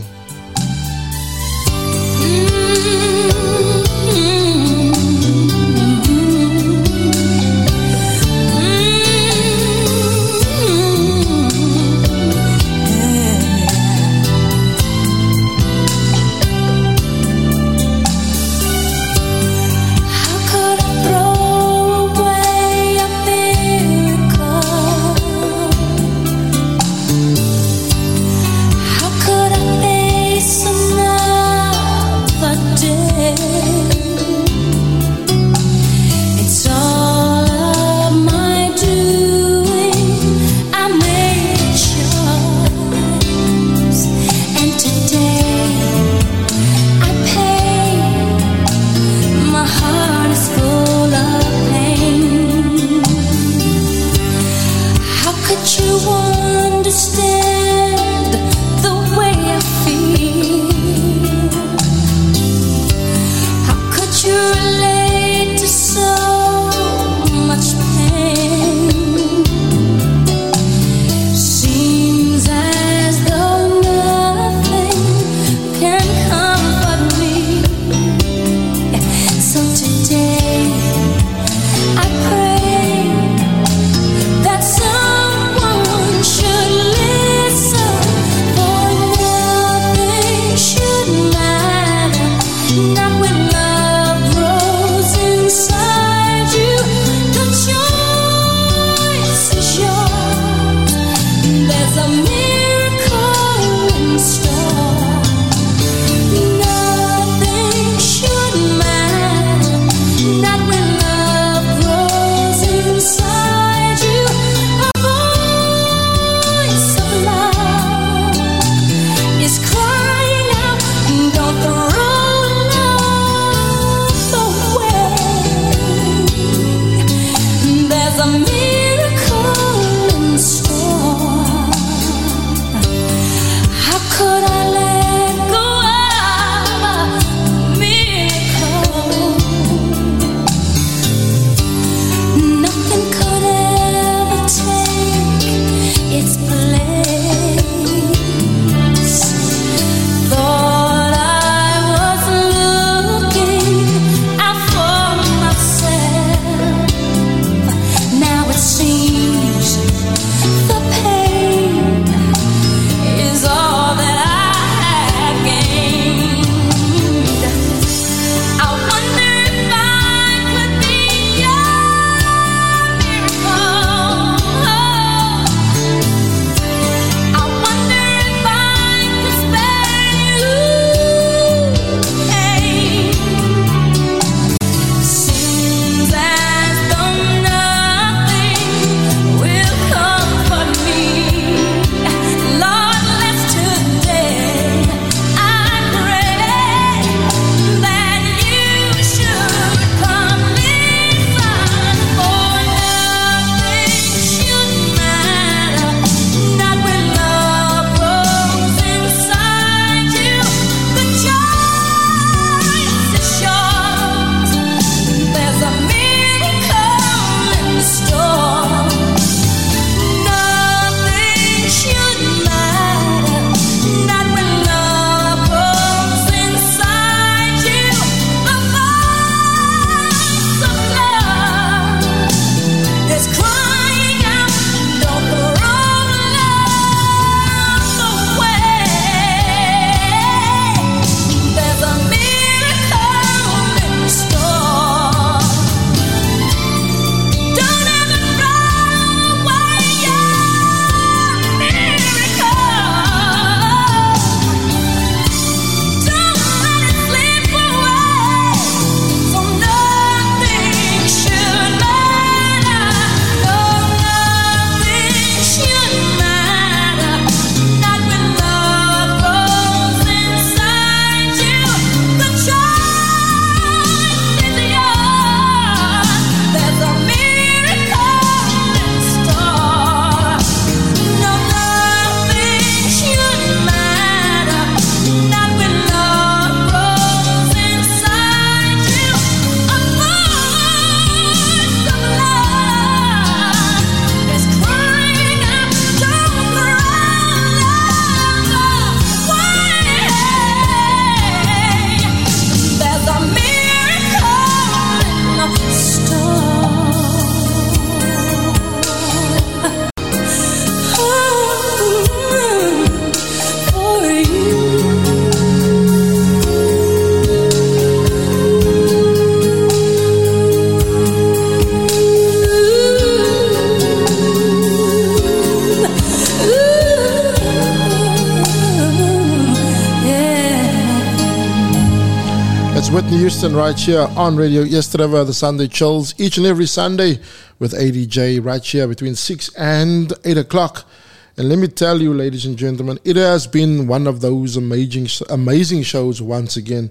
Whitney 332.95 333.17
Houston 333.17 333.53
right 333.53 333.77
here 333.77 334.07
on 334.15 334.37
Radio 334.37 334.61
Yesterday, 334.61 335.05
the 335.05 335.33
Sunday 335.33 335.67
Chills, 335.67 336.17
each 336.17 336.37
and 336.37 336.45
every 336.45 336.65
Sunday 336.65 337.19
with 337.59 337.73
ADJ 337.73 338.41
right 338.41 338.63
here 338.63 338.87
between 338.87 339.15
6 339.15 339.49
and 339.55 340.13
8 340.23 340.37
o'clock. 340.37 340.87
And 341.35 341.49
let 341.49 341.59
me 341.59 341.67
tell 341.67 342.01
you, 342.01 342.13
ladies 342.13 342.45
and 342.45 342.57
gentlemen, 342.57 342.97
it 343.03 343.17
has 343.17 343.47
been 343.47 343.85
one 343.85 344.07
of 344.07 344.21
those 344.21 344.55
amazing, 344.55 345.09
amazing 345.29 345.83
shows 345.83 346.21
once 346.21 346.55
again. 346.55 346.89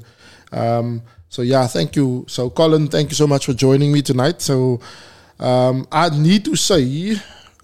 Um, 0.52 1.01
so, 1.31 1.40
yeah, 1.40 1.66
thank 1.66 1.97
you. 1.97 2.26
So, 2.28 2.51
Colin, 2.51 2.89
thank 2.89 3.09
you 3.09 3.16
so 3.16 3.26
much 3.26 3.47
for 3.47 3.55
joining 3.55 3.90
me 3.90 4.02
tonight. 4.02 4.43
So, 4.43 4.81
um, 5.40 5.89
I 5.90 6.10
need 6.10 6.44
to 6.44 6.55
say, 6.55 7.14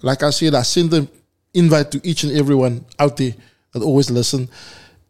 like 0.01 0.23
I 0.23 0.31
said, 0.31 0.55
I 0.55 0.63
send 0.63 0.91
an 0.95 1.07
invite 1.53 1.91
to 1.91 2.01
each 2.03 2.23
and 2.23 2.35
everyone 2.35 2.85
out 2.97 3.17
there 3.17 3.35
that 3.73 3.83
always 3.83 4.09
listen. 4.09 4.49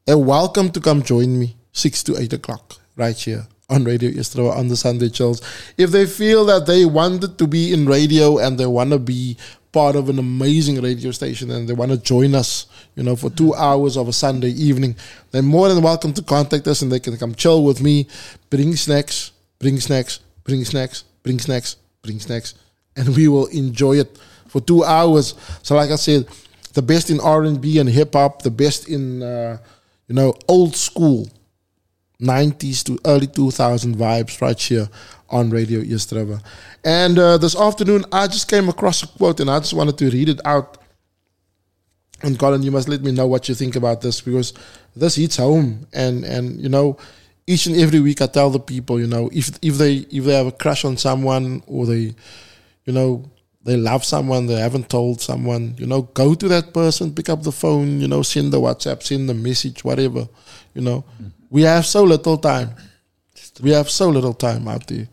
And 0.05 0.27
welcome 0.27 0.69
to 0.71 0.81
come 0.81 1.01
join 1.01 1.39
me 1.39 1.55
6 1.71 2.03
to 2.03 2.17
8 2.17 2.33
o'clock 2.33 2.80
right 2.95 3.17
here 3.17 3.47
on 3.69 3.83
Radio 3.85 4.09
Yesterday 4.09 4.49
on 4.49 4.67
the 4.67 4.75
Sunday 4.75 5.09
Chills. 5.09 5.41
If 5.77 5.91
they 5.91 6.05
feel 6.05 6.45
that 6.45 6.65
they 6.65 6.85
wanted 6.85 7.37
to 7.37 7.47
be 7.47 7.73
in 7.73 7.85
radio 7.85 8.37
and 8.37 8.57
they 8.57 8.65
want 8.65 8.91
to 8.91 8.99
be 8.99 9.37
part 9.71 9.95
of 9.95 10.09
an 10.09 10.19
amazing 10.19 10.81
radio 10.81 11.11
station 11.11 11.49
and 11.51 11.67
they 11.67 11.73
want 11.73 11.91
to 11.91 11.97
join 11.97 12.35
us, 12.35 12.67
you 12.95 13.03
know, 13.03 13.15
for 13.15 13.29
two 13.29 13.53
hours 13.55 13.95
of 13.95 14.09
a 14.09 14.13
Sunday 14.13 14.49
evening, 14.49 14.95
they're 15.31 15.41
more 15.41 15.69
than 15.69 15.81
welcome 15.81 16.13
to 16.13 16.21
contact 16.21 16.67
us 16.67 16.81
and 16.81 16.91
they 16.91 16.99
can 16.99 17.15
come 17.17 17.33
chill 17.33 17.63
with 17.63 17.81
me, 17.81 18.07
bring 18.49 18.75
snacks, 18.75 19.31
bring 19.59 19.79
snacks, 19.79 20.19
bring 20.43 20.65
snacks, 20.65 21.05
bring 21.23 21.39
snacks, 21.39 21.77
bring 22.01 22.19
snacks, 22.19 22.55
and 22.97 23.15
we 23.15 23.29
will 23.29 23.47
enjoy 23.47 23.93
it 23.93 24.19
for 24.47 24.59
two 24.59 24.83
hours. 24.83 25.33
So, 25.63 25.75
like 25.75 25.91
I 25.91 25.95
said, 25.95 26.27
the 26.73 26.81
best 26.81 27.09
in 27.09 27.21
R 27.21 27.43
and 27.43 27.61
B 27.61 27.79
and 27.79 27.87
hip 27.87 28.13
hop, 28.13 28.41
the 28.41 28.51
best 28.51 28.89
in 28.89 29.23
uh, 29.23 29.57
you 30.07 30.15
know 30.15 30.33
old 30.49 30.75
school 30.75 31.29
90s 32.21 32.83
to 32.85 32.99
early 33.05 33.27
2000 33.27 33.95
vibes 33.95 34.39
right 34.41 34.59
here 34.59 34.87
on 35.29 35.49
Radio 35.49 35.79
Yesterday. 35.79 36.37
And 36.83 37.17
uh, 37.17 37.37
this 37.37 37.55
afternoon, 37.55 38.05
I 38.11 38.27
just 38.27 38.47
came 38.47 38.69
across 38.69 39.03
a 39.03 39.07
quote 39.07 39.39
and 39.39 39.49
I 39.49 39.59
just 39.59 39.73
wanted 39.73 39.97
to 39.97 40.09
read 40.09 40.29
it 40.29 40.41
out. 40.45 40.77
And 42.23 42.37
Colin, 42.37 42.61
you 42.61 42.71
must 42.71 42.87
let 42.87 43.01
me 43.01 43.11
know 43.11 43.25
what 43.27 43.49
you 43.49 43.55
think 43.55 43.75
about 43.75 44.01
this 44.01 44.21
because 44.21 44.53
this 44.95 45.15
hits 45.15 45.37
home. 45.37 45.87
And, 45.93 46.23
and 46.23 46.61
you 46.61 46.69
know, 46.69 46.97
each 47.47 47.65
and 47.65 47.75
every 47.75 47.99
week 47.99 48.21
I 48.21 48.27
tell 48.27 48.49
the 48.49 48.59
people, 48.59 48.99
you 48.99 49.07
know, 49.07 49.29
if 49.33 49.57
if 49.61 49.77
they 49.77 49.95
if 50.11 50.25
they 50.25 50.33
have 50.33 50.47
a 50.47 50.51
crush 50.51 50.85
on 50.85 50.97
someone 50.97 51.63
or 51.65 51.87
they, 51.87 52.13
you 52.85 52.93
know, 52.93 53.29
they 53.63 53.77
love 53.77 54.05
someone 54.05 54.45
they 54.45 54.59
haven't 54.59 54.89
told 54.89 55.21
someone, 55.21 55.75
you 55.77 55.87
know, 55.87 56.03
go 56.03 56.35
to 56.35 56.47
that 56.49 56.73
person, 56.73 57.13
pick 57.13 57.29
up 57.29 57.41
the 57.41 57.51
phone, 57.51 57.99
you 57.99 58.07
know, 58.07 58.21
send 58.21 58.53
the 58.53 58.59
WhatsApp, 58.59 59.01
send 59.01 59.27
the 59.27 59.33
message, 59.33 59.83
whatever, 59.83 60.27
you 60.75 60.81
know. 60.81 61.03
We 61.51 61.63
have 61.63 61.85
so 61.85 62.03
little 62.03 62.37
time. 62.37 62.71
We 63.61 63.71
have 63.71 63.89
so 63.89 64.09
little 64.09 64.33
time 64.33 64.67
out 64.67 64.87
there, 64.87 65.07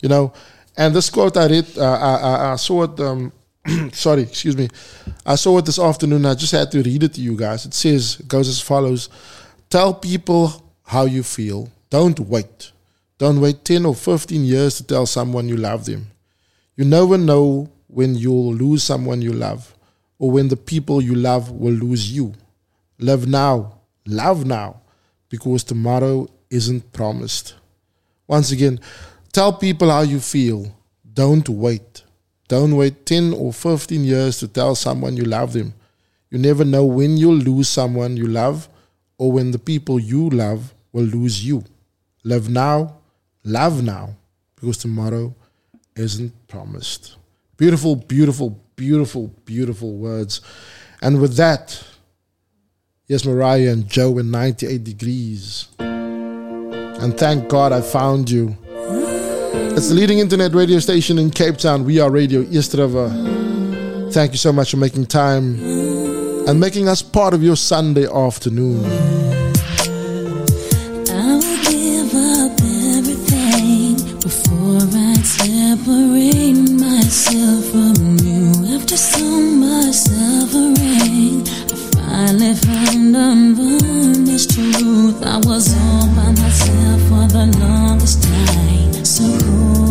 you 0.00 0.08
know. 0.08 0.32
And 0.76 0.96
this 0.96 1.10
quote 1.10 1.36
I 1.36 1.46
read, 1.46 1.66
uh, 1.76 1.82
I, 1.82 2.14
I, 2.16 2.52
I 2.52 2.56
saw 2.56 2.84
it. 2.84 2.98
Um, 2.98 3.32
sorry, 3.92 4.22
excuse 4.22 4.56
me. 4.56 4.68
I 5.24 5.36
saw 5.36 5.58
it 5.58 5.66
this 5.66 5.78
afternoon. 5.78 6.26
I 6.26 6.34
just 6.34 6.52
had 6.52 6.70
to 6.72 6.82
read 6.82 7.02
it 7.04 7.14
to 7.14 7.20
you 7.20 7.36
guys. 7.36 7.66
It 7.66 7.74
says, 7.74 8.18
it 8.18 8.26
goes 8.26 8.48
as 8.48 8.60
follows: 8.60 9.10
Tell 9.68 9.92
people 9.94 10.72
how 10.82 11.04
you 11.04 11.22
feel. 11.22 11.68
Don't 11.90 12.18
wait. 12.18 12.72
Don't 13.18 13.40
wait 13.40 13.64
ten 13.64 13.84
or 13.84 13.94
fifteen 13.94 14.44
years 14.44 14.78
to 14.78 14.84
tell 14.84 15.06
someone 15.06 15.46
you 15.46 15.56
love 15.56 15.84
them. 15.84 16.06
You 16.74 16.86
never 16.86 17.18
know 17.18 17.70
when 17.86 18.14
you'll 18.14 18.54
lose 18.54 18.82
someone 18.82 19.20
you 19.20 19.34
love 19.34 19.76
or 20.18 20.30
when 20.30 20.48
the 20.48 20.56
people 20.56 21.02
you 21.02 21.14
love 21.14 21.50
will 21.50 21.74
lose 21.74 22.10
you. 22.10 22.32
Live 22.98 23.26
now, 23.26 23.80
love 24.06 24.46
now, 24.46 24.81
because 25.32 25.64
tomorrow 25.64 26.28
isn't 26.50 26.92
promised. 26.92 27.54
Once 28.26 28.50
again, 28.52 28.78
tell 29.32 29.50
people 29.50 29.88
how 29.88 30.02
you 30.02 30.20
feel. 30.20 30.76
Don't 31.10 31.48
wait. 31.48 32.02
Don't 32.48 32.76
wait 32.76 33.06
10 33.06 33.32
or 33.32 33.50
15 33.50 34.04
years 34.04 34.38
to 34.40 34.46
tell 34.46 34.74
someone 34.74 35.16
you 35.16 35.24
love 35.24 35.54
them. 35.54 35.72
You 36.28 36.36
never 36.38 36.66
know 36.66 36.84
when 36.84 37.16
you'll 37.16 37.34
lose 37.34 37.70
someone 37.70 38.14
you 38.14 38.26
love 38.26 38.68
or 39.16 39.32
when 39.32 39.52
the 39.52 39.58
people 39.58 39.98
you 39.98 40.28
love 40.28 40.74
will 40.92 41.04
lose 41.04 41.42
you. 41.42 41.64
Live 42.24 42.50
now, 42.50 42.98
love 43.42 43.82
now, 43.82 44.14
because 44.54 44.76
tomorrow 44.76 45.34
isn't 45.96 46.46
promised. 46.46 47.16
Beautiful, 47.56 47.96
beautiful, 47.96 48.60
beautiful, 48.76 49.28
beautiful 49.46 49.94
words. 49.94 50.42
And 51.00 51.22
with 51.22 51.36
that, 51.36 51.82
yes, 53.12 53.26
Mariah 53.26 53.70
and 53.70 53.86
Joe 53.86 54.16
in 54.16 54.30
98 54.30 54.82
degrees. 54.84 55.68
And 55.78 57.18
thank 57.18 57.46
God 57.46 57.70
I 57.70 57.82
found 57.82 58.30
you. 58.30 58.56
It's 59.76 59.90
the 59.90 59.94
leading 59.94 60.18
internet 60.18 60.54
radio 60.54 60.78
station 60.78 61.18
in 61.18 61.30
Cape 61.30 61.58
Town. 61.58 61.84
We 61.84 62.00
are 62.00 62.10
Radio 62.10 62.40
East 62.40 62.72
Thank 62.72 64.32
you 64.32 64.38
so 64.38 64.50
much 64.50 64.70
for 64.70 64.78
making 64.78 65.06
time 65.06 65.62
and 66.48 66.58
making 66.58 66.88
us 66.88 67.02
part 67.02 67.34
of 67.34 67.42
your 67.42 67.56
Sunday 67.56 68.06
afternoon. 68.10 68.82
Separate 75.24 76.70
myself 76.80 77.64
from 77.70 78.16
you. 78.22 78.74
After 78.74 78.96
so 78.96 79.40
much 79.40 79.94
suffering, 79.94 81.44
finally 82.12 82.54
found 82.54 83.16
unvarnished 83.16 84.50
truth. 84.50 85.22
I 85.24 85.38
was 85.38 85.74
all 85.74 86.06
by 86.08 86.30
myself 86.42 87.00
for 87.08 87.26
the 87.26 87.46
longest 87.58 88.22
time, 88.22 89.04
so 89.04 89.81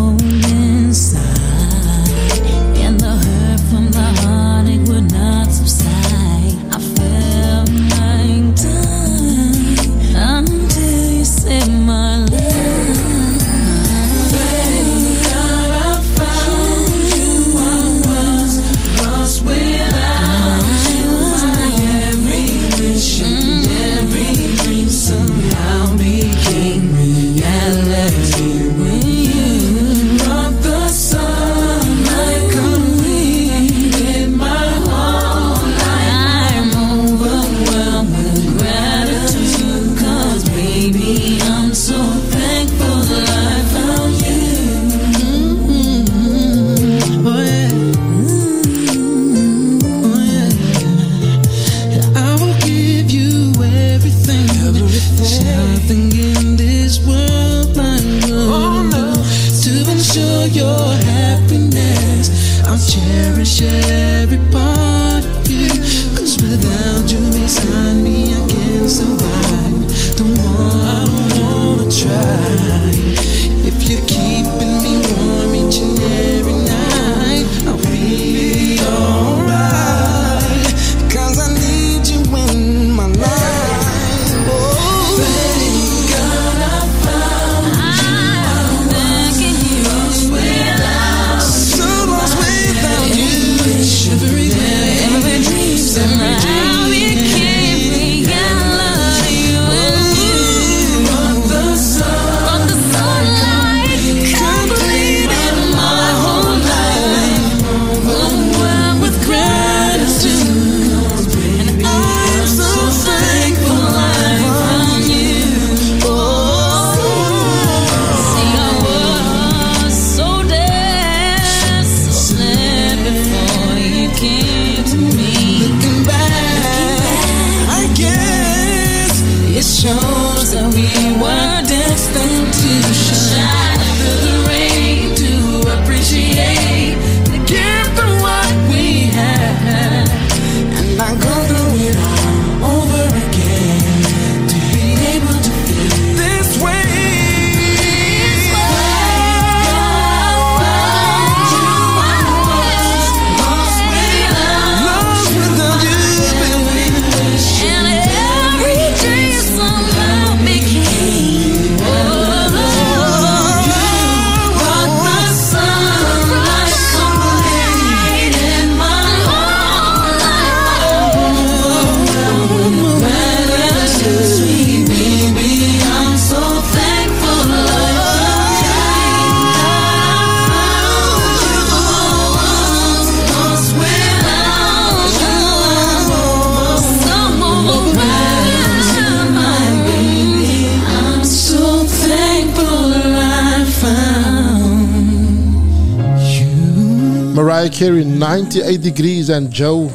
Mariah 197.91 198.03
Carey, 198.03 198.05
98 198.05 198.81
Degrees, 198.81 199.29
and 199.29 199.51
Joe. 199.51 199.89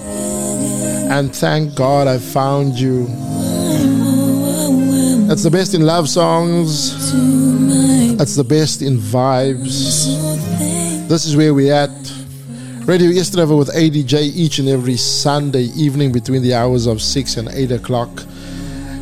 And 1.10 1.35
thank 1.35 1.74
God 1.74 2.06
I 2.06 2.18
found 2.18 2.78
you. 2.78 3.06
That's 5.27 5.43
the 5.43 5.51
best 5.51 5.74
in 5.74 5.82
love 5.82 6.09
songs. 6.09 6.93
That's 8.16 8.36
the 8.36 8.44
best 8.44 8.82
in 8.82 8.98
vibes. 8.98 10.06
This 11.09 11.24
is 11.24 11.36
where 11.36 11.55
we're 11.55 11.73
at. 11.73 11.90
Radio 12.85 13.09
River 13.09 13.56
with 13.56 13.74
ADJ 13.74 14.20
each 14.35 14.59
and 14.59 14.68
every 14.68 14.97
Sunday 14.97 15.64
evening 15.74 16.12
between 16.12 16.43
the 16.43 16.55
hours 16.55 16.86
of 16.86 17.02
6 17.02 17.36
and 17.36 17.48
8 17.48 17.73
o'clock. 17.73 18.23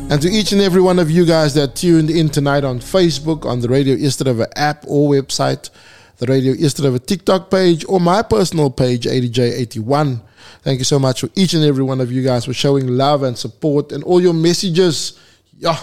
And 0.09 0.21
to 0.21 0.29
each 0.29 0.51
and 0.51 0.61
every 0.61 0.81
one 0.81 0.99
of 0.99 1.11
you 1.11 1.25
guys 1.25 1.53
that 1.55 1.75
tuned 1.75 2.09
in 2.09 2.29
tonight 2.29 2.63
on 2.63 2.79
Facebook, 2.79 3.45
on 3.45 3.59
the 3.59 3.67
Radio 3.67 3.95
River 3.95 4.47
app 4.55 4.83
or 4.87 5.11
website, 5.11 5.69
the 6.17 6.25
Radio 6.27 6.53
East 6.53 6.79
River 6.79 6.99
TikTok 6.99 7.49
page, 7.51 7.85
or 7.87 7.99
my 7.99 8.21
personal 8.21 8.69
page, 8.69 9.05
ADJ81. 9.05 10.21
Thank 10.61 10.79
you 10.79 10.85
so 10.85 10.99
much 10.99 11.21
for 11.21 11.29
each 11.35 11.53
and 11.53 11.63
every 11.63 11.83
one 11.83 12.01
of 12.01 12.11
you 12.11 12.23
guys 12.23 12.45
for 12.45 12.53
showing 12.53 12.87
love 12.87 13.23
and 13.23 13.37
support 13.37 13.91
and 13.91 14.03
all 14.03 14.21
your 14.21 14.33
messages. 14.33 15.19
Yeah, 15.57 15.77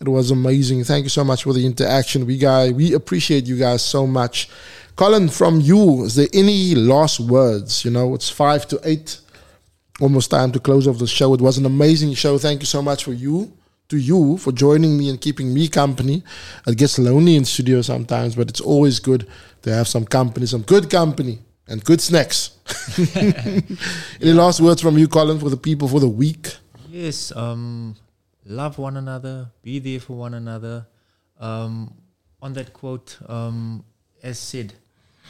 it 0.00 0.08
was 0.08 0.30
amazing. 0.30 0.84
Thank 0.84 1.04
you 1.04 1.08
so 1.10 1.24
much 1.24 1.44
for 1.44 1.52
the 1.52 1.64
interaction. 1.64 2.26
We 2.26 2.38
guys, 2.38 2.72
we 2.72 2.94
appreciate 2.94 3.46
you 3.46 3.56
guys 3.58 3.82
so 3.82 4.06
much. 4.06 4.48
Colin, 4.96 5.28
from 5.28 5.60
you, 5.60 6.04
is 6.04 6.14
there 6.14 6.28
any 6.32 6.74
last 6.74 7.18
words? 7.18 7.84
You 7.84 7.90
know, 7.90 8.14
it's 8.14 8.30
five 8.30 8.68
to 8.68 8.80
eight. 8.84 9.20
Almost 10.00 10.30
time 10.30 10.52
to 10.52 10.60
close 10.60 10.86
off 10.86 10.98
the 10.98 11.06
show. 11.06 11.34
It 11.34 11.40
was 11.40 11.58
an 11.58 11.66
amazing 11.66 12.14
show. 12.14 12.38
Thank 12.38 12.60
you 12.60 12.66
so 12.66 12.82
much 12.82 13.04
for 13.04 13.12
you, 13.12 13.52
to 13.88 13.96
you, 13.96 14.38
for 14.38 14.52
joining 14.52 14.96
me 14.96 15.10
and 15.10 15.20
keeping 15.20 15.52
me 15.52 15.68
company. 15.68 16.22
It 16.66 16.78
gets 16.78 16.98
lonely 16.98 17.36
in 17.36 17.44
studio 17.44 17.82
sometimes, 17.82 18.34
but 18.34 18.48
it's 18.48 18.60
always 18.60 18.98
good 18.98 19.26
to 19.62 19.74
have 19.74 19.88
some 19.88 20.04
company, 20.04 20.46
some 20.46 20.62
good 20.62 20.90
company, 20.90 21.38
and 21.68 21.84
good 21.84 22.00
snacks. 22.00 22.56
any 23.08 24.32
last 24.32 24.60
words 24.60 24.80
from 24.80 24.98
you, 24.98 25.08
Colin, 25.08 25.38
for 25.38 25.50
the 25.50 25.56
people 25.56 25.88
for 25.88 26.00
the 26.00 26.08
week? 26.08 26.56
Yes, 26.88 27.34
um, 27.36 27.96
love 28.44 28.78
one 28.78 28.96
another, 28.96 29.50
be 29.62 29.78
there 29.78 30.00
for 30.00 30.16
one 30.16 30.34
another. 30.34 30.86
Um, 31.38 31.92
on 32.40 32.52
that 32.54 32.72
quote, 32.72 33.18
um, 33.26 33.84
as 34.22 34.38
said, 34.38 34.72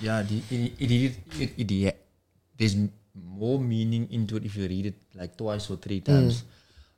yeah, 0.00 0.22
the, 0.22 0.42
it, 0.50 0.72
it, 0.78 0.90
it, 0.90 1.12
it, 1.40 1.52
it, 1.56 1.70
yeah, 1.70 1.92
there's 2.56 2.76
more 3.14 3.58
meaning 3.58 4.08
into 4.10 4.36
it 4.36 4.44
if 4.44 4.56
you 4.56 4.66
read 4.66 4.86
it 4.86 4.94
like 5.14 5.36
twice 5.36 5.70
or 5.70 5.76
three 5.76 6.00
times. 6.00 6.44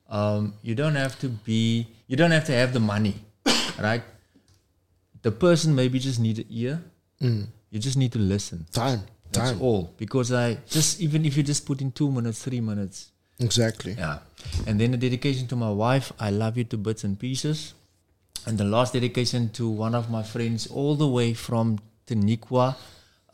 Um, 0.08 0.54
you 0.62 0.74
don't 0.74 0.94
have 0.94 1.18
to 1.20 1.28
be, 1.28 1.88
you 2.06 2.16
don't 2.16 2.30
have 2.30 2.44
to 2.46 2.52
have 2.52 2.72
the 2.72 2.80
money, 2.80 3.16
right? 3.80 4.02
The 5.22 5.32
person 5.32 5.74
maybe 5.74 5.98
just 5.98 6.20
need 6.20 6.38
an 6.38 6.46
ear. 6.50 6.82
Mm. 7.20 7.46
You 7.70 7.78
just 7.80 7.96
need 7.96 8.12
to 8.12 8.18
listen. 8.18 8.66
Time, 8.72 9.00
That's 9.32 9.50
time. 9.50 9.62
all. 9.62 9.92
Because 9.96 10.32
I 10.32 10.58
just 10.68 11.00
even 11.00 11.24
if 11.24 11.36
you 11.36 11.42
just 11.42 11.66
put 11.66 11.80
in 11.80 11.90
two 11.90 12.10
minutes, 12.10 12.42
three 12.44 12.60
minutes, 12.60 13.10
Exactly. 13.38 13.92
yeah. 13.98 14.18
And 14.66 14.80
then 14.80 14.94
a 14.94 14.96
dedication 14.96 15.46
to 15.48 15.56
my 15.56 15.70
wife. 15.70 16.12
I 16.18 16.30
love 16.30 16.56
you 16.56 16.64
to 16.64 16.76
bits 16.76 17.04
and 17.04 17.18
pieces. 17.18 17.74
And 18.46 18.56
the 18.56 18.64
last 18.64 18.92
dedication 18.92 19.50
to 19.50 19.68
one 19.68 19.94
of 19.94 20.08
my 20.08 20.22
friends, 20.22 20.68
all 20.68 20.94
the 20.94 21.08
way 21.08 21.34
from 21.34 21.80
Taniqua, 22.06 22.76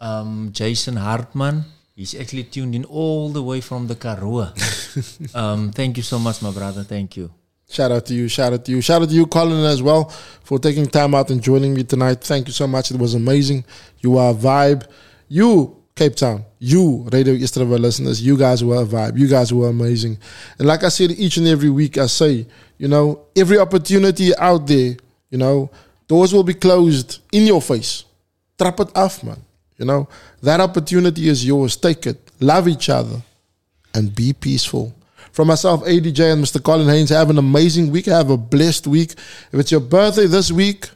um, 0.00 0.48
Jason 0.52 0.96
Hartman. 0.96 1.64
He's 1.94 2.14
actually 2.14 2.44
tuned 2.44 2.74
in 2.74 2.84
all 2.86 3.28
the 3.28 3.42
way 3.42 3.60
from 3.60 3.86
the 3.86 3.94
Karoo. 3.94 4.46
um, 5.34 5.72
thank 5.72 5.98
you 5.98 6.02
so 6.02 6.18
much, 6.18 6.40
my 6.40 6.50
brother. 6.50 6.82
Thank 6.84 7.16
you. 7.16 7.30
Shout 7.68 7.90
out 7.90 8.06
to 8.06 8.14
you. 8.14 8.28
Shout 8.28 8.52
out 8.52 8.64
to 8.66 8.70
you. 8.72 8.80
Shout 8.80 9.02
out 9.02 9.08
to 9.08 9.14
you, 9.14 9.26
Colin, 9.26 9.64
as 9.64 9.82
well, 9.82 10.08
for 10.44 10.58
taking 10.58 10.86
time 10.86 11.14
out 11.14 11.30
and 11.30 11.42
joining 11.42 11.74
me 11.74 11.84
tonight. 11.84 12.20
Thank 12.20 12.46
you 12.46 12.52
so 12.52 12.66
much. 12.66 12.90
It 12.90 12.98
was 12.98 13.14
amazing. 13.14 13.64
You 14.00 14.18
are 14.18 14.30
a 14.32 14.34
vibe. 14.34 14.86
You, 15.28 15.82
Cape 15.94 16.14
Town, 16.16 16.44
you, 16.58 17.08
Radio 17.12 17.34
Yesterday 17.34 17.66
listeners, 17.66 18.20
you 18.24 18.36
guys 18.36 18.62
were 18.62 18.82
a 18.82 18.84
vibe. 18.84 19.18
You 19.18 19.26
guys 19.26 19.52
were 19.52 19.68
amazing. 19.68 20.18
And 20.58 20.68
like 20.68 20.84
I 20.84 20.88
said, 20.88 21.12
each 21.12 21.36
and 21.36 21.46
every 21.46 21.70
week, 21.70 21.98
I 21.98 22.06
say, 22.06 22.46
you 22.78 22.88
know, 22.88 23.26
every 23.36 23.58
opportunity 23.58 24.36
out 24.36 24.66
there, 24.66 24.96
you 25.30 25.38
know, 25.38 25.70
doors 26.08 26.34
will 26.34 26.44
be 26.44 26.54
closed 26.54 27.20
in 27.32 27.46
your 27.46 27.62
face. 27.62 28.04
Trap 28.58 28.80
it 28.80 28.96
off, 28.96 29.22
man. 29.24 29.40
You 29.78 29.86
know, 29.86 30.08
that 30.42 30.60
opportunity 30.60 31.28
is 31.28 31.44
yours. 31.44 31.76
Take 31.76 32.06
it. 32.06 32.20
Love 32.40 32.68
each 32.68 32.88
other 32.88 33.22
and 33.94 34.14
be 34.14 34.32
peaceful. 34.32 34.94
From 35.32 35.48
myself, 35.48 35.82
ADJ 35.84 36.32
and 36.32 36.44
Mr. 36.44 36.62
Colin 36.62 36.88
Haynes, 36.88 37.08
have 37.08 37.30
an 37.30 37.38
amazing 37.38 37.90
week. 37.90 38.06
Have 38.06 38.30
a 38.30 38.36
blessed 38.36 38.86
week. 38.86 39.12
If 39.50 39.60
it's 39.60 39.72
your 39.72 39.80
birthday 39.80 40.26
this 40.26 40.52
week, 40.52 40.90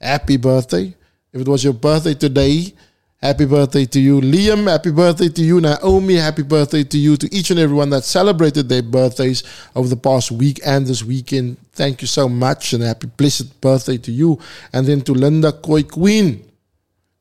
happy 0.00 0.36
birthday. 0.36 0.94
If 1.32 1.40
it 1.40 1.48
was 1.48 1.64
your 1.64 1.72
birthday 1.72 2.12
today, 2.12 2.74
happy 3.22 3.46
birthday 3.46 3.86
to 3.86 4.00
you. 4.00 4.20
Liam, 4.20 4.68
happy 4.68 4.90
birthday 4.90 5.28
to 5.28 5.42
you. 5.42 5.60
Naomi, 5.62 6.16
happy 6.16 6.42
birthday 6.42 6.84
to 6.84 6.98
you. 6.98 7.16
To 7.16 7.34
each 7.34 7.50
and 7.50 7.58
everyone 7.58 7.88
that 7.90 8.04
celebrated 8.04 8.68
their 8.68 8.82
birthdays 8.82 9.44
over 9.74 9.88
the 9.88 9.96
past 9.96 10.30
week 10.30 10.60
and 10.66 10.86
this 10.86 11.02
weekend, 11.02 11.56
thank 11.72 12.02
you 12.02 12.06
so 12.06 12.28
much 12.28 12.74
and 12.74 12.82
happy 12.82 13.06
blessed 13.06 13.60
birthday 13.62 13.96
to 13.96 14.12
you. 14.12 14.38
And 14.74 14.86
then 14.86 15.00
to 15.02 15.12
Linda 15.12 15.52
Koi 15.52 15.84
Queen, 15.84 16.49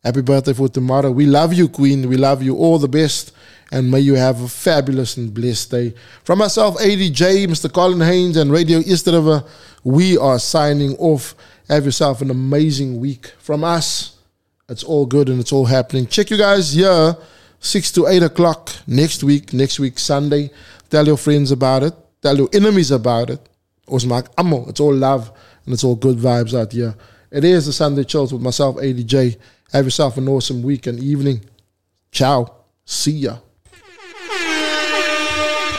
Happy 0.04 0.22
birthday 0.22 0.54
for 0.54 0.70
tomorrow. 0.70 1.12
We 1.12 1.26
love 1.26 1.54
you, 1.54 1.68
Queen. 1.68 2.08
We 2.08 2.16
love 2.16 2.42
you. 2.42 2.56
All 2.56 2.80
the 2.80 2.88
best. 2.88 3.34
And 3.70 3.92
may 3.92 4.00
you 4.00 4.16
have 4.16 4.42
a 4.42 4.48
fabulous 4.48 5.18
and 5.18 5.34
blessed 5.34 5.72
day. 5.72 5.94
From 6.24 6.40
myself, 6.40 6.78
ADJ, 6.78 7.48
Mr. 7.48 7.72
Colin 7.72 8.00
Haynes, 8.00 8.38
and 8.38 8.50
Radio 8.50 8.80
East 8.80 9.08
River, 9.08 9.44
we 9.84 10.18
are 10.18 10.40
signing 10.40 10.96
off. 10.98 11.36
Have 11.68 11.84
yourself 11.84 12.22
an 12.22 12.32
amazing 12.32 13.00
week. 13.00 13.34
From 13.40 13.66
us, 13.66 14.18
it's 14.70 14.86
all 14.86 15.06
good 15.06 15.28
and 15.28 15.40
it's 15.42 15.52
all 15.52 15.66
happening. 15.66 16.08
Check 16.08 16.32
you 16.32 16.38
guys 16.38 16.72
here, 16.72 17.18
6 17.60 17.92
to 17.92 18.08
8 18.08 18.24
o'clock 18.24 18.72
next 18.88 19.24
week, 19.24 19.52
next 19.52 19.80
week, 19.80 20.00
Sunday. 20.00 20.50
Tell 20.90 21.06
your 21.06 21.18
friends 21.18 21.52
about 21.52 21.84
it. 21.84 21.94
Tell 22.22 22.38
your 22.38 22.50
enemies 22.54 22.92
about 22.92 23.30
it. 23.30 23.50
Ons 23.88 24.06
maak. 24.06 24.30
It's 24.70 24.80
all 24.80 24.96
love 24.96 25.32
and 25.66 25.74
it's 25.74 25.84
all 25.84 25.96
good 25.96 26.18
vibes 26.18 26.58
out 26.58 26.72
here. 26.72 26.96
It 27.32 27.44
is 27.44 27.66
the 27.66 27.74
Sunday 27.74 28.06
Chills 28.06 28.32
with 28.34 28.42
myself, 28.42 28.78
ADJ. 28.78 29.38
Have 29.72 29.86
yourself 29.86 30.18
an 30.18 30.28
awesome 30.28 30.64
week 30.64 30.88
and 30.88 31.00
evening. 31.00 31.42
Ciao. 32.12 32.52
See 32.86 33.12
ya. 33.12 33.38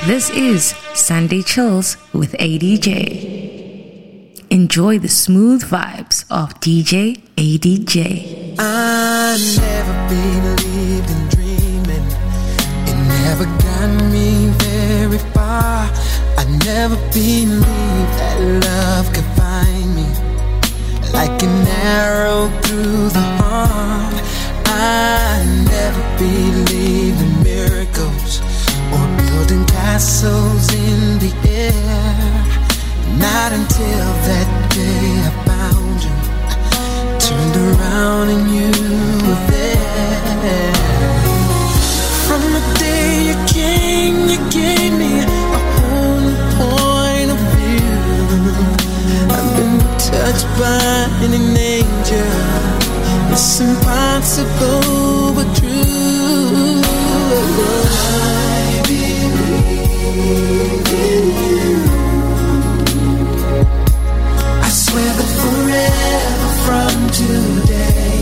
This 0.07 0.31
is 0.31 0.77
Sunday 0.95 1.43
Chills 1.43 1.97
with 2.13 2.35
ADJ. 2.35 4.47
Enjoy 4.49 5.01
the 5.01 5.09
smooth 5.09 5.65
vibes 5.65 6.25
of 6.31 6.55
DJ 6.61 7.17
ADJ. 7.35 8.55
I 8.61 9.37
never 9.59 10.09
believed 10.09 11.11
in 11.11 11.29
dreaming. 11.35 12.07
It 12.87 12.95
never 12.95 13.45
got 13.45 13.91
me 14.13 14.51
very 14.63 15.19
far. 15.35 15.91
I 16.39 16.45
never 16.65 16.95
believed 17.13 17.65
that 17.67 18.39
love 18.65 19.13
could 19.13 19.27
find 19.37 19.97
me 19.97 20.07
like 21.13 21.43
an 21.43 21.67
arrow 21.67 22.49
through 22.63 23.09
the 23.11 23.27
heart. 23.41 24.15
I 24.67 25.45
never 25.75 26.03
believed 26.19 27.21
in 27.21 27.43
miracles 27.43 28.41
or 28.95 29.05
building 29.17 29.65
castles 29.67 30.73
in 30.75 31.19
the 31.19 31.33
air. 31.49 32.31
Not 33.19 33.53
until 33.53 34.07
that 34.29 34.49
day 34.71 35.11
I 35.29 35.33
found 35.49 35.97
you 36.07 36.17
turned 37.27 37.57
around 37.57 38.29
and 38.35 38.45
you 38.57 38.71
were 39.27 39.43
there. 39.51 40.73
From 42.27 42.43
the 42.57 42.65
day 42.79 43.29
you 43.29 43.37
came, 43.47 44.29
you 44.29 44.39
gave 44.51 44.93
me 44.93 45.20
touched 50.21 50.47
by 50.59 51.09
an 51.25 51.33
angel. 51.57 52.33
It's 53.33 53.61
impossible 53.61 55.33
but 55.37 55.49
true. 55.57 56.83
I 57.81 57.83
believe 58.89 59.39
in 59.45 59.53
you. 60.93 61.09
I 64.67 64.69
swear 64.85 65.11
that 65.19 65.31
forever 65.43 66.51
from 66.67 66.95
today, 67.21 68.19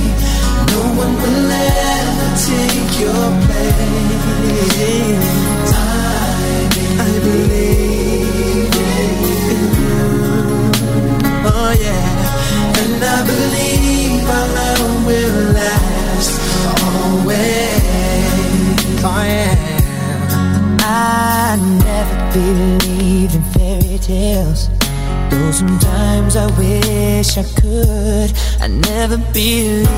no 0.74 0.82
one 1.02 1.14
will 1.22 1.50
ever 1.50 2.30
take 2.48 2.90
your 3.02 3.26
place. 3.46 5.47
Believe 13.39 14.28
our 14.36 14.48
love 14.59 15.06
will 15.06 15.52
last 15.59 16.32
always. 16.85 17.78
I 20.90 21.56
never 21.86 22.16
believed 22.32 23.35
in 23.35 23.43
fairy 23.55 23.98
tales. 23.98 24.69
Though 25.31 25.52
sometimes 25.52 26.36
I 26.36 26.47
wish 26.59 27.39
I 27.39 27.44
could. 27.60 28.31
I 28.60 28.69
never 28.69 29.19
believed 29.32 29.89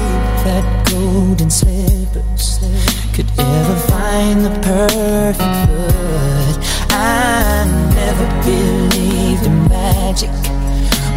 that 0.45 0.65
golden 0.91 1.51
could 3.15 3.31
ever 3.39 3.77
find 3.93 4.45
the 4.45 4.51
perfect 4.61 5.57
foot. 5.67 6.57
I 6.91 7.67
never 7.95 8.27
believed 8.45 9.47
in 9.47 9.69
magic. 9.69 10.49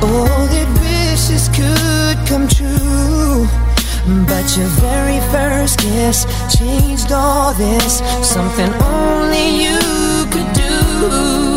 Oh, 0.05 0.47
that 0.51 0.69
wishes 0.83 1.47
could 1.55 2.27
come 2.27 2.45
true. 2.49 3.47
But 4.27 4.57
your 4.57 4.67
very 4.83 5.21
first 5.31 5.79
kiss 5.79 6.25
changed 6.53 7.13
all 7.13 7.53
this. 7.53 7.99
Something 8.21 8.73
only 8.83 9.63
you 9.63 9.79
could 10.29 10.51
do. 10.53 11.52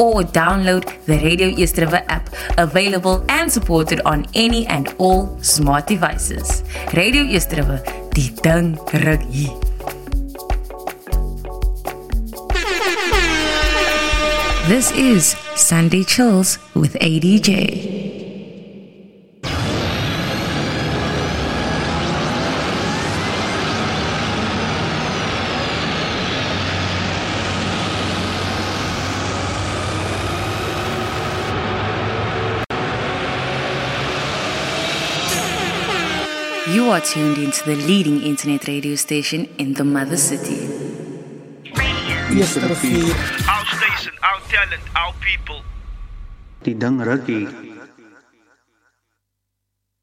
or 0.05 0.21
download 0.39 0.83
the 1.05 1.17
Radio 1.27 1.47
East 1.47 1.77
River 1.77 2.01
app, 2.07 2.29
available 2.57 3.25
and 3.27 3.51
supported 3.51 3.99
on 4.05 4.25
any 4.33 4.65
and 4.67 4.95
all 4.97 5.37
smart 5.41 5.87
devices. 5.87 6.63
Radio 6.93 7.23
East 7.23 7.51
River, 7.51 7.83
die. 8.13 8.31
This 14.71 14.91
is 14.91 15.35
Sunday 15.55 16.03
Chills 16.03 16.57
with 16.73 16.93
ADJ. 17.01 17.90
You 36.91 36.97
are 36.97 36.99
tuned 36.99 37.37
into 37.37 37.63
the 37.63 37.77
leading 37.77 38.21
internet 38.21 38.67
radio 38.67 38.95
station 38.95 39.47
in 39.57 39.75
the 39.75 39.85
mother 39.85 40.17
city. 40.17 40.67
Yes, 42.35 42.57
Our 42.57 43.65
station, 43.77 44.13
our 44.21 44.41
talent, 44.49 44.83
our 44.93 45.13
people. 45.21 45.61
Die 46.63 46.73
ding 46.73 46.97
rukkie. 46.99 47.70